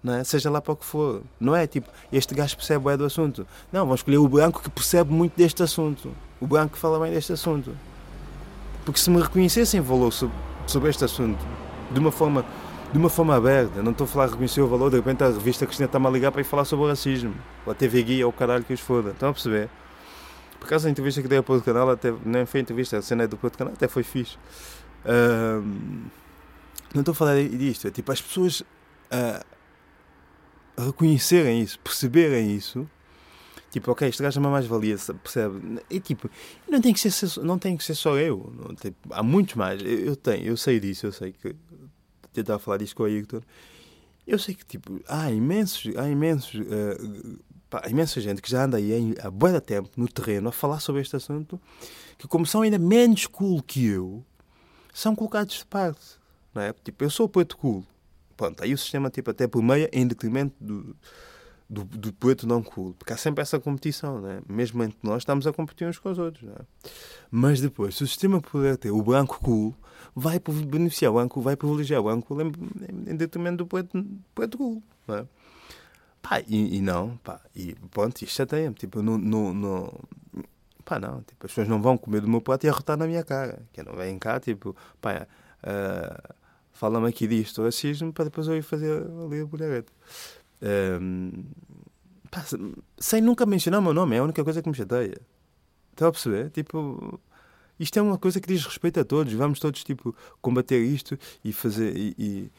É? 0.04 0.24
Seja 0.24 0.50
lá 0.50 0.60
para 0.60 0.74
o 0.74 0.76
que 0.76 0.86
for. 0.86 1.22
Não 1.40 1.56
é 1.56 1.68
tipo, 1.68 1.90
este 2.12 2.34
gajo 2.34 2.56
percebe 2.56 2.86
bem 2.86 2.98
do 2.98 3.06
assunto. 3.06 3.46
Não, 3.72 3.86
vão 3.86 3.94
escolher 3.94 4.18
o 4.18 4.28
branco 4.28 4.62
que 4.62 4.70
percebe 4.70 5.14
muito 5.14 5.36
deste 5.38 5.62
assunto. 5.62 6.12
O 6.40 6.48
branco 6.48 6.74
que 6.74 6.80
fala 6.80 7.00
bem 7.00 7.14
deste 7.14 7.34
assunto. 7.34 7.72
Porque 8.84 9.00
se 9.00 9.10
me 9.12 9.22
reconhecessem 9.22 9.80
valor 9.80 10.12
sobre, 10.12 10.36
sobre 10.66 10.90
este 10.90 11.06
assunto 11.06 11.46
de 11.92 12.00
uma 12.00 12.12
forma 12.12 12.44
de 12.92 12.98
uma 12.98 13.10
forma 13.10 13.34
aberta, 13.36 13.82
não 13.82 13.92
estou 13.92 14.04
a 14.04 14.08
falar 14.08 14.28
reconhecer 14.28 14.60
o 14.60 14.68
valor, 14.68 14.90
de 14.90 14.98
repente 14.98 15.24
a 15.24 15.28
revista 15.28 15.66
Cristina 15.66 15.86
está-me 15.86 16.08
a 16.08 16.10
ligar 16.10 16.30
para 16.30 16.42
ir 16.42 16.44
falar 16.44 16.66
sobre 16.66 16.86
o 16.86 16.88
racismo, 16.90 17.34
ou 17.66 17.72
a 17.72 17.76
TV 17.76 18.04
Guia, 18.04 18.26
ou 18.26 18.32
o 18.32 18.36
caralho 18.36 18.66
que 18.66 18.74
os 18.74 18.82
foda, 18.82 19.12
estão 19.12 19.30
a 19.30 19.34
perceber? 19.34 19.70
Por 20.60 20.68
causa 20.68 20.86
da 20.86 20.92
entrevista 20.92 21.22
que 21.22 21.28
dei 21.30 21.38
ao 21.38 21.44
Porto 21.44 21.64
Canal, 21.64 21.90
até, 21.90 22.14
nem 22.26 22.46
foi 22.46 22.60
entrevista, 22.60 22.98
a 22.98 23.02
cena 23.02 23.24
é 23.24 23.28
do 23.28 23.38
Porto 23.38 23.58
Canal, 23.58 23.74
até 23.74 23.88
foi 23.88 24.04
fixe. 24.04 24.36
Uh, 25.06 25.66
não 26.94 27.00
estou 27.00 27.14
a 27.14 27.16
falar 27.16 27.42
disto, 27.42 27.88
é 27.88 27.92
tipo 27.92 28.12
as 28.12 28.22
pessoas 28.22 28.60
uh, 28.60 29.44
reconhecerem 30.78 31.62
isso, 31.62 31.80
perceberem 31.80 32.56
isso, 32.56 32.90
tipo, 33.72 33.92
ok, 33.92 34.08
este 34.08 34.22
gajo 34.22 34.38
é 34.38 34.42
uma 34.42 34.50
mais-valia, 34.50 34.98
percebe? 35.24 35.80
E 35.90 36.00
tipo, 36.00 36.30
não 36.70 36.82
tem 36.82 36.94
que 36.94 37.00
ser, 37.00 37.42
não 37.42 37.58
tem 37.58 37.78
que 37.78 37.84
ser 37.84 37.96
só 37.96 38.18
eu, 38.18 38.54
não, 38.58 38.76
tipo, 38.76 38.98
há 39.12 39.24
muitos 39.24 39.56
mais. 39.56 39.82
Eu, 39.82 40.00
eu, 40.00 40.16
tenho, 40.16 40.46
eu 40.46 40.58
sei 40.58 40.80
disso, 40.80 41.08
eu 41.08 41.12
sei 41.12 41.32
que 41.32 41.56
tentar 42.34 42.60
falar 42.60 42.78
disto 42.78 42.96
com 42.96 43.04
o 43.04 43.08
Victor. 43.08 43.44
Eu 44.26 44.38
sei 44.38 44.56
que 44.56 44.66
tipo, 44.66 45.02
há 45.08 45.32
imensos, 45.32 45.96
há 45.98 46.08
imensos, 46.08 46.54
uh, 46.54 47.40
pá, 47.70 47.84
imensa 47.90 48.22
gente 48.22 48.42
que 48.42 48.50
já 48.50 48.64
anda 48.66 48.78
aí 48.78 49.16
há 49.22 49.32
boa 49.32 49.60
tempo 49.60 49.90
no 49.98 50.08
terreno 50.08 50.50
a 50.50 50.52
falar 50.52 50.80
sobre 50.80 51.02
este 51.02 51.16
assunto, 51.16 51.60
que 52.18 52.28
como 52.28 52.46
são 52.46 52.62
ainda 52.62 52.78
menos 52.78 53.26
cool 53.26 53.62
que 53.64 53.86
eu, 53.86 54.24
são 54.94 55.16
colocados 55.16 55.56
de 55.56 55.66
parte. 55.66 56.20
Não 56.54 56.62
é? 56.62 56.74
Tipo, 56.74 57.04
eu 57.04 57.10
sou 57.10 57.26
o 57.26 57.30
poeta 57.30 57.56
cool. 57.56 57.86
Pronto, 58.42 58.64
aí 58.64 58.74
o 58.74 58.78
sistema 58.78 59.12
tipo, 59.12 59.30
até 59.30 59.46
por 59.46 59.62
meia 59.62 59.88
em 59.94 60.08
detrimento 60.08 60.56
do, 60.60 60.96
do, 61.70 61.84
do 61.84 62.12
poeta 62.12 62.48
não 62.48 62.64
cool. 62.64 62.96
Porque 62.96 63.14
há 63.14 63.18
sempre 63.18 63.44
essa 63.44 63.60
competição, 63.60 64.20
né? 64.20 64.42
mesmo 64.50 64.82
entre 64.82 64.98
nós 65.04 65.22
estamos 65.22 65.46
a 65.46 65.54
competir 65.54 65.88
uns 65.88 66.00
com 66.00 66.10
os 66.10 66.18
outros. 66.18 66.42
Né? 66.42 66.56
Mas 67.30 67.62
depois, 67.62 67.96
se 67.96 68.04
o 68.04 68.08
sistema 68.08 68.42
puder 68.42 68.78
ter 68.78 68.90
o 68.90 69.00
branco 69.04 69.40
cool, 69.44 69.76
vai 70.16 70.40
beneficiar 70.40 71.12
o 71.12 71.16
branco, 71.18 71.40
vai 71.40 71.56
privilegiar 71.56 72.02
o 72.02 72.06
branco 72.06 72.42
em, 72.42 72.48
em, 72.48 73.12
em 73.12 73.16
detrimento 73.16 73.58
do 73.58 73.68
poeta, 73.68 74.04
poeta 74.34 74.58
cool. 74.58 74.82
Né? 75.08 75.24
Pá, 76.20 76.42
e, 76.48 76.78
e, 76.78 76.82
não, 76.82 77.18
pá, 77.18 77.40
e 77.56 77.76
pronto, 77.92 78.24
isto 78.24 78.38
chateia-me. 78.38 78.74
Tipo, 78.74 79.04
não, 79.04 79.20
não, 79.20 79.54
não, 79.54 80.00
pá, 80.84 80.98
não, 80.98 81.22
tipo, 81.22 81.46
as 81.46 81.52
pessoas 81.52 81.68
não 81.68 81.80
vão 81.80 81.96
comer 81.96 82.22
do 82.22 82.28
meu 82.28 82.42
prato 82.42 82.66
e 82.66 82.70
arrotar 82.70 82.98
na 82.98 83.06
minha 83.06 83.24
cara. 83.24 83.62
Que 83.72 83.84
não 83.84 83.94
vêm 83.94 84.18
cá, 84.18 84.40
tipo, 84.40 84.76
pá, 85.00 85.28
uh, 85.62 86.41
fala-me 86.82 87.08
aqui 87.08 87.28
disto, 87.28 87.62
racismo, 87.62 88.12
para 88.12 88.26
depois 88.26 88.48
eu 88.48 88.58
ir 88.58 88.64
fazer 88.64 89.04
ali 89.24 89.42
a 89.42 89.46
bolhareta. 89.46 89.94
Um, 91.00 91.44
pá, 92.32 92.44
sem 92.98 93.22
nunca 93.22 93.46
mencionar 93.46 93.80
o 93.80 93.84
meu 93.84 93.94
nome, 93.94 94.16
é 94.16 94.20
a 94.20 94.24
única 94.24 94.44
coisa 94.44 94.64
que 94.64 94.68
me 94.68 94.74
chateia. 94.74 95.22
Estão 95.92 96.08
a 96.08 96.12
perceber? 96.12 96.50
Tipo, 96.50 97.22
isto 97.80 98.00
é 98.00 98.02
uma 98.02 98.18
coisa 98.18 98.42
que 98.42 98.48
diz 98.48 98.66
respeito 98.66 99.00
a 99.00 99.06
todos. 99.06 99.32
Vamos 99.32 99.60
todos, 99.60 99.84
tipo, 99.84 100.16
combater 100.42 100.80
isto 100.80 101.20
e 101.46 101.54
fazer, 101.54 101.96
e, 101.96 102.16
e, 102.18 102.52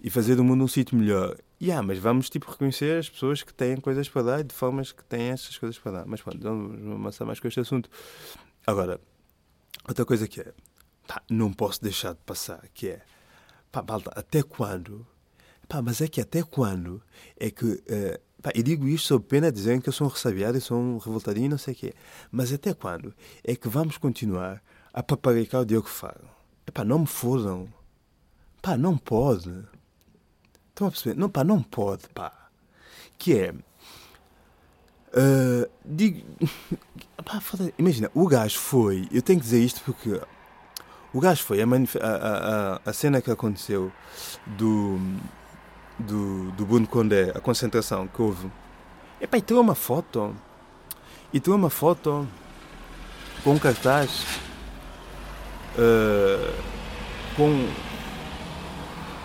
e 0.00 0.10
fazer 0.10 0.34
do 0.34 0.42
mundo 0.42 0.64
um 0.64 0.68
sítio 0.68 0.98
melhor. 0.98 1.38
Yeah, 1.62 1.86
mas 1.86 1.98
vamos, 1.98 2.28
tipo, 2.28 2.50
reconhecer 2.50 2.98
as 2.98 3.08
pessoas 3.08 3.44
que 3.44 3.54
têm 3.54 3.76
coisas 3.76 4.08
para 4.08 4.22
dar 4.22 4.40
e 4.40 4.44
de 4.44 4.52
formas 4.52 4.90
que 4.90 5.04
têm 5.04 5.28
essas 5.28 5.56
coisas 5.56 5.78
para 5.78 5.98
dar. 5.98 6.06
Mas 6.06 6.20
pronto, 6.20 6.40
vamos 6.42 7.00
avançar 7.00 7.24
mais 7.24 7.38
com 7.38 7.46
este 7.46 7.60
assunto. 7.60 7.88
Agora, 8.66 9.00
outra 9.86 10.04
coisa 10.04 10.26
que 10.26 10.40
é, 10.40 10.52
pá, 11.06 11.22
não 11.30 11.52
posso 11.52 11.80
deixar 11.80 12.12
de 12.12 12.20
passar, 12.26 12.60
que 12.74 12.88
é 12.88 13.11
Pá, 13.72 13.82
malta, 13.82 14.12
até 14.14 14.42
quando? 14.42 15.06
Pá, 15.66 15.80
mas 15.80 16.02
é 16.02 16.06
que 16.06 16.20
até 16.20 16.42
quando 16.42 17.02
é 17.40 17.50
que. 17.50 17.64
Uh, 17.64 18.20
pá, 18.42 18.52
eu 18.54 18.62
digo 18.62 18.86
isto 18.86 19.08
sob 19.08 19.24
pena 19.24 19.50
de 19.50 19.80
que 19.80 19.88
eu 19.88 19.92
sou 19.92 20.06
um 20.06 20.10
ressabiado 20.10 20.58
e 20.58 20.60
sou 20.60 20.78
um 20.78 20.98
revoltadinho, 20.98 21.48
não 21.48 21.56
sei 21.56 21.72
o 21.72 21.76
quê. 21.76 21.94
Mas 22.30 22.52
até 22.52 22.74
quando 22.74 23.14
é 23.42 23.56
que 23.56 23.68
vamos 23.68 23.96
continuar 23.96 24.62
a 24.92 25.02
paparicar 25.02 25.62
o 25.62 25.64
Diogo 25.64 25.88
Faro? 25.88 26.28
Pá, 26.74 26.84
não 26.84 26.98
me 27.00 27.06
fodam. 27.06 27.66
Pá, 28.60 28.76
não 28.76 28.98
pode. 28.98 29.50
Estão 30.68 30.86
a 30.88 30.90
perceber? 30.90 31.18
Não, 31.18 31.30
pá, 31.30 31.42
não 31.42 31.62
pode, 31.62 32.08
pá. 32.10 32.50
Que 33.18 33.38
é. 33.38 33.54
Uh, 35.12 35.70
digo. 35.84 36.22
Pá, 37.24 37.40
imagina, 37.78 38.10
o 38.14 38.26
gajo 38.26 38.58
foi. 38.58 39.08
Eu 39.12 39.22
tenho 39.22 39.38
que 39.38 39.44
dizer 39.44 39.62
isto 39.62 39.80
porque. 39.84 40.20
O 41.12 41.20
gajo 41.20 41.42
foi. 41.44 41.60
A, 41.60 41.66
a, 41.66 42.06
a, 42.06 42.80
a 42.86 42.92
cena 42.92 43.20
que 43.20 43.30
aconteceu 43.30 43.92
do. 44.46 44.98
Do, 45.98 46.50
do 46.52 46.66
Bruno 46.66 46.86
Condé, 46.86 47.30
a 47.34 47.40
concentração 47.40 48.08
que 48.08 48.20
houve. 48.20 48.50
Epá, 49.20 49.36
e 49.38 49.42
tem 49.42 49.56
uma 49.56 49.74
foto. 49.74 50.34
E 51.32 51.38
tem 51.38 51.52
uma 51.52 51.70
foto 51.70 52.26
com 53.44 53.52
um 53.52 53.58
cartaz. 53.58 54.24
Uh, 55.76 56.52
com 57.36 57.68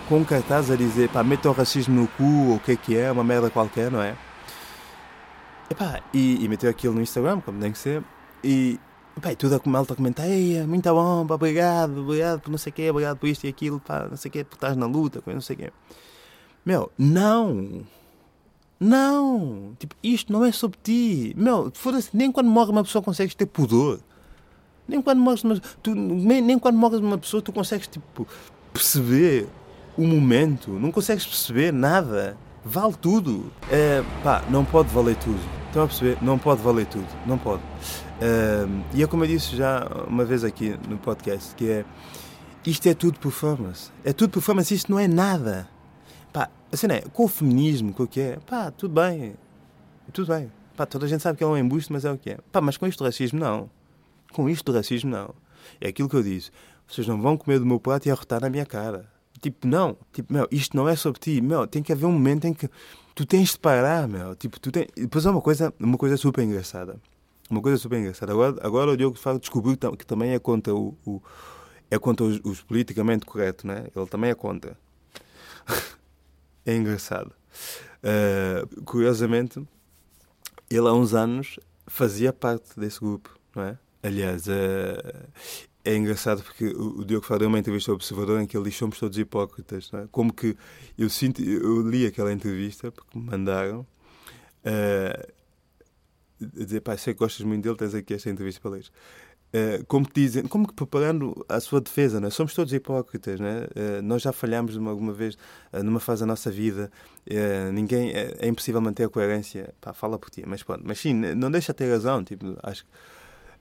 com 0.08 0.18
um 0.18 0.24
cartaz 0.24 0.70
a 0.70 0.76
dizer 0.76 1.10
pá, 1.10 1.22
metam 1.22 1.52
o 1.52 1.54
racismo 1.54 1.94
no 1.94 2.08
cu 2.08 2.48
ou 2.48 2.56
o 2.56 2.60
que 2.60 2.72
é 2.72 2.76
que 2.76 2.96
é, 2.96 3.12
uma 3.12 3.22
merda 3.22 3.50
qualquer, 3.50 3.90
não 3.90 4.00
é? 4.00 4.16
Epá, 5.70 6.00
e, 6.14 6.42
e 6.42 6.48
meteu 6.48 6.70
aquilo 6.70 6.94
no 6.94 7.02
Instagram, 7.02 7.40
como 7.42 7.60
tem 7.60 7.70
que 7.70 7.78
ser, 7.78 8.02
e, 8.42 8.80
epá, 9.18 9.32
e 9.32 9.36
tudo 9.36 9.60
a 9.62 9.68
malta 9.68 9.92
a 9.92 9.96
comentar, 9.96 10.28
ei, 10.28 10.64
muito 10.66 10.88
bom, 10.92 11.26
pá, 11.26 11.34
obrigado, 11.34 12.00
obrigado 12.00 12.40
por 12.40 12.50
não 12.50 12.58
sei 12.58 12.70
o 12.70 12.74
quê, 12.74 12.90
obrigado 12.90 13.18
por 13.18 13.28
isto 13.28 13.44
e 13.44 13.48
aquilo, 13.48 13.80
pá, 13.80 14.06
não 14.08 14.16
sei 14.16 14.28
o 14.28 14.32
quê, 14.32 14.44
por 14.44 14.54
estás 14.54 14.76
na 14.76 14.86
luta, 14.86 15.22
não 15.26 15.40
sei 15.40 15.56
o 15.56 15.58
quê. 15.58 15.72
Meu, 16.64 16.90
não! 16.98 17.84
Não! 18.80 19.74
Tipo, 19.78 19.96
isto 20.02 20.32
não 20.32 20.44
é 20.44 20.52
sobre 20.52 20.78
ti. 20.82 21.34
Meu, 21.36 21.70
foda-se, 21.74 22.10
nem 22.16 22.30
quando 22.30 22.48
morre 22.48 22.70
uma 22.70 22.84
pessoa 22.84 23.02
consegues 23.02 23.34
ter 23.34 23.46
pudor. 23.46 24.00
Nem 24.86 25.02
quando 25.02 25.20
morres 25.20 25.42
uma, 25.42 25.58
tu, 25.82 25.94
nem, 25.94 26.40
nem 26.40 26.58
quando 26.58 26.76
morres 26.76 27.00
uma 27.00 27.18
pessoa 27.18 27.42
tu 27.42 27.52
consegues, 27.52 27.88
tipo, 27.88 28.26
perceber 28.72 29.48
o 29.96 30.06
momento, 30.06 30.70
não 30.70 30.92
consegues 30.92 31.26
perceber 31.26 31.72
nada. 31.72 32.36
Vale 32.64 32.94
tudo. 32.94 33.50
É, 33.70 34.02
pá, 34.22 34.44
não 34.50 34.64
pode 34.64 34.88
valer 34.90 35.16
tudo. 35.16 35.40
Estão 35.66 35.84
a 35.84 35.86
perceber? 35.86 36.18
Não 36.22 36.38
pode 36.38 36.62
valer 36.62 36.86
tudo. 36.86 37.06
Não 37.26 37.38
pode. 37.38 37.62
É, 38.20 38.66
e 38.94 39.02
é 39.02 39.06
como 39.06 39.24
eu 39.24 39.28
disse 39.28 39.56
já 39.56 39.86
uma 40.08 40.24
vez 40.24 40.42
aqui 40.42 40.76
no 40.88 40.98
podcast, 40.98 41.54
que 41.54 41.70
é 41.70 41.84
isto 42.66 42.86
é 42.88 42.94
tudo 42.94 43.18
performance. 43.18 43.90
É 44.04 44.12
tudo 44.12 44.30
performance, 44.30 44.74
isto 44.74 44.90
não 44.90 44.98
é 44.98 45.06
nada. 45.06 45.68
Pá, 46.32 46.50
assim 46.72 46.86
é, 46.88 47.00
com 47.12 47.24
o 47.24 47.28
feminismo, 47.28 47.94
com 47.94 48.02
o 48.02 48.08
que 48.08 48.20
é, 48.20 48.38
pá, 48.46 48.70
tudo 48.70 49.00
bem. 49.00 49.34
Tudo 50.12 50.34
bem. 50.34 50.50
Pá, 50.76 50.84
toda 50.84 51.06
a 51.06 51.08
gente 51.08 51.22
sabe 51.22 51.38
que 51.38 51.44
é 51.44 51.46
um 51.46 51.56
embuste, 51.56 51.92
mas 51.92 52.04
é 52.04 52.12
o 52.12 52.18
que 52.18 52.30
é. 52.30 52.38
Pá, 52.52 52.60
mas 52.60 52.76
com 52.76 52.86
isto 52.86 52.98
do 52.98 53.04
racismo, 53.04 53.38
não. 53.38 53.70
Com 54.32 54.48
isto 54.48 54.70
do 54.70 54.76
racismo, 54.76 55.10
não. 55.10 55.34
É 55.80 55.88
aquilo 55.88 56.08
que 56.08 56.16
eu 56.16 56.22
disse. 56.22 56.50
Vocês 56.86 57.06
não 57.06 57.20
vão 57.20 57.36
comer 57.36 57.58
do 57.58 57.66
meu 57.66 57.78
prato 57.78 58.06
e 58.06 58.10
arrotar 58.10 58.40
na 58.40 58.50
minha 58.50 58.66
cara. 58.66 59.08
Tipo, 59.40 59.66
não. 59.66 59.96
Tipo, 60.12 60.32
meu, 60.32 60.48
isto 60.50 60.76
não 60.76 60.88
é 60.88 60.96
sobre 60.96 61.20
ti. 61.20 61.40
Meu, 61.40 61.66
tem 61.66 61.82
que 61.82 61.92
haver 61.92 62.06
um 62.06 62.12
momento 62.12 62.46
em 62.46 62.54
que 62.54 62.68
tu 63.14 63.24
tens 63.24 63.52
de 63.52 63.58
parar, 63.58 64.08
meu. 64.08 64.34
Tipo, 64.34 64.58
tu 64.58 64.72
tens... 64.72 64.88
Depois 64.96 65.24
é 65.24 65.30
uma 65.30 65.40
coisa, 65.40 65.72
uma 65.78 65.98
coisa 65.98 66.16
super 66.16 66.42
engraçada. 66.42 67.00
Uma 67.50 67.62
coisa 67.62 67.78
super 67.78 67.98
engraçada. 67.98 68.32
Agora, 68.32 68.56
agora 68.62 68.90
o 68.92 68.96
Diogo 68.96 69.18
Faro 69.18 69.38
descobriu 69.38 69.76
que 69.96 70.06
também 70.06 70.32
é 70.32 70.38
contra 70.38 70.74
o, 70.74 70.96
o 71.06 71.22
é 71.90 71.98
contra 71.98 72.26
os, 72.26 72.40
os, 72.44 72.62
politicamente 72.62 73.24
corretos, 73.24 73.64
né? 73.64 73.86
Ele 73.94 74.06
também 74.06 74.30
é 74.30 74.34
contra. 74.34 74.76
é 76.66 76.76
engraçado. 76.76 77.32
Uh, 78.02 78.84
curiosamente, 78.84 79.66
ele 80.68 80.86
há 80.86 80.92
uns 80.92 81.14
anos 81.14 81.58
fazia 81.86 82.32
parte 82.32 82.78
desse 82.78 83.00
grupo, 83.00 83.30
não 83.54 83.62
é? 83.62 83.78
Aliás, 84.02 84.46
uh, 84.46 85.28
é 85.84 85.96
engraçado 85.96 86.42
porque 86.42 86.66
o, 86.66 87.04
Diogo 87.04 87.24
Faro 87.24 87.40
deu 87.40 87.48
uma 87.48 87.58
entrevista 87.58 87.90
ao 87.90 87.94
Observador 87.94 88.40
em 88.40 88.46
que 88.46 88.56
ele 88.56 88.68
diz 88.68 88.76
somos 88.76 88.98
todos 88.98 89.16
hipócritas. 89.16 89.90
É? 89.94 90.06
Como 90.12 90.32
que 90.32 90.56
eu 90.98 91.08
sinto, 91.08 91.42
eu 91.42 91.80
li 91.88 92.06
aquela 92.06 92.32
entrevista 92.32 92.92
porque 92.92 93.18
me 93.18 93.24
mandaram 93.24 93.80
uh, 93.80 95.32
dizer, 96.40 96.80
pá, 96.80 96.96
sei 96.96 97.14
que 97.14 97.18
gostas 97.20 97.44
muito 97.44 97.62
dele, 97.62 97.76
tens 97.76 97.94
aqui 97.94 98.14
esta 98.14 98.30
entrevista 98.30 98.60
para 98.60 98.72
ler. 98.72 98.86
Uh, 99.48 99.82
como 99.86 100.06
dizem, 100.12 100.42
como 100.44 100.68
que 100.68 100.74
preparando 100.74 101.44
a 101.48 101.58
sua 101.58 101.80
defesa, 101.80 102.20
né? 102.20 102.28
somos 102.28 102.52
todos 102.52 102.70
hipócritas, 102.74 103.40
né? 103.40 103.66
Uh, 103.74 104.02
nós 104.02 104.20
já 104.20 104.30
falhamos 104.30 104.76
alguma 104.76 105.12
vez 105.14 105.38
uh, 105.72 105.82
numa 105.82 106.00
fase 106.00 106.20
da 106.20 106.26
nossa 106.26 106.50
vida, 106.50 106.92
ninguém 107.72 108.10
é, 108.10 108.36
é, 108.40 108.48
impossível 108.48 108.80
manter 108.80 109.04
a 109.04 109.08
coerência. 109.08 109.74
Pá, 109.80 109.94
fala 109.94 110.18
por 110.18 110.28
ti, 110.28 110.44
mas 110.46 110.62
pronto, 110.62 110.82
mas 110.84 110.98
sim, 110.98 111.14
não 111.14 111.50
deixa 111.50 111.72
de 111.72 111.78
ter 111.78 111.90
razão, 111.90 112.22
tipo, 112.22 112.58
acho 112.62 112.84
que 112.84 112.90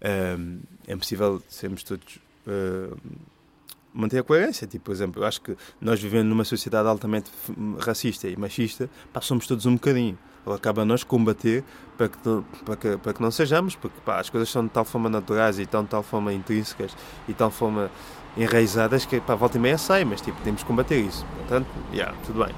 é 0.01 0.93
impossível 0.93 1.41
sermos 1.47 1.83
todos 1.83 2.19
manter 3.93 4.19
a 4.19 4.23
coerência. 4.23 4.67
Tipo, 4.67 4.85
por 4.85 4.91
exemplo, 4.91 5.23
eu 5.23 5.27
acho 5.27 5.41
que 5.41 5.55
nós 5.81 6.01
vivendo 6.01 6.27
numa 6.27 6.43
sociedade 6.43 6.87
altamente 6.87 7.31
racista 7.79 8.27
e 8.27 8.35
machista, 8.35 8.89
pá, 9.11 9.21
somos 9.21 9.47
todos 9.47 9.65
um 9.65 9.73
bocadinho. 9.73 10.17
Acaba 10.53 10.83
a 10.83 10.85
nós 10.85 11.03
combater 11.03 11.63
para 11.97 12.09
que, 12.09 12.17
para 12.65 12.75
que, 12.75 12.97
para 12.97 13.13
que 13.13 13.21
não 13.21 13.31
sejamos, 13.31 13.75
porque 13.75 13.99
pá, 14.05 14.19
as 14.19 14.29
coisas 14.29 14.49
são 14.49 14.63
de 14.63 14.69
tal 14.69 14.85
forma 14.85 15.09
naturais 15.09 15.59
e 15.59 15.65
tão 15.65 15.83
de 15.83 15.89
tal 15.89 16.03
forma 16.03 16.33
intrínsecas 16.33 16.95
e 17.27 17.31
de 17.31 17.37
tal 17.37 17.51
forma 17.51 17.89
enraizadas 18.37 19.05
que 19.05 19.19
pá, 19.19 19.35
volta 19.35 19.57
e 19.57 19.59
meia 19.59 19.77
sai, 19.77 20.05
mas 20.05 20.21
tipo, 20.21 20.39
temos 20.43 20.61
que 20.61 20.67
combater 20.67 20.99
isso. 20.99 21.25
Portanto, 21.37 21.67
yeah, 21.91 22.15
tudo 22.25 22.43
bem. 22.45 22.53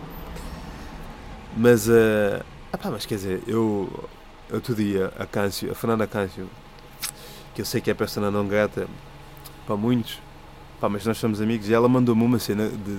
Mas, 1.58 1.88
uh, 1.88 2.44
ah, 2.72 2.78
pá, 2.78 2.92
mas 2.92 3.06
quer 3.06 3.16
dizer, 3.16 3.44
eu 3.48 3.90
outro 4.52 4.76
dia, 4.76 5.12
a 5.18 5.26
Câncio, 5.26 5.72
a 5.72 5.76
Fernanda 5.76 6.08
Câncio, 6.08 6.50
que 7.54 7.62
eu 7.62 7.66
sei 7.66 7.82
que 7.82 7.90
é 7.90 7.94
persona 7.94 8.30
não 8.30 8.48
grata 8.48 8.88
para 9.66 9.76
muitos, 9.76 10.20
pá, 10.80 10.90
mas 10.90 11.06
nós 11.06 11.18
somos 11.18 11.42
amigos, 11.42 11.70
e 11.70 11.74
ela 11.74 11.88
mandou-me 11.88 12.24
uma 12.24 12.40
cena 12.40 12.70
de, 12.70 12.98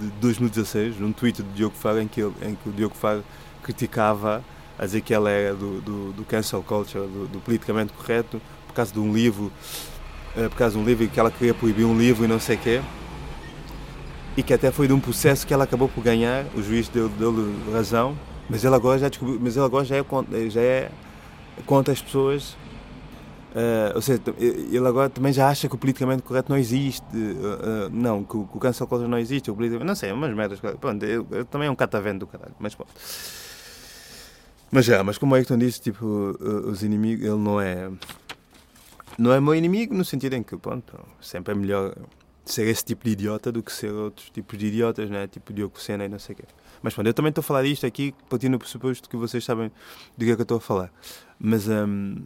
de 0.00 0.10
2016, 0.20 0.98
num 0.98 1.12
tweet 1.12 1.42
do 1.42 1.52
Diogo 1.52 1.76
Faro, 1.76 2.00
em 2.00 2.08
que, 2.08 2.20
ele, 2.20 2.34
em 2.42 2.54
que 2.54 2.68
o 2.68 2.72
Diogo 2.72 2.94
Faro 2.94 3.24
criticava 3.62 4.42
a 4.78 4.84
dizer 4.84 5.00
que 5.00 5.14
ela 5.14 5.30
era 5.30 5.54
do, 5.54 5.80
do, 5.80 6.12
do 6.12 6.24
cancel 6.24 6.62
culture, 6.62 7.06
do, 7.06 7.28
do, 7.28 7.40
politicamente 7.40 7.92
correto, 7.92 8.40
por 8.66 8.74
causa 8.74 8.92
de 8.92 8.98
um 8.98 9.12
livro, 9.12 9.52
uh, 10.36 10.48
por 10.50 10.56
causa 10.56 10.76
de 10.76 10.82
um 10.82 10.84
livro 10.84 11.06
que 11.08 11.20
ela 11.20 11.30
queria 11.30 11.54
proibir 11.54 11.84
um 11.84 11.96
livro 11.96 12.24
e 12.24 12.28
não 12.28 12.40
sei 12.40 12.56
o 12.56 12.58
quê. 12.58 12.82
E 14.36 14.42
que 14.42 14.54
até 14.54 14.70
foi 14.70 14.86
de 14.86 14.92
um 14.92 15.00
processo 15.00 15.46
que 15.46 15.52
ela 15.52 15.64
acabou 15.64 15.88
por 15.88 16.02
ganhar, 16.02 16.46
o 16.54 16.62
juiz 16.62 16.88
deu-lhe 16.88 17.12
deu 17.14 17.34
razão, 17.72 18.16
mas 18.48 18.64
ele 18.64 18.74
agora 18.74 18.98
já 18.98 19.08
descobriu, 19.08 19.38
mas 19.40 19.56
ele 19.56 19.66
agora 19.66 19.84
já 19.84 19.96
é, 19.96 20.04
já 20.48 20.60
é 20.60 20.90
contra 21.66 21.92
as 21.92 22.00
pessoas 22.00 22.56
Uh, 23.52 23.92
ou 23.94 24.00
seja, 24.00 24.22
ele 24.38 24.86
agora 24.88 25.10
também 25.10 25.30
já 25.30 25.46
acha 25.46 25.68
que 25.68 25.74
o 25.74 25.78
politicamente 25.78 26.22
correto 26.22 26.50
não 26.50 26.56
existe. 26.56 27.04
Uh, 27.14 27.86
uh, 27.86 27.90
não, 27.92 28.24
que 28.24 28.36
o, 28.36 28.46
que 28.46 28.56
o 28.56 28.60
cancel 28.60 28.86
culture 28.86 29.08
não 29.08 29.18
existe. 29.18 29.50
O 29.50 29.54
politicamente, 29.54 29.86
não 29.86 29.94
sei, 29.94 30.10
umas 30.10 30.34
merdas. 30.34 30.58
Pronto, 30.58 31.04
eu, 31.04 31.26
eu, 31.30 31.44
também 31.44 31.68
é 31.68 31.70
um 31.70 31.74
catavento 31.74 32.20
do 32.20 32.26
caralho, 32.26 32.54
mas 32.58 32.74
pronto. 32.74 32.90
Mas 34.74 34.86
já, 34.86 35.04
mas 35.04 35.18
como 35.18 35.32
o 35.32 35.34
Ayrton 35.34 35.58
disse, 35.58 35.82
tipo, 35.82 36.06
os 36.64 36.82
inimigos, 36.82 37.26
ele 37.26 37.36
não 37.36 37.60
é. 37.60 37.90
Não 39.18 39.30
é 39.30 39.38
meu 39.38 39.54
inimigo 39.54 39.94
no 39.94 40.02
sentido 40.02 40.32
em 40.34 40.42
que, 40.42 40.56
pronto, 40.56 40.98
sempre 41.20 41.52
é 41.52 41.54
melhor 41.54 41.94
ser 42.42 42.66
esse 42.66 42.82
tipo 42.82 43.04
de 43.04 43.10
idiota 43.10 43.52
do 43.52 43.62
que 43.62 43.70
ser 43.70 43.92
outros 43.92 44.30
tipos 44.30 44.58
de 44.58 44.66
idiotas, 44.66 45.10
né? 45.10 45.26
Tipo 45.26 45.52
Diogo 45.52 45.78
Sena 45.78 46.06
e 46.06 46.08
não 46.08 46.18
sei 46.18 46.32
o 46.34 46.36
quê. 46.38 46.44
Mas 46.82 46.94
pronto, 46.94 47.06
eu 47.06 47.12
também 47.12 47.28
estou 47.28 47.42
a 47.42 47.44
falar 47.44 47.64
disto 47.64 47.86
aqui, 47.86 48.14
partindo 48.30 48.52
do 48.52 48.58
pressuposto 48.58 49.10
que 49.10 49.16
vocês 49.16 49.44
sabem 49.44 49.70
do 50.16 50.24
que 50.24 50.30
é 50.30 50.34
que 50.34 50.40
eu 50.40 50.42
estou 50.42 50.56
a 50.56 50.60
falar. 50.60 50.90
Mas. 51.38 51.68
Um, 51.68 52.16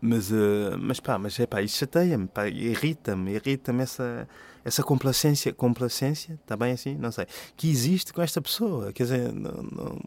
mas, 0.00 0.30
uh, 0.30 0.78
mas 0.78 0.98
pá, 0.98 1.18
mas 1.18 1.38
é 1.38 1.46
pá, 1.46 1.60
isso 1.60 1.76
chateia-me, 1.76 2.26
pá, 2.26 2.48
irrita-me, 2.48 3.34
irrita-me 3.34 3.82
essa, 3.82 4.26
essa 4.64 4.82
complacência, 4.82 5.52
complacência, 5.52 6.38
está 6.40 6.56
bem 6.56 6.72
assim? 6.72 6.94
Não 6.94 7.12
sei, 7.12 7.26
que 7.54 7.68
existe 7.68 8.10
com 8.10 8.22
esta 8.22 8.40
pessoa. 8.40 8.94
Quer 8.94 9.02
dizer, 9.02 9.32
não, 9.32 9.62
não, 9.62 10.00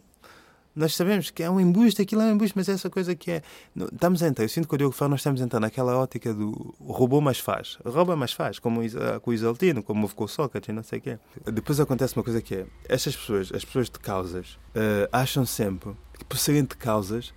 nós 0.76 0.96
sabemos 0.96 1.30
que 1.30 1.44
é 1.44 1.50
um 1.50 1.60
embuste, 1.60 2.02
aquilo 2.02 2.22
é 2.22 2.26
um 2.26 2.32
embuste, 2.32 2.54
mas 2.56 2.68
é 2.70 2.74
essa 2.74 2.90
coisa 2.90 3.16
que 3.16 3.32
é. 3.32 3.42
Estamos 3.76 4.22
entrar, 4.22 4.44
eu 4.44 4.50
sinto 4.50 4.68
que 4.68 4.76
o 4.76 4.78
Diogo 4.78 4.94
fala, 4.94 5.10
nós 5.10 5.20
estamos 5.20 5.42
entrar 5.42 5.60
naquela 5.60 5.98
ótica 5.98 6.34
do 6.34 6.74
robô 6.80 7.22
mais 7.22 7.40
faz, 7.40 7.78
rouba 7.86 8.16
mais 8.16 8.34
faz, 8.34 8.60
como 8.60 8.82
com 9.22 9.32
o 9.32 9.34
Isaltino, 9.34 9.84
como 9.84 10.10
o 10.16 10.28
Sócrates, 10.28 10.74
não 10.74 10.84
sei 10.84 11.00
o 11.00 11.02
quê. 11.02 11.20
Depois 11.46 11.80
acontece 11.80 12.16
uma 12.16 12.24
coisa 12.24 12.42
que 12.42 12.56
é: 12.56 12.66
estas 12.88 13.16
pessoas, 13.16 13.52
as 13.54 13.64
pessoas 13.64 13.90
de 13.90 14.00
causas, 14.00 14.58
uh, 14.76 15.08
acham 15.12 15.46
sempre 15.46 15.92
que 16.18 16.26
por 16.26 16.38
serem 16.38 16.64
de 16.64 16.76
causas 16.76 17.34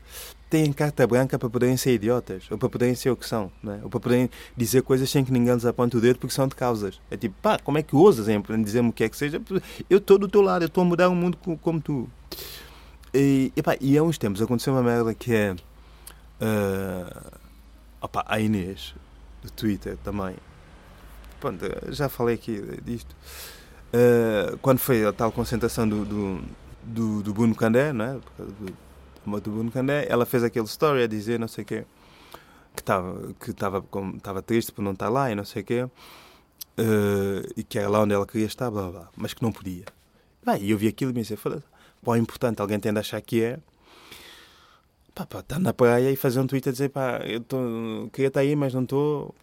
têm 0.49 0.72
carta 0.72 1.07
branca 1.07 1.39
para 1.39 1.51
poderem 1.51 1.76
ser 1.76 1.95
idiotas, 1.95 2.45
ou 2.51 2.57
para 2.59 2.68
poderem 2.68 2.95
ser 2.95 3.11
o 3.11 3.16
que 3.16 3.26
são, 3.26 3.51
é? 3.64 3.80
ou 3.82 3.91
para 3.91 4.01
poderem 4.01 4.30
dizer 4.57 4.82
coisas 4.82 5.11
sem 5.11 5.24
que 5.24 5.32
ninguém 5.32 5.53
lhes 5.53 5.64
aponte 5.64 5.97
o 5.97 6.01
dedo 6.01 6.18
porque 6.18 6.34
são 6.34 6.47
de 6.47 6.55
causas. 6.55 7.01
É 7.11 7.16
tipo, 7.16 7.34
pá, 7.43 7.59
como 7.59 7.78
é 7.78 7.82
que 7.82 7.97
ousas 7.97 8.28
em 8.28 8.41
dizer-me 8.62 8.91
o 8.91 8.93
que 8.93 9.05
é 9.05 9.09
que 9.09 9.16
seja? 9.16 9.41
Eu 9.91 9.99
estou 9.99 10.18
do 10.18 10.28
teu 10.28 10.41
lado, 10.41 10.62
eu 10.62 10.68
estou 10.68 10.82
a 10.82 10.84
mudar 10.84 11.09
o 11.09 11.14
mundo 11.14 11.37
como 11.61 11.80
tu. 11.80 12.09
E, 13.17 13.51
epá, 13.57 13.77
e 13.81 13.97
há 13.97 14.03
uns 14.03 14.19
tempos 14.19 14.43
aconteceu 14.43 14.75
uma 14.75 14.83
merda 14.83 15.14
que 15.14 15.35
é. 15.35 15.53
Uh, 15.53 17.39
opa, 17.99 18.23
a 18.27 18.39
Inês, 18.39 18.95
do 19.43 19.51
Twitter 19.51 19.97
também. 20.05 20.37
Pronto, 21.41 21.64
já 21.89 22.11
falei 22.11 22.35
aqui 22.35 22.61
disto. 22.85 23.17
Uh, 23.89 24.59
quando 24.59 24.79
foi 24.79 25.07
a 25.07 25.12
tal 25.14 25.33
concentração 25.33 25.89
do, 25.89 26.05
do, 26.05 26.43
do, 26.83 27.23
do 27.23 27.33
Bruno 27.33 27.55
Candé, 27.55 27.91
né? 27.91 28.21
do, 28.37 29.41
do 29.41 29.51
Bruno 29.51 29.71
Candé, 29.71 30.07
ela 30.11 30.27
fez 30.27 30.45
aquele 30.45 30.67
story 30.67 31.03
a 31.05 31.07
dizer 31.07 31.41
não 31.41 31.49
sei 31.49 31.64
o 31.64 31.67
quê, 31.67 31.87
que 32.75 32.83
estava 32.83 33.33
que 33.41 33.51
estava 33.51 33.85
estava 34.14 34.43
triste 34.43 34.73
por 34.73 34.83
não 34.83 34.93
estar 34.93 35.09
lá 35.09 35.31
e 35.31 35.35
não 35.35 35.45
sei 35.45 35.62
o 35.62 35.64
quê, 35.64 35.83
uh, 35.85 37.53
e 37.57 37.64
que 37.64 37.79
era 37.79 37.89
lá 37.89 38.03
onde 38.03 38.12
ela 38.12 38.27
queria 38.27 38.47
estar, 38.47 38.71
blá, 38.71 38.91
blá, 38.91 39.09
mas 39.17 39.33
que 39.33 39.43
não 39.43 39.53
podia. 39.53 39.87
E 40.61 40.71
eu 40.71 40.79
vi 40.79 40.87
aquilo 40.87 41.11
e 41.11 41.14
pensei, 41.14 41.37
foda 41.37 41.57
Pá, 41.61 41.76
é 42.15 42.19
importante, 42.19 42.61
alguém 42.61 42.79
tende 42.79 42.99
a 42.99 43.01
achar 43.01 43.21
que 43.21 43.43
é. 43.43 43.59
Pá, 45.15 45.25
pá, 45.25 45.41
estar 45.41 45.59
na 45.59 45.73
praia 45.73 46.11
e 46.11 46.17
fazer 46.17 46.41
um 46.41 46.47
tweet 46.47 46.69
a 46.69 46.73
dizer, 46.73 46.91
pá, 46.91 47.21
eu 47.25 47.41
tô, 47.41 47.57
queria 48.13 48.29
estar 48.29 48.41
aí, 48.41 48.55
mas 48.55 48.75
não 48.75 48.83
estou. 48.83 49.35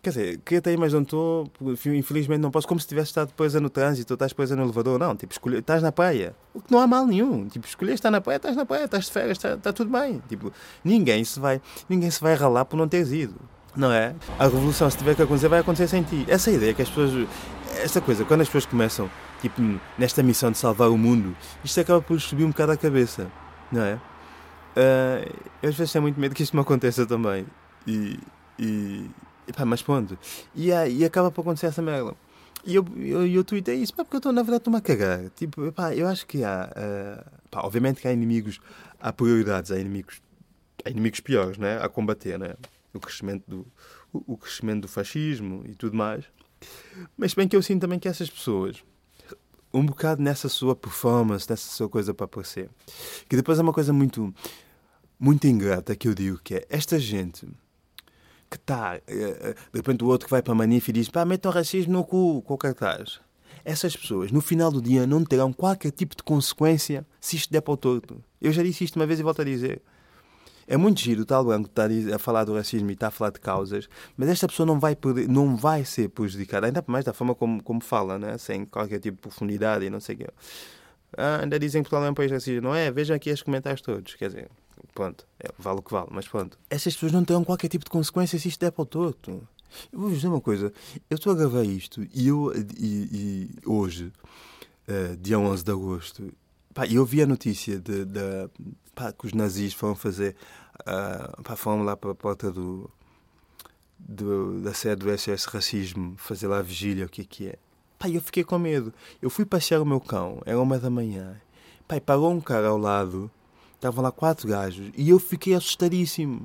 Quer 0.00 0.10
dizer, 0.10 0.38
queria 0.44 0.58
estar 0.58 0.70
aí, 0.70 0.76
mas 0.76 0.92
não 0.92 1.02
estou. 1.02 1.50
Infelizmente 1.86 2.40
não 2.40 2.52
posso. 2.52 2.68
Como 2.68 2.78
se 2.78 2.86
tivesse 2.86 3.08
estado 3.08 3.32
presa 3.34 3.58
no 3.58 3.68
trânsito 3.68 4.12
ou 4.12 4.14
estás 4.14 4.32
presa 4.32 4.54
no 4.54 4.62
elevador. 4.62 4.96
Não, 4.96 5.16
tipo, 5.16 5.32
escolher, 5.32 5.58
estás 5.58 5.82
na 5.82 5.90
praia. 5.90 6.36
O 6.54 6.60
que 6.60 6.70
não 6.70 6.78
há 6.78 6.86
mal 6.86 7.04
nenhum. 7.04 7.48
Tipo, 7.48 7.66
escolher 7.66 7.94
estar 7.94 8.12
na 8.12 8.20
praia, 8.20 8.36
estás 8.36 8.54
na 8.54 8.64
praia, 8.64 8.84
estás 8.84 9.06
de 9.06 9.10
férias, 9.10 9.38
está, 9.38 9.54
está 9.54 9.72
tudo 9.72 9.90
bem. 9.90 10.22
Tipo, 10.28 10.52
ninguém 10.84 11.24
se 11.24 11.40
vai, 11.40 11.60
ninguém 11.88 12.12
se 12.12 12.20
vai 12.20 12.34
ralar 12.36 12.64
por 12.64 12.76
não 12.76 12.86
teres 12.86 13.10
ido. 13.10 13.34
Não 13.74 13.92
é? 13.92 14.14
A 14.38 14.44
revolução, 14.44 14.88
se 14.88 14.96
tiver 14.96 15.16
que 15.16 15.22
acontecer, 15.22 15.48
vai 15.48 15.60
acontecer 15.60 15.88
sem 15.88 16.04
ti. 16.04 16.24
Essa 16.28 16.50
é 16.50 16.54
ideia 16.54 16.74
que 16.74 16.82
as 16.82 16.88
pessoas. 16.88 17.28
Essa 17.82 18.00
coisa, 18.00 18.24
quando 18.24 18.42
as 18.42 18.48
pessoas 18.48 18.66
começam, 18.66 19.10
tipo, 19.40 19.60
nesta 19.98 20.22
missão 20.22 20.50
de 20.50 20.58
salvar 20.58 20.90
o 20.90 20.98
mundo, 20.98 21.36
isto 21.64 21.80
acaba 21.80 22.00
por 22.00 22.20
subir 22.20 22.44
um 22.44 22.48
bocado 22.48 22.72
a 22.72 22.76
cabeça. 22.76 23.30
Não 23.70 23.82
é? 23.82 23.94
Uh, 23.94 25.34
eu 25.62 25.70
às 25.70 25.74
vezes 25.76 25.92
tenho 25.92 26.02
muito 26.02 26.20
medo 26.20 26.34
que 26.34 26.42
isto 26.42 26.54
me 26.54 26.62
aconteça 26.62 27.06
também. 27.06 27.46
E. 27.86 28.18
e 28.58 29.10
pá, 29.54 29.64
mas 29.64 29.82
pronto. 29.82 30.18
E, 30.54 30.68
e 30.70 31.04
acaba 31.04 31.30
por 31.30 31.42
acontecer 31.42 31.66
essa 31.66 31.82
merda. 31.82 32.14
E 32.64 32.74
eu, 32.74 32.84
eu, 32.96 33.26
eu 33.26 33.44
tuitei 33.44 33.76
isso, 33.76 33.94
pá, 33.94 34.04
porque 34.04 34.16
eu 34.16 34.18
estou, 34.18 34.32
na 34.32 34.42
verdade, 34.42 34.60
estou-me 34.60 34.78
a 34.78 34.80
cagar. 34.80 35.30
Tipo, 35.30 35.70
pá, 35.72 35.94
eu 35.94 36.06
acho 36.06 36.26
que 36.26 36.44
há. 36.44 36.70
Uh, 36.70 37.48
pá, 37.50 37.62
obviamente 37.62 38.00
que 38.00 38.08
há 38.08 38.12
inimigos, 38.12 38.60
há 39.00 39.12
prioridades, 39.12 39.70
há 39.70 39.78
inimigos, 39.78 40.20
há 40.84 40.90
inimigos 40.90 41.20
piores, 41.20 41.58
né? 41.58 41.78
A 41.82 41.88
combater, 41.88 42.38
né? 42.38 42.54
O 42.92 43.00
crescimento 43.00 43.44
do, 43.46 43.66
o 44.12 44.36
crescimento 44.36 44.82
do 44.82 44.88
fascismo 44.88 45.64
e 45.66 45.74
tudo 45.74 45.96
mais. 45.96 46.24
Mas 47.16 47.34
bem 47.34 47.46
que 47.46 47.56
eu 47.56 47.62
sinto 47.62 47.80
também 47.80 47.98
que 47.98 48.08
essas 48.08 48.28
pessoas, 48.28 48.82
um 49.72 49.84
bocado 49.84 50.22
nessa 50.22 50.48
sua 50.48 50.74
performance, 50.74 51.48
nessa 51.48 51.70
sua 51.70 51.88
coisa 51.88 52.14
para 52.14 52.24
aparecer, 52.24 52.70
que 53.28 53.36
depois 53.36 53.58
é 53.58 53.62
uma 53.62 53.72
coisa 53.72 53.92
muito 53.92 54.34
muito 55.18 55.46
ingrata 55.48 55.96
que 55.96 56.06
eu 56.06 56.14
digo 56.14 56.38
que 56.38 56.54
é 56.54 56.66
esta 56.70 56.98
gente 56.98 57.46
que 58.48 58.56
está, 58.56 58.96
eh, 58.96 59.02
eh, 59.08 59.54
de 59.72 59.78
repente 59.78 60.04
o 60.04 60.06
outro 60.06 60.26
que 60.26 60.30
vai 60.30 60.40
para 60.40 60.52
a 60.52 60.56
manif 60.56 60.88
e 60.88 60.92
diz 60.92 61.08
pá, 61.08 61.24
metam 61.24 61.52
racismo 61.52 61.92
no 61.92 62.04
cu 62.04 62.40
com 62.42 62.54
o 62.54 62.58
cartaz. 62.58 63.20
Essas 63.64 63.94
pessoas, 63.94 64.32
no 64.32 64.40
final 64.40 64.70
do 64.70 64.80
dia, 64.80 65.06
não 65.06 65.24
terão 65.24 65.52
qualquer 65.52 65.90
tipo 65.90 66.16
de 66.16 66.22
consequência 66.22 67.06
se 67.20 67.36
isto 67.36 67.52
der 67.52 67.60
para 67.60 67.74
o 67.74 67.76
torto. 67.76 68.22
Eu 68.40 68.52
já 68.52 68.62
disse 68.62 68.84
isto 68.84 68.96
uma 68.96 69.06
vez 69.06 69.20
e 69.20 69.22
volto 69.22 69.42
a 69.42 69.44
dizer. 69.44 69.82
É 70.70 70.76
muito 70.76 71.00
giro 71.00 71.24
tal 71.24 71.44
branco 71.44 71.66
estar 71.66 71.88
a 72.14 72.18
falar 72.18 72.44
do 72.44 72.54
racismo 72.54 72.90
e 72.90 72.92
está 72.92 73.08
a 73.08 73.10
falar 73.10 73.30
de 73.30 73.40
causas, 73.40 73.88
mas 74.16 74.28
esta 74.28 74.46
pessoa 74.46 74.66
não 74.66 74.78
vai, 74.78 74.94
poder, 74.94 75.26
não 75.26 75.56
vai 75.56 75.82
ser 75.82 76.10
prejudicada, 76.10 76.66
ainda 76.66 76.84
mais 76.86 77.06
da 77.06 77.14
forma 77.14 77.34
como, 77.34 77.62
como 77.62 77.80
fala, 77.80 78.18
né? 78.18 78.36
sem 78.36 78.66
qualquer 78.66 79.00
tipo 79.00 79.16
de 79.16 79.22
profundidade 79.22 79.86
e 79.86 79.90
não 79.90 79.98
sei 79.98 80.14
o 80.14 80.18
quê. 80.18 80.26
Ah, 81.16 81.40
ainda 81.42 81.58
dizem 81.58 81.82
que 81.82 81.88
Portugal 81.88 82.06
é 82.06 82.10
um 82.10 82.14
país 82.14 82.30
racista. 82.30 82.60
Não 82.60 82.74
é? 82.74 82.90
Vejam 82.90 83.16
aqui 83.16 83.30
estes 83.30 83.42
comentários 83.42 83.80
todos. 83.80 84.14
Quer 84.14 84.28
dizer, 84.28 84.50
pronto, 84.94 85.26
é, 85.40 85.48
vale 85.58 85.78
o 85.78 85.82
que 85.82 85.90
vale, 85.90 86.08
mas 86.10 86.28
pronto. 86.28 86.58
Essas 86.68 86.94
pessoas 86.94 87.12
não 87.12 87.24
terão 87.24 87.44
qualquer 87.44 87.68
tipo 87.68 87.84
de 87.84 87.90
consequência 87.90 88.38
se 88.38 88.48
isto 88.48 88.60
der 88.60 88.70
para 88.70 88.82
o 88.82 88.86
torto. 88.86 89.48
Eu 89.92 89.98
vou-vos 89.98 90.18
dizer 90.18 90.28
uma 90.28 90.40
coisa, 90.40 90.72
eu 91.10 91.14
estou 91.14 91.32
a 91.32 91.36
gravar 91.36 91.62
isto 91.62 92.06
e 92.14 92.28
eu, 92.28 92.52
e, 92.78 93.08
e 93.12 93.50
hoje, 93.66 94.10
uh, 94.88 95.16
dia 95.18 95.38
11 95.38 95.62
de 95.62 95.70
agosto, 95.70 96.32
pá, 96.72 96.86
eu 96.86 97.04
vi 97.04 97.22
a 97.22 97.26
notícia 97.26 97.78
de, 97.78 98.06
de 98.06 98.48
pá, 98.98 99.12
que 99.12 99.26
os 99.26 99.32
nazis 99.32 99.72
foram 99.72 99.94
fazer, 99.94 100.34
uh, 100.80 101.42
pá, 101.44 101.54
foram 101.54 101.84
lá 101.84 101.96
para 101.96 102.10
a 102.10 102.14
porta 102.16 102.50
do, 102.50 102.90
do, 103.96 104.60
da 104.60 104.74
sede 104.74 105.06
do 105.06 105.16
SS 105.16 105.46
Racismo, 105.46 106.16
fazer 106.16 106.48
lá 106.48 106.58
a 106.58 106.62
vigília, 106.62 107.06
o 107.06 107.08
que 107.08 107.22
é 107.22 107.24
que 107.24 107.46
é. 107.46 107.58
Pá, 107.96 108.08
eu 108.08 108.20
fiquei 108.20 108.42
com 108.42 108.58
medo. 108.58 108.92
Eu 109.22 109.30
fui 109.30 109.44
passear 109.44 109.80
o 109.80 109.86
meu 109.86 110.00
cão, 110.00 110.42
era 110.44 110.60
uma 110.60 110.78
da 110.78 110.90
manhã. 110.90 111.40
Pai, 111.86 112.00
parou 112.00 112.32
um 112.32 112.40
cara 112.40 112.68
ao 112.68 112.76
lado 112.76 113.30
Estavam 113.74 114.02
lá 114.02 114.10
quatro 114.10 114.48
gajos 114.48 114.90
e 114.96 115.08
eu 115.08 115.20
fiquei 115.20 115.54
assustadíssimo. 115.54 116.44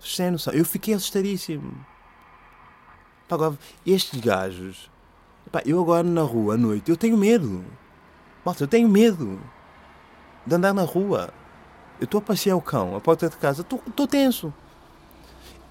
Sem 0.00 0.30
noção, 0.30 0.54
eu 0.54 0.64
fiquei 0.64 0.94
assustadíssimo. 0.94 1.84
Pá, 3.28 3.34
agora, 3.36 3.58
estes 3.84 4.18
gajos. 4.18 4.90
Pá, 5.52 5.62
eu 5.66 5.78
agora 5.78 6.02
na 6.02 6.22
rua 6.22 6.54
à 6.54 6.56
noite, 6.56 6.90
eu 6.90 6.96
tenho 6.96 7.18
medo. 7.18 7.62
Malta, 8.42 8.64
eu 8.64 8.68
tenho 8.68 8.88
medo 8.88 9.38
de 10.46 10.54
andar 10.54 10.72
na 10.72 10.82
rua. 10.82 11.30
Eu 11.98 12.04
estou 12.04 12.18
a 12.18 12.22
passear 12.22 12.56
o 12.56 12.60
cão, 12.60 12.94
a 12.94 13.00
porta 13.00 13.28
de 13.28 13.36
casa, 13.36 13.62
estou 13.62 14.06
tenso. 14.06 14.52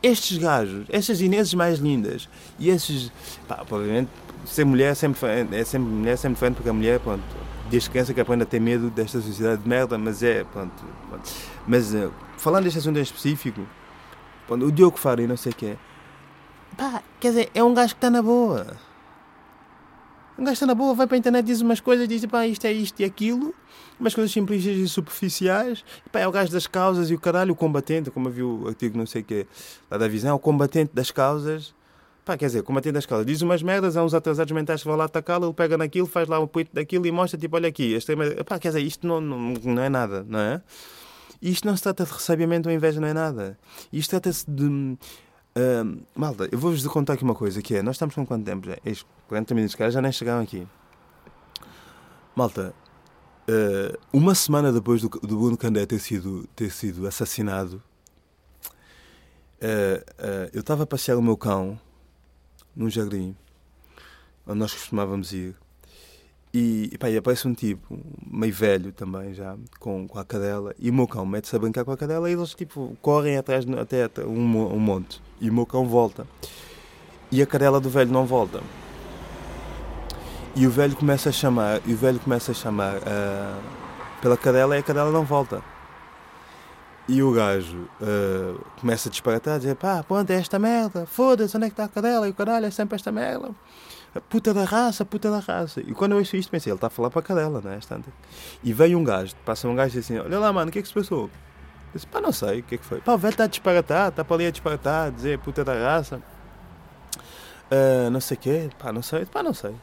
Estes 0.01 0.37
gajos, 0.37 0.85
estas 0.89 1.21
Ineses 1.21 1.53
mais 1.53 1.79
lindas 1.79 2.29
e 2.59 2.69
esses. 2.69 3.11
Pá, 3.47 3.61
obviamente, 3.61 4.09
ser 4.45 4.65
mulher 4.65 4.91
é 4.91 4.95
sempre, 4.95 5.19
é 5.51 5.63
sempre, 5.63 5.89
mulher 5.89 6.13
é 6.13 6.15
sempre 6.15 6.35
diferente 6.35 6.55
porque 6.55 6.69
a 6.69 6.73
mulher, 6.73 6.99
pronto, 6.99 7.23
desde 7.69 7.89
criança 7.89 8.13
que 8.13 8.21
aprende 8.21 8.43
a 8.43 8.45
ter 8.45 8.59
medo 8.59 8.89
desta 8.89 9.19
sociedade 9.21 9.63
de 9.63 9.69
merda, 9.69 9.97
mas 9.97 10.21
é, 10.21 10.43
pronto. 10.43 10.83
pronto. 11.09 11.31
Mas 11.67 11.93
uh, 11.93 12.11
falando 12.37 12.65
deste 12.65 12.79
assunto 12.79 12.99
em 12.99 13.01
específico, 13.01 13.65
pronto, 14.45 14.65
o 14.65 14.71
Diogo 14.71 14.97
Faro 14.97 15.21
e 15.21 15.27
não 15.27 15.37
sei 15.37 15.51
o 15.51 15.55
que 15.55 15.77
pá, 16.75 17.01
quer 17.19 17.29
dizer, 17.29 17.51
é 17.53 17.63
um 17.63 17.73
gajo 17.73 17.93
que 17.93 17.97
está 17.97 18.09
na 18.09 18.21
boa. 18.21 18.77
Um 20.37 20.43
gajo 20.43 20.53
está 20.53 20.65
na 20.65 20.75
boa, 20.75 20.93
vai 20.93 21.07
para 21.07 21.15
a 21.15 21.19
internet, 21.19 21.45
diz 21.45 21.61
umas 21.61 21.79
coisas, 21.79 22.07
diz 22.07 22.25
pá, 22.25 22.45
isto 22.45 22.65
é 22.65 22.71
isto 22.73 22.99
e 22.99 23.05
aquilo, 23.05 23.53
umas 23.99 24.13
coisas 24.13 24.31
simplistas 24.31 24.75
e 24.75 24.87
superficiais. 24.87 25.83
E, 26.05 26.09
pá, 26.09 26.19
é 26.19 26.27
o 26.27 26.31
gajo 26.31 26.51
das 26.51 26.67
causas 26.67 27.09
e 27.09 27.15
o 27.15 27.19
caralho, 27.19 27.53
o 27.53 27.55
combatente, 27.55 28.11
como 28.11 28.29
vi 28.29 28.43
o 28.43 28.67
artigo 28.67 28.97
não 28.97 29.05
sei 29.05 29.21
o 29.21 29.25
que 29.25 29.47
lá 29.89 29.97
da 29.97 30.07
visão, 30.07 30.35
o 30.35 30.39
combatente 30.39 30.91
das 30.93 31.09
causas 31.11 31.73
Pá, 32.25 32.35
quer 32.35 32.47
dizer, 32.47 32.63
combatendo 32.63 32.97
a 32.97 32.99
escola, 32.99 33.23
diz 33.23 33.43
umas 33.43 33.61
merdas, 33.61 33.95
há 33.95 34.03
uns 34.03 34.15
atrasados 34.15 34.51
mentais 34.51 34.81
que 34.81 34.87
vão 34.87 34.97
lá 34.97 35.05
atacá-lo, 35.05 35.45
ele 35.45 35.53
pega 35.53 35.77
naquilo, 35.77 36.07
faz 36.07 36.27
lá 36.27 36.39
um 36.39 36.47
tweet 36.47 36.71
daquilo 36.73 37.05
e 37.05 37.11
mostra, 37.11 37.39
tipo, 37.39 37.55
olha 37.55 37.69
aqui, 37.69 37.93
este 37.93 38.13
é... 38.13 38.43
Pá, 38.43 38.57
quer 38.57 38.69
dizer, 38.69 38.81
isto 38.81 39.05
não, 39.05 39.21
não, 39.21 39.53
não 39.63 39.83
é 39.83 39.89
nada, 39.89 40.25
não 40.27 40.39
é? 40.39 40.59
Isto 41.39 41.67
não 41.67 41.77
se 41.77 41.83
trata 41.83 42.03
de 42.03 42.11
ressabiamento 42.11 42.67
ou 42.67 42.73
inveja, 42.73 42.99
não 42.99 43.07
é 43.07 43.13
nada. 43.13 43.59
Isto 43.93 44.09
trata-se 44.09 44.49
de... 44.49 44.97
Malta, 46.13 46.49
eu 46.51 46.59
vou-vos 46.59 46.85
contar 46.87 47.13
aqui 47.13 47.23
uma 47.23 47.33
coisa, 47.33 47.61
que 47.61 47.75
é, 47.75 47.81
nós 47.81 47.95
estamos 47.95 48.13
com 48.13 48.25
quanto 48.25 48.43
tempo 48.43 48.67
já? 48.67 48.77
40 49.27 49.55
minutos, 49.55 49.75
cara, 49.75 49.89
já 49.89 50.01
nem 50.01 50.11
chegaram 50.11 50.43
aqui. 50.43 50.67
Malta, 52.35 52.73
uh, 53.49 53.97
uma 54.11 54.35
semana 54.35 54.73
depois 54.73 55.01
do, 55.01 55.07
do 55.07 55.37
Bruno 55.37 55.57
Candé 55.57 55.85
ter 55.85 55.99
sido, 55.99 56.45
ter 56.55 56.69
sido 56.71 57.07
assassinado, 57.07 57.81
uh, 59.61 60.49
eu 60.51 60.59
estava 60.59 60.83
a 60.83 60.85
passear 60.85 61.17
o 61.17 61.21
meu 61.21 61.37
cão 61.37 61.79
num 62.75 62.89
jardim 62.89 63.33
onde 64.45 64.59
nós 64.59 64.73
costumávamos 64.73 65.31
ir. 65.33 65.55
E, 66.57 66.89
e, 66.93 66.97
pá, 66.97 67.09
e 67.09 67.17
aparece 67.17 67.45
um 67.49 67.53
tipo, 67.53 67.99
meio 68.25 68.53
velho 68.53 68.93
também 68.93 69.33
já, 69.33 69.57
com, 69.77 70.07
com 70.07 70.17
a 70.17 70.23
cadela, 70.23 70.73
e 70.79 70.89
o 70.89 70.93
meu 70.93 71.05
cão 71.05 71.25
mete-se 71.25 71.53
a 71.53 71.59
brincar 71.59 71.83
com 71.83 71.91
a 71.91 71.97
cadela 71.97 72.29
e 72.29 72.33
eles 72.33 72.53
tipo 72.53 72.95
correm 73.01 73.35
atrás 73.35 73.65
até, 73.77 74.09
um, 74.25 74.73
um 74.73 74.79
monte. 74.79 75.21
E 75.41 75.49
o 75.49 75.53
meu 75.53 75.65
cão 75.65 75.85
volta. 75.85 76.25
E 77.29 77.41
a 77.41 77.45
cadela 77.45 77.81
do 77.81 77.89
velho 77.89 78.09
não 78.09 78.25
volta. 78.25 78.61
E 80.55 80.65
o 80.65 80.71
velho 80.71 80.95
começa 80.95 81.27
a 81.27 81.31
chamar, 81.33 81.81
e 81.85 81.93
o 81.93 81.97
velho 81.97 82.21
começa 82.21 82.53
a 82.53 82.55
chamar 82.55 82.99
uh, 82.99 83.61
pela 84.21 84.37
cadela 84.37 84.77
e 84.77 84.79
a 84.79 84.83
cadela 84.83 85.11
não 85.11 85.25
volta. 85.25 85.61
E 87.05 87.21
o 87.21 87.33
gajo 87.33 87.89
uh, 87.99 88.63
começa 88.79 89.09
a 89.09 89.11
disparatar, 89.11 89.55
a 89.55 89.57
dizer: 89.57 89.75
pá, 89.75 90.01
pronto, 90.03 90.31
é 90.31 90.35
esta 90.35 90.57
merda, 90.57 91.05
foda-se, 91.05 91.57
onde 91.57 91.65
é 91.65 91.69
que 91.69 91.73
está 91.73 91.83
a 91.83 91.89
cadela? 91.89 92.25
E 92.29 92.31
o 92.31 92.33
caralho, 92.33 92.65
é 92.65 92.71
sempre 92.71 92.95
esta 92.95 93.11
merda. 93.11 93.49
Puta 94.21 94.53
da 94.53 94.63
raça, 94.63 95.03
puta 95.03 95.29
da 95.29 95.39
raça. 95.39 95.81
E 95.81 95.93
quando 95.93 96.13
eu 96.13 96.19
ouço 96.19 96.37
isto, 96.37 96.49
pensei: 96.49 96.71
ele 96.71 96.77
está 96.77 96.87
a 96.87 96.89
falar 96.89 97.09
para 97.09 97.19
a 97.19 97.23
cadela, 97.23 97.61
não 97.61 97.71
é? 97.71 97.79
E 98.63 98.73
vem 98.73 98.95
um 98.95 99.03
gajo, 99.03 99.35
passa 99.45 99.67
um 99.67 99.75
gajo 99.75 99.97
e 99.97 99.99
diz 99.99 100.05
assim: 100.05 100.17
olha 100.17 100.39
lá, 100.39 100.53
mano, 100.53 100.69
o 100.69 100.71
que 100.71 100.79
é 100.79 100.81
que 100.81 100.87
se 100.87 100.93
passou? 100.93 101.23
Eu 101.23 101.29
disse: 101.93 102.07
pá, 102.07 102.21
não 102.21 102.31
sei, 102.31 102.59
o 102.61 102.63
que 102.63 102.75
é 102.75 102.77
que 102.77 102.85
foi? 102.85 103.01
Pá, 103.01 103.13
o 103.13 103.17
velho 103.17 103.31
está 103.31 103.43
a 103.43 103.47
disparatar, 103.47 104.09
está 104.09 104.23
para 104.23 104.35
ali 104.37 104.45
a 104.47 104.51
disparatar, 104.51 105.07
a 105.07 105.09
dizer 105.09 105.39
puta 105.39 105.63
da 105.63 105.73
raça. 105.73 106.21
Uh, 107.65 108.09
não 108.11 108.21
sei 108.21 108.37
o 108.37 108.39
quê, 108.39 108.69
pá, 108.77 108.93
não 108.93 109.01
sei, 109.01 109.25
pá, 109.25 109.43
não 109.43 109.53
sei. 109.53 109.75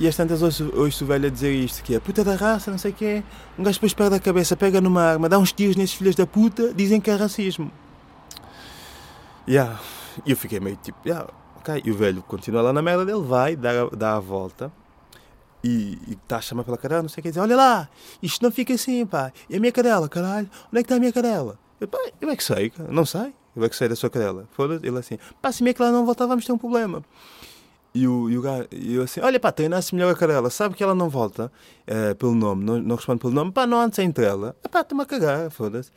E 0.00 0.06
às 0.06 0.14
tantas 0.14 0.42
ouço, 0.42 0.72
ouço 0.76 1.04
o 1.04 1.06
velho 1.06 1.26
a 1.26 1.30
dizer 1.30 1.52
isto, 1.52 1.82
que 1.82 1.94
é 1.94 2.00
puta 2.00 2.22
da 2.22 2.36
raça, 2.36 2.70
não 2.70 2.78
sei 2.78 2.92
o 2.92 2.94
quê. 2.94 3.22
Um 3.58 3.64
gajo 3.64 3.76
depois 3.76 3.92
perde 3.92 4.14
a 4.14 4.20
cabeça, 4.20 4.56
pega 4.56 4.80
numa 4.80 5.02
arma, 5.02 5.28
dá 5.28 5.38
uns 5.38 5.52
tiros 5.52 5.74
nesses 5.74 5.96
filhos 5.96 6.14
da 6.14 6.26
puta, 6.26 6.72
dizem 6.72 7.00
que 7.00 7.10
é 7.10 7.16
racismo. 7.16 7.70
Yeah. 9.48 9.80
E 10.24 10.30
eu 10.30 10.36
fiquei 10.36 10.60
meio 10.60 10.76
tipo, 10.76 10.98
yeah, 11.04 11.28
ok. 11.58 11.82
E 11.84 11.90
o 11.90 11.94
velho 11.94 12.22
continua 12.22 12.62
lá 12.62 12.72
na 12.72 12.82
merda 12.82 13.04
dele, 13.04 13.22
vai, 13.22 13.56
dá, 13.56 13.86
dá 13.92 14.16
a 14.16 14.20
volta 14.20 14.72
e 15.62 15.98
está 16.10 16.36
a 16.36 16.40
chamar 16.40 16.64
pela 16.64 16.78
cadela, 16.78 17.02
não 17.02 17.08
sei 17.08 17.20
o 17.20 17.22
que, 17.22 17.28
dizer, 17.28 17.40
olha 17.40 17.56
lá, 17.56 17.88
isto 18.22 18.42
não 18.42 18.50
fica 18.50 18.74
assim, 18.74 19.04
pá. 19.04 19.32
E 19.48 19.56
a 19.56 19.60
minha 19.60 19.72
cadela, 19.72 20.08
caralho, 20.08 20.48
onde 20.68 20.78
é 20.78 20.82
que 20.82 20.86
está 20.86 20.96
a 20.96 21.00
minha 21.00 21.12
cadela? 21.12 21.58
Eu, 21.80 21.88
pá, 21.88 21.98
eu 22.20 22.30
é 22.30 22.36
que 22.36 22.44
sei, 22.44 22.72
não 22.88 23.04
sei. 23.04 23.32
Eu 23.56 23.64
é 23.64 23.68
que 23.68 23.76
sei 23.76 23.88
da 23.88 23.96
sua 23.96 24.08
cadela. 24.08 24.48
Foda-se, 24.52 24.86
ele 24.86 24.98
assim, 24.98 25.18
pá, 25.42 25.50
se 25.50 25.62
a 25.62 25.64
minha 25.64 25.74
cadela 25.74 25.96
não 25.96 26.06
voltar, 26.06 26.26
vamos 26.26 26.44
ter 26.44 26.52
um 26.52 26.58
problema. 26.58 27.02
E 27.94 28.06
o, 28.06 28.30
e 28.30 28.38
o 28.38 28.42
gajo, 28.42 28.68
e 28.70 28.94
eu 28.94 29.02
assim, 29.02 29.20
olha 29.20 29.40
pá, 29.40 29.50
treinasse 29.50 29.94
melhor 29.94 30.12
a 30.12 30.14
cadela, 30.14 30.50
sabe 30.50 30.74
que 30.74 30.82
ela 30.82 30.94
não 30.94 31.08
volta 31.08 31.50
uh, 31.88 32.14
pelo 32.16 32.34
nome, 32.34 32.64
não, 32.64 32.78
não 32.78 32.96
responde 32.96 33.20
pelo 33.20 33.32
nome, 33.32 33.50
pá, 33.50 33.66
não 33.66 33.80
antes 33.80 33.98
entre 33.98 34.24
ela, 34.24 34.54
pá, 34.70 34.82
estou-me 34.82 35.02
a 35.02 35.06
cagar, 35.06 35.50
foda-se. 35.50 35.90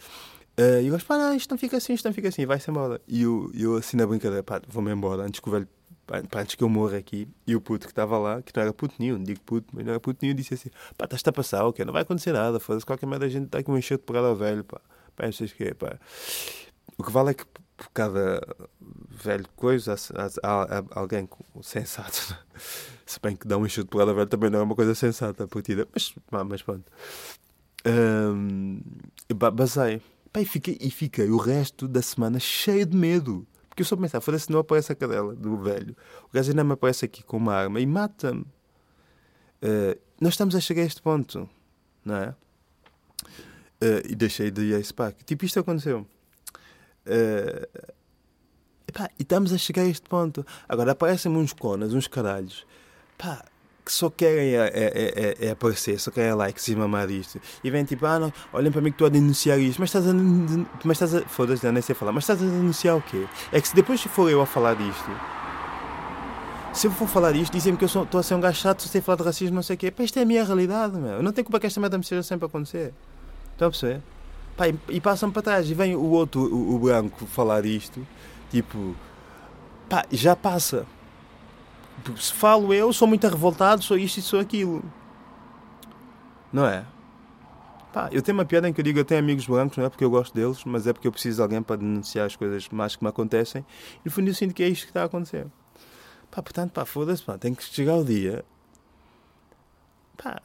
Uh, 0.59 0.81
e 0.83 0.89
o 0.89 0.91
gajo, 0.91 1.05
pá, 1.05 1.17
não, 1.17 1.33
isto 1.33 1.49
não 1.49 1.57
fica 1.57 1.77
assim, 1.77 1.93
isto 1.93 2.05
não 2.05 2.13
fica 2.13 2.27
assim, 2.27 2.45
vai-se 2.45 2.69
embora. 2.69 3.01
E 3.07 3.23
eu, 3.23 3.49
eu 3.53 3.75
assim 3.77 3.97
na 3.97 4.05
brincadeira, 4.05 4.43
pá, 4.43 4.61
vou-me 4.67 4.91
embora 4.91 5.23
antes 5.23 5.39
que 5.39 5.47
o 5.47 5.51
velho 5.51 5.67
pá, 6.05 6.41
antes 6.41 6.55
que 6.55 6.63
eu 6.63 6.69
morra 6.69 6.97
aqui, 6.97 7.27
e 7.47 7.55
o 7.55 7.61
puto 7.61 7.87
que 7.87 7.91
estava 7.91 8.17
lá, 8.17 8.41
que 8.41 8.51
não 8.55 8.63
era 8.63 8.73
puto 8.73 8.95
nenhum, 8.99 9.21
digo 9.23 9.39
puto, 9.41 9.67
mas 9.73 9.85
não 9.85 9.91
era 9.91 9.99
puto 9.99 10.19
nenhum, 10.21 10.35
disse 10.35 10.53
assim: 10.53 10.69
pá, 10.97 11.05
estás-te 11.05 11.29
a 11.29 11.31
passar, 11.31 11.65
ok, 11.65 11.85
não 11.85 11.93
vai 11.93 12.01
acontecer 12.01 12.33
nada, 12.33 12.59
foda-se, 12.59 12.85
qualquer 12.85 13.05
merda 13.05 13.25
a 13.25 13.29
gente 13.29 13.45
está 13.45 13.59
aqui 13.59 13.71
um 13.71 13.77
enxerto 13.77 14.03
pegada 14.03 14.27
ao 14.27 14.35
velho, 14.35 14.63
pá, 14.63 14.81
pá, 15.15 15.25
não 15.25 15.31
sei 15.31 15.47
o 15.47 15.49
que, 15.49 15.73
pá. 15.73 15.97
O 16.97 17.03
que 17.03 17.11
vale 17.11 17.31
é 17.31 17.33
que 17.33 17.45
por 17.81 17.89
cada 17.93 18.41
velho 19.09 19.47
coisa 19.55 19.95
há, 20.15 20.25
há, 20.43 20.79
há 20.79 20.83
alguém 20.99 21.27
sensato. 21.63 22.37
Se 23.05 23.19
bem 23.19 23.35
que 23.35 23.47
dar 23.47 23.57
um 23.57 23.65
enxerto 23.65 23.89
pegada 23.89 24.11
ao 24.11 24.15
velho 24.15 24.27
também 24.27 24.49
não 24.49 24.59
é 24.59 24.63
uma 24.63 24.75
coisa 24.75 24.93
sensata 24.93 25.45
a 25.45 25.47
partida, 25.47 25.87
mas, 25.91 26.13
mas 26.47 26.61
pronto. 26.61 26.85
Um, 27.85 28.81
basei. 29.33 30.01
Pá, 30.31 30.41
e, 30.41 30.45
fiquei, 30.45 30.77
e 30.79 30.89
fiquei 30.89 31.29
o 31.29 31.37
resto 31.37 31.87
da 31.87 32.01
semana 32.01 32.39
cheio 32.39 32.85
de 32.85 32.95
medo. 32.95 33.45
Porque 33.67 33.81
eu 33.81 33.85
só 33.85 33.95
pensava, 33.95 34.21
foda-se, 34.21 34.51
não 34.51 34.59
aparece 34.59 34.91
a 34.91 34.95
cadela 34.95 35.33
do 35.35 35.57
velho. 35.57 35.95
O 36.29 36.33
gajo 36.33 36.49
ainda 36.49 36.63
me 36.63 36.73
aparece 36.73 37.05
aqui 37.05 37.23
com 37.23 37.37
uma 37.37 37.53
arma 37.53 37.79
e 37.79 37.85
mata-me. 37.85 38.41
Uh, 38.41 39.99
nós 40.19 40.33
estamos 40.33 40.55
a 40.55 40.59
chegar 40.59 40.81
a 40.81 40.85
este 40.85 41.01
ponto, 41.01 41.49
não 42.03 42.15
é? 42.15 42.35
Uh, 43.81 44.09
e 44.09 44.15
deixei 44.15 44.51
de 44.51 44.61
ir 44.61 44.75
a 44.75 44.79
esse 44.79 44.93
parque. 44.93 45.23
Tipo, 45.23 45.45
isto 45.45 45.59
aconteceu. 45.59 46.05
Uh, 47.05 47.89
epá, 48.87 49.09
e 49.17 49.23
estamos 49.23 49.53
a 49.53 49.57
chegar 49.57 49.83
a 49.83 49.87
este 49.87 50.07
ponto. 50.07 50.45
Agora 50.67 50.91
aparecem-me 50.91 51.37
uns 51.37 51.53
conas, 51.53 51.93
uns 51.93 52.07
caralhos. 52.07 52.65
Pá, 53.17 53.43
que 53.91 53.97
só 53.97 54.09
querem 54.09 54.55
é, 54.55 54.71
é, 54.73 55.35
é, 55.43 55.47
é, 55.47 55.51
aparecer, 55.51 55.99
só 55.99 56.09
querem 56.11 56.33
likes 56.33 56.65
e 56.69 56.75
mamar 56.75 57.11
isto. 57.11 57.41
E 57.61 57.69
vem 57.69 57.83
tipo, 57.83 58.05
ah, 58.05 58.19
não, 58.19 58.33
olhem 58.53 58.71
para 58.71 58.79
mim 58.79 58.89
que 58.89 58.95
estou 58.95 59.07
a 59.07 59.09
denunciar 59.09 59.59
isto. 59.59 59.79
Mas 59.79 59.89
estás 59.89 60.07
a. 60.07 60.13
Mas 60.85 61.01
estás 61.01 61.15
a. 61.15 61.21
Foda-se, 61.27 61.69
nem 61.69 61.81
sei 61.81 61.93
falar. 61.93 62.13
Mas 62.13 62.23
estás 62.23 62.41
a 62.41 62.45
denunciar 62.45 62.95
o 62.95 63.01
quê? 63.01 63.27
É 63.51 63.59
que 63.59 63.67
se 63.67 63.75
depois 63.75 64.01
for 64.01 64.29
eu 64.29 64.41
a 64.41 64.45
falar 64.45 64.75
disto. 64.75 65.11
Se 66.73 66.87
eu 66.87 66.91
for 66.91 67.05
falar 67.05 67.33
disto, 67.33 67.51
dizem-me 67.51 67.77
que 67.77 67.83
eu 67.83 67.87
estou 67.87 68.17
a 68.17 68.23
ser 68.23 68.33
um 68.33 68.39
gajo 68.39 68.61
chato, 68.61 68.81
sei 68.83 69.01
falar 69.01 69.17
de 69.17 69.23
racismo, 69.23 69.55
não 69.55 69.63
sei 69.63 69.75
o 69.75 69.77
quê. 69.77 69.91
Pá, 69.91 70.03
isto 70.03 70.17
é 70.17 70.21
a 70.21 70.25
minha 70.25 70.43
realidade, 70.43 70.95
meu. 70.97 71.15
Eu 71.15 71.23
não 71.23 71.33
tenho 71.33 71.43
culpa 71.43 71.59
que 71.59 71.67
esta 71.67 71.81
merda 71.81 71.97
me 71.97 72.03
seja 72.05 72.23
sempre 72.23 72.45
a 72.45 72.47
acontecer. 72.47 72.93
Estão 73.51 73.67
a 73.67 73.71
perceber? 73.71 74.01
Pá, 74.55 74.69
e, 74.69 74.79
e 74.87 75.01
passam 75.01 75.29
para 75.29 75.41
trás. 75.41 75.69
E 75.69 75.73
vem 75.73 75.97
o 75.97 76.11
outro, 76.11 76.41
o, 76.41 76.75
o 76.75 76.79
branco, 76.79 77.25
falar 77.25 77.65
isto. 77.65 78.07
Tipo, 78.49 78.95
pá, 79.89 80.05
já 80.09 80.33
passa 80.33 80.85
se 82.17 82.33
falo 82.33 82.73
eu, 82.73 82.91
sou 82.91 83.07
muito 83.07 83.27
revoltado, 83.27 83.83
sou 83.83 83.97
isto 83.97 84.17
e 84.17 84.21
sou 84.21 84.39
aquilo. 84.39 84.83
Não 86.51 86.65
é? 86.65 86.85
Pá, 87.93 88.09
eu 88.11 88.21
tenho 88.21 88.37
uma 88.37 88.45
piada 88.45 88.69
em 88.69 88.73
que 88.73 88.79
eu 88.79 88.83
digo 88.83 88.99
eu 88.99 89.05
tenho 89.05 89.19
amigos 89.19 89.45
brancos, 89.45 89.77
não 89.77 89.85
é 89.85 89.89
porque 89.89 90.03
eu 90.03 90.09
gosto 90.09 90.33
deles, 90.33 90.63
mas 90.63 90.87
é 90.87 90.93
porque 90.93 91.07
eu 91.07 91.11
preciso 91.11 91.37
de 91.37 91.41
alguém 91.41 91.61
para 91.61 91.75
denunciar 91.75 92.25
as 92.25 92.35
coisas 92.35 92.67
más 92.69 92.95
que 92.95 93.03
me 93.03 93.09
acontecem. 93.09 93.65
E 93.97 94.01
no 94.05 94.11
fundo 94.11 94.29
eu 94.29 94.33
sinto 94.33 94.53
que 94.53 94.63
é 94.63 94.69
isto 94.69 94.83
que 94.83 94.91
está 94.91 95.01
a 95.01 95.05
acontecer. 95.05 95.45
Pá, 96.29 96.41
portanto, 96.41 96.71
pá, 96.71 96.85
foda-se, 96.85 97.21
pá, 97.23 97.37
tem 97.37 97.53
que 97.53 97.63
chegar 97.63 97.95
o 97.95 98.05
dia 98.05 98.45
pá, 100.21 100.41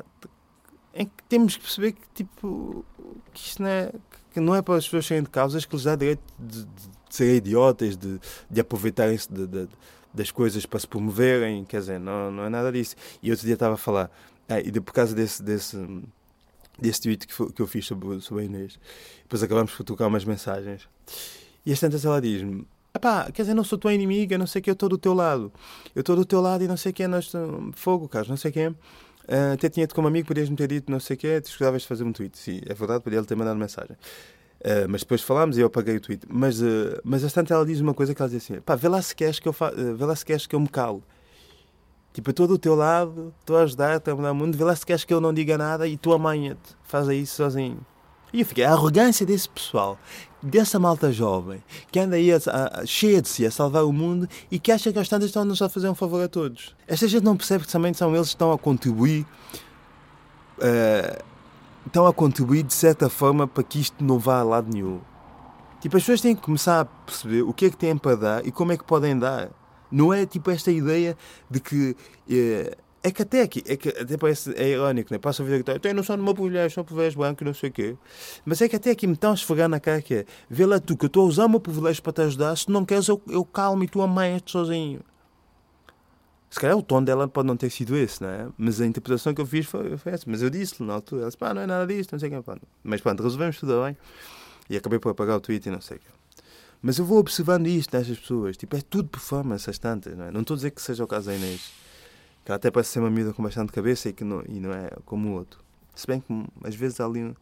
em 0.94 1.06
que 1.06 1.22
temos 1.28 1.56
que 1.56 1.62
perceber 1.62 1.92
que, 1.92 2.08
tipo, 2.14 2.84
que 3.32 3.40
isto 3.40 3.62
não 3.62 3.68
é, 3.68 3.92
que 4.32 4.40
não 4.40 4.54
é 4.54 4.62
para 4.62 4.76
as 4.76 4.84
pessoas 4.84 5.06
serem 5.06 5.22
de 5.22 5.30
causas 5.30 5.64
que 5.64 5.76
lhes 5.76 5.84
dá 5.84 5.94
direito 5.94 6.22
de, 6.38 6.64
de, 6.64 6.64
de 6.64 6.90
serem 7.10 7.36
idiotas, 7.36 7.96
de, 7.96 8.18
de 8.50 8.60
aproveitarem-se 8.60 9.32
de, 9.32 9.46
de, 9.46 9.68
das 10.16 10.30
coisas 10.30 10.66
para 10.66 10.80
se 10.80 10.86
promoverem, 10.88 11.64
quer 11.64 11.80
dizer, 11.80 12.00
não, 12.00 12.30
não 12.30 12.44
é 12.44 12.48
nada 12.48 12.72
disso. 12.72 12.96
E 13.22 13.30
outro 13.30 13.44
dia 13.44 13.54
estava 13.54 13.74
a 13.74 13.78
falar, 13.78 14.10
ah, 14.48 14.58
e 14.58 14.70
de, 14.70 14.80
por 14.80 14.92
causa 14.92 15.14
desse, 15.14 15.42
desse, 15.42 15.76
desse 16.78 17.02
tweet 17.02 17.26
que, 17.26 17.34
foi, 17.34 17.52
que 17.52 17.60
eu 17.60 17.66
fiz 17.66 17.86
sobre, 17.86 18.20
sobre 18.20 18.44
a 18.44 18.46
Inês, 18.46 18.78
depois 19.22 19.42
acabamos 19.42 19.72
por 19.72 19.84
trocar 19.84 20.06
umas 20.06 20.24
mensagens. 20.24 20.88
E 21.64 21.72
as 21.72 21.78
tantas 21.78 22.04
ela 22.04 22.20
diz-me: 22.20 22.66
Epá, 22.94 23.30
quer 23.30 23.42
dizer, 23.42 23.54
não 23.54 23.64
sou 23.64 23.76
tua 23.78 23.92
inimiga, 23.92 24.38
não 24.38 24.46
sei 24.46 24.60
o 24.60 24.62
que, 24.62 24.70
eu 24.70 24.74
estou 24.74 24.88
do 24.88 24.96
teu 24.96 25.12
lado. 25.12 25.52
Eu 25.94 26.00
estou 26.00 26.16
do 26.16 26.24
teu 26.24 26.40
lado 26.40 26.64
e 26.64 26.68
não 26.68 26.76
sei 26.76 26.92
o 26.92 26.94
que, 26.94 27.06
nós 27.06 27.30
fogo, 27.72 28.08
Carlos, 28.08 28.30
não 28.30 28.36
sei 28.36 28.50
o 28.50 28.54
que. 28.54 28.66
Uh, 28.68 29.54
até 29.54 29.68
tinha-te 29.68 29.92
como 29.92 30.06
amigo, 30.06 30.28
podias-me 30.28 30.54
ter 30.54 30.68
dito 30.68 30.90
não 30.90 31.00
sei 31.00 31.16
o 31.16 31.18
que, 31.18 31.40
tu 31.40 31.48
escusavas 31.48 31.82
de 31.82 31.88
fazer 31.88 32.04
um 32.04 32.12
tweet. 32.12 32.38
Sim, 32.38 32.60
é 32.64 32.72
verdade, 32.72 33.02
podia 33.02 33.18
ele 33.18 33.26
ter 33.26 33.34
mandado 33.34 33.58
mensagem. 33.58 33.96
Uh, 34.60 34.88
mas 34.88 35.02
depois 35.02 35.22
falámos 35.22 35.58
e 35.58 35.60
eu 35.60 35.66
apaguei 35.66 35.96
o 35.96 36.00
tweet. 36.00 36.26
Mas, 36.28 36.60
uh, 36.60 37.00
mas 37.04 37.22
bastante 37.22 37.52
ela 37.52 37.64
diz 37.64 37.80
uma 37.80 37.94
coisa 37.94 38.14
que 38.14 38.20
ela 38.20 38.28
diz 38.28 38.42
assim: 38.42 38.60
pá, 38.60 38.74
vê 38.74 38.88
lá 38.88 39.00
se 39.00 39.14
queres 39.14 39.38
que 39.38 39.46
eu, 39.46 39.52
fa 39.52 39.72
uh, 39.72 39.94
vê 39.94 40.04
lá 40.04 40.16
se 40.16 40.24
queres 40.24 40.46
que 40.46 40.54
eu 40.56 40.60
me 40.60 40.68
calo. 40.68 41.02
Tipo, 42.12 42.30
eu 42.30 42.32
estou 42.32 42.46
do 42.46 42.58
teu 42.58 42.74
lado, 42.74 43.34
estou 43.40 43.58
a 43.58 43.62
ajudar, 43.62 43.98
estou 43.98 44.14
a 44.14 44.16
mudar 44.16 44.32
o 44.32 44.34
mundo, 44.34 44.56
vê 44.56 44.64
lá 44.64 44.74
se 44.74 44.86
queres 44.86 45.04
que 45.04 45.12
eu 45.12 45.20
não 45.20 45.34
diga 45.34 45.58
nada 45.58 45.86
e 45.86 45.98
tu 45.98 46.14
amanha-te, 46.14 46.74
faz 46.82 47.06
isso 47.08 47.36
sozinho. 47.36 47.78
E 48.32 48.40
eu 48.40 48.46
fiquei, 48.46 48.64
a 48.64 48.72
arrogância 48.72 49.24
desse 49.24 49.48
pessoal, 49.48 49.98
dessa 50.42 50.78
malta 50.78 51.12
jovem, 51.12 51.62
que 51.92 51.98
anda 51.98 52.16
aí 52.16 52.32
a, 52.32 52.38
a, 52.80 52.86
cheia 52.86 53.20
de 53.20 53.28
si 53.28 53.44
a 53.44 53.50
salvar 53.50 53.84
o 53.84 53.92
mundo 53.92 54.28
e 54.50 54.58
que 54.58 54.72
acha 54.72 54.92
que 54.92 54.98
as 54.98 55.08
tantas 55.08 55.28
estão-nos 55.28 55.60
a 55.60 55.68
fazer 55.68 55.88
um 55.88 55.94
favor 55.94 56.24
a 56.24 56.28
todos. 56.28 56.74
Esta 56.88 57.06
gente 57.06 57.22
não 57.22 57.36
percebe 57.36 57.66
que 57.66 57.72
também 57.72 57.92
são 57.92 58.14
eles 58.14 58.28
que 58.28 58.34
estão 58.34 58.50
a 58.50 58.58
contribuir. 58.58 59.26
Uh, 60.58 61.22
estão 61.86 62.06
a 62.06 62.12
contribuir 62.12 62.62
de 62.62 62.74
certa 62.74 63.08
forma 63.08 63.46
para 63.46 63.62
que 63.62 63.80
isto 63.80 64.02
não 64.04 64.18
vá 64.18 64.40
a 64.40 64.42
lado 64.42 64.72
nenhum. 64.72 65.00
Tipo, 65.80 65.96
as 65.96 66.02
pessoas 66.02 66.20
têm 66.20 66.34
que 66.34 66.42
começar 66.42 66.80
a 66.80 66.84
perceber 66.84 67.42
o 67.42 67.52
que 67.52 67.66
é 67.66 67.70
que 67.70 67.76
têm 67.76 67.96
para 67.96 68.16
dar 68.16 68.46
e 68.46 68.50
como 68.50 68.72
é 68.72 68.76
que 68.76 68.84
podem 68.84 69.18
dar. 69.18 69.50
Não 69.90 70.12
é 70.12 70.26
tipo 70.26 70.50
esta 70.50 70.70
ideia 70.70 71.16
de 71.50 71.60
que. 71.60 71.96
É, 72.28 72.76
é 73.02 73.10
que 73.12 73.22
até 73.22 73.42
aqui, 73.42 73.62
é 73.68 73.76
que 73.76 73.88
até 73.90 74.16
parece, 74.16 74.52
é 74.56 74.70
irónico, 74.70 75.12
né? 75.12 75.18
Passa 75.18 75.40
a 75.40 75.46
vida 75.46 75.62
que 75.62 75.70
eu 75.70 75.78
tenho 75.78 75.94
noção 75.94 76.16
de 76.16 76.22
uma 76.22 76.34
privilégio, 76.34 76.74
sou 76.74 76.84
privilégio 76.84 77.20
branco, 77.20 77.44
não 77.44 77.54
sei 77.54 77.70
o 77.70 77.72
quê. 77.72 77.96
Mas 78.44 78.60
é 78.60 78.68
que 78.68 78.74
até 78.74 78.90
aqui 78.90 79.06
me 79.06 79.12
estão 79.12 79.30
a 79.30 79.34
esfregar 79.34 79.68
na 79.68 79.78
cara 79.78 80.02
que 80.02 80.12
é, 80.12 80.24
vê 80.50 80.66
lá 80.66 80.80
tu, 80.80 80.96
que 80.96 81.04
eu 81.04 81.06
estou 81.06 81.22
a 81.22 81.28
usar 81.28 81.46
o 81.46 81.48
meu 81.48 81.60
privilégio 81.60 82.02
para 82.02 82.12
te 82.12 82.22
ajudar, 82.22 82.56
se 82.56 82.68
não 82.68 82.84
queres 82.84 83.06
eu, 83.06 83.22
eu 83.28 83.44
calmo 83.44 83.84
e 83.84 83.88
tu 83.88 84.02
amanhas-te 84.02 84.50
sozinho. 84.50 85.00
Se 86.48 86.60
calhar 86.60 86.76
o 86.76 86.82
tom 86.82 87.02
dela 87.02 87.26
pode 87.26 87.46
não 87.46 87.56
ter 87.56 87.70
sido 87.70 87.96
esse, 87.96 88.22
não 88.22 88.30
é? 88.30 88.48
Mas 88.56 88.80
a 88.80 88.86
interpretação 88.86 89.34
que 89.34 89.40
eu 89.40 89.46
fiz 89.46 89.66
foi, 89.66 89.96
foi 89.96 90.12
essa. 90.12 90.24
Mas 90.26 90.42
eu 90.42 90.48
disse-lhe 90.48 90.86
na 90.86 90.94
altura, 90.94 91.22
ela 91.22 91.28
disse, 91.28 91.38
pá, 91.38 91.52
não 91.52 91.62
é 91.62 91.66
nada 91.66 91.86
disso, 91.86 92.10
não 92.12 92.18
sei 92.18 92.30
o 92.30 92.42
que. 92.42 92.60
Mas 92.84 93.00
pronto, 93.00 93.22
resolvemos 93.22 93.58
tudo 93.58 93.82
bem. 93.82 93.96
E 94.70 94.76
acabei 94.76 94.98
por 94.98 95.10
apagar 95.10 95.36
o 95.36 95.40
tweet 95.40 95.68
e 95.68 95.72
não 95.72 95.80
sei 95.80 95.96
o 95.98 96.00
que. 96.00 96.06
Mas 96.80 96.98
eu 96.98 97.04
vou 97.04 97.18
observando 97.18 97.66
isto 97.66 97.96
nestas 97.96 98.18
pessoas. 98.18 98.56
Tipo, 98.56 98.76
é 98.76 98.80
tudo 98.80 99.08
performance, 99.08 99.68
as 99.68 99.78
tantas, 99.78 100.16
não 100.16 100.26
é? 100.26 100.30
Não 100.30 100.42
estou 100.42 100.54
a 100.54 100.56
dizer 100.56 100.70
que 100.70 100.80
seja 100.80 101.02
o 101.02 101.06
caso 101.06 101.26
da 101.26 101.34
Inês. 101.34 101.72
Que 102.44 102.52
ela 102.52 102.56
até 102.56 102.70
parece 102.70 102.90
ser 102.90 103.00
uma 103.00 103.08
amiga 103.08 103.32
com 103.32 103.42
bastante 103.42 103.72
cabeça 103.72 104.08
e, 104.08 104.12
que 104.12 104.22
não, 104.22 104.42
e 104.48 104.60
não 104.60 104.72
é 104.72 104.90
como 105.04 105.30
o 105.30 105.32
outro. 105.32 105.60
Se 105.94 106.06
bem 106.06 106.20
que 106.20 106.26
às 106.62 106.74
vezes 106.74 107.00
há 107.00 107.06
ali 107.06 107.34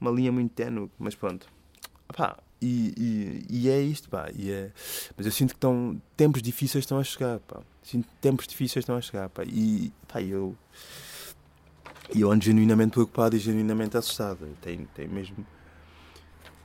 uma 0.00 0.10
linha 0.10 0.30
muito 0.30 0.52
ténue, 0.52 0.90
mas 0.98 1.14
pronto. 1.14 1.46
Pá, 2.14 2.36
e, 2.60 2.94
e, 2.96 3.46
e, 3.50 3.68
é 3.68 3.80
isto, 3.80 4.08
pá. 4.08 4.28
E 4.34 4.50
é... 4.50 4.70
Mas 5.16 5.26
eu 5.26 5.32
sinto 5.32 5.50
que 5.50 5.56
estão, 5.56 6.00
tempos 6.16 6.42
difíceis 6.42 6.82
estão 6.82 6.98
a 6.98 7.04
chegar, 7.04 7.38
pá. 7.40 7.60
Sinto 7.82 8.06
que 8.08 8.14
tempos 8.20 8.46
difíceis 8.46 8.82
estão 8.82 8.96
a 8.96 9.00
chegar, 9.00 9.28
pá. 9.28 9.42
E, 9.44 9.92
pá, 10.08 10.22
eu... 10.22 10.56
eu 12.14 12.30
ando 12.30 12.44
genuinamente 12.44 12.92
preocupado 12.92 13.36
e 13.36 13.38
genuinamente 13.38 13.96
assustado. 13.96 14.48
Tenho, 14.60 14.88
tenho 14.94 15.10
mesmo 15.10 15.46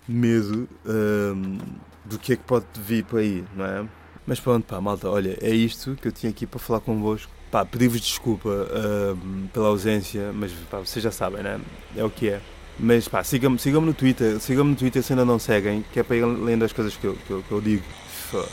medo 0.08 0.68
hum, 0.86 1.58
do 2.06 2.18
que 2.18 2.34
é 2.34 2.36
que 2.36 2.44
pode 2.44 2.66
vir 2.78 3.06
por 3.06 3.20
aí, 3.20 3.44
não 3.56 3.66
é? 3.66 3.88
Mas 4.26 4.40
pronto, 4.40 4.66
pá, 4.66 4.80
malta, 4.80 5.10
olha, 5.10 5.38
é 5.42 5.50
isto 5.50 5.96
que 5.96 6.08
eu 6.08 6.12
tinha 6.12 6.30
aqui 6.30 6.46
para 6.46 6.60
falar 6.60 6.80
convosco. 6.80 7.32
Pá, 7.50 7.66
pedi-vos 7.66 8.00
desculpa 8.00 8.50
hum, 8.50 9.48
pela 9.52 9.68
ausência, 9.68 10.32
mas 10.34 10.54
pá, 10.70 10.80
vocês 10.80 11.04
já 11.04 11.12
sabem, 11.12 11.44
né? 11.44 11.60
É 11.96 12.04
o 12.04 12.10
que 12.10 12.30
é. 12.30 12.42
Mas 12.80 13.08
pá, 13.08 13.24
sigam-me 13.24 13.60
sigam 13.60 13.82
no 13.82 13.94
Twitter, 13.94 14.40
sigam-me 14.40 14.72
no 14.72 14.76
Twitter 14.76 15.04
se 15.04 15.14
ainda 15.14 15.26
não 15.26 15.38
seguem, 15.38 15.84
que 15.92 16.00
é 16.00 16.04
para 16.04 16.16
ir 16.16 16.26
lendo 16.26 16.66
as 16.66 16.74
coisas 16.74 16.96
que 16.96 17.06
eu, 17.06 17.16
que 17.16 17.32
eu, 17.32 17.44
que 17.44 17.52
eu 17.52 17.62
digo. 17.62 17.84
Foda. 18.30 18.48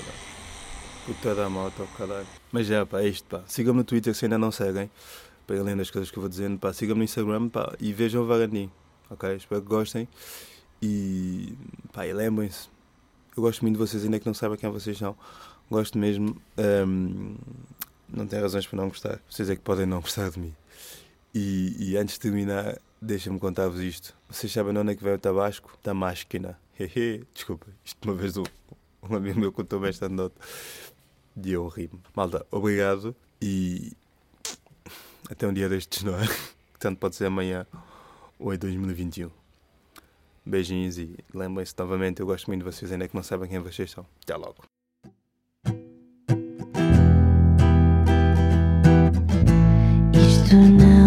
Puta 1.07 1.35
da 1.35 1.49
moto, 1.49 1.89
caralho. 1.97 2.27
Mas 2.53 2.66
já, 2.66 2.85
pá, 2.85 3.01
é 3.01 3.09
isto, 3.09 3.25
pá. 3.25 3.43
Sigam-me 3.47 3.79
no 3.79 3.85
Twitter 3.85 4.14
se 4.14 4.27
ainda 4.27 4.37
não 4.37 4.51
seguem, 4.51 4.91
para 5.47 5.57
ir 5.57 5.62
lendo 5.62 5.81
as 5.81 5.91
coisas 5.91 6.11
que 6.11 6.19
eu 6.19 6.21
vou 6.21 6.29
dizendo, 6.29 6.59
pá. 6.59 6.73
Sigam-me 6.73 6.99
no 6.99 7.05
Instagram, 7.05 7.49
pá, 7.49 7.75
e 7.81 7.93
vejam 7.93 8.23
o 8.23 8.27
Vaganinho, 8.27 8.71
ok? 9.09 9.35
Espero 9.37 9.62
que 9.62 9.69
gostem. 9.69 10.07
E, 10.83 11.55
pá, 11.93 12.07
e 12.07 12.12
lembrem-se, 12.12 12.69
eu 13.37 13.43
gosto 13.43 13.62
muito 13.62 13.75
de 13.75 13.79
vocês, 13.79 14.05
ainda 14.05 14.19
que 14.19 14.27
não 14.27 14.35
saiba 14.35 14.57
quem 14.57 14.71
vocês 14.71 14.99
são. 14.99 15.16
Gosto 15.71 15.99
mesmo. 15.99 16.37
Um, 16.59 17.37
não 18.09 18.27
tem 18.27 18.41
razões 18.41 18.66
para 18.66 18.79
não 18.79 18.89
gostar. 18.89 19.21
Vocês 19.31 19.49
é 19.51 19.57
que 19.57 19.62
podem 19.62 19.87
não 19.87 20.01
gostar 20.01 20.31
de 20.31 20.39
mim. 20.39 20.55
E, 21.35 21.77
e 21.79 21.97
antes 21.97 22.14
de 22.14 22.21
terminar, 22.21 22.79
deixa-me 23.01 23.38
contar-vos 23.38 23.80
isto. 23.80 24.14
Vocês 24.28 24.53
sabem 24.53 24.72
de 24.72 24.78
onde 24.78 24.92
é 24.92 24.94
que 24.94 25.03
veio 25.03 25.16
o 25.16 25.18
tabasco? 25.18 25.78
Da 25.82 25.94
máquina. 25.94 26.59
Desculpa, 27.34 27.66
isto 27.84 27.99
uma 28.05 28.14
vez 28.14 28.36
um, 28.36 28.44
um 29.03 29.16
amigo 29.16 29.40
meu 29.40 29.53
contou-me 29.53 29.88
esta 29.88 30.09
nota 30.09 30.36
e 31.42 31.53
eu 31.53 31.66
rimo. 31.66 32.01
Malta, 32.14 32.46
obrigado 32.51 33.14
e 33.40 33.92
até 35.30 35.46
um 35.46 35.53
dia 35.53 35.68
destes, 35.68 36.03
não 36.03 36.14
é? 36.14 36.26
Tanto 36.78 36.99
pode 36.99 37.16
ser 37.16 37.26
amanhã 37.26 37.66
ou 38.38 38.55
em 38.55 38.59
2021. 38.59 39.30
Beijinhos 40.46 40.99
e 40.99 41.16
lembrem-se 41.34 41.74
novamente, 41.76 42.20
eu 42.20 42.26
gosto 42.26 42.46
muito 42.46 42.61
de 42.61 42.64
vocês, 42.64 42.90
ainda 42.90 43.07
que 43.07 43.14
não 43.14 43.22
sabem 43.22 43.49
quem 43.49 43.59
vocês 43.59 43.90
são. 43.90 44.07
Até 44.22 44.36
logo. 44.36 44.62
Isto 50.14 50.57
não 50.57 50.97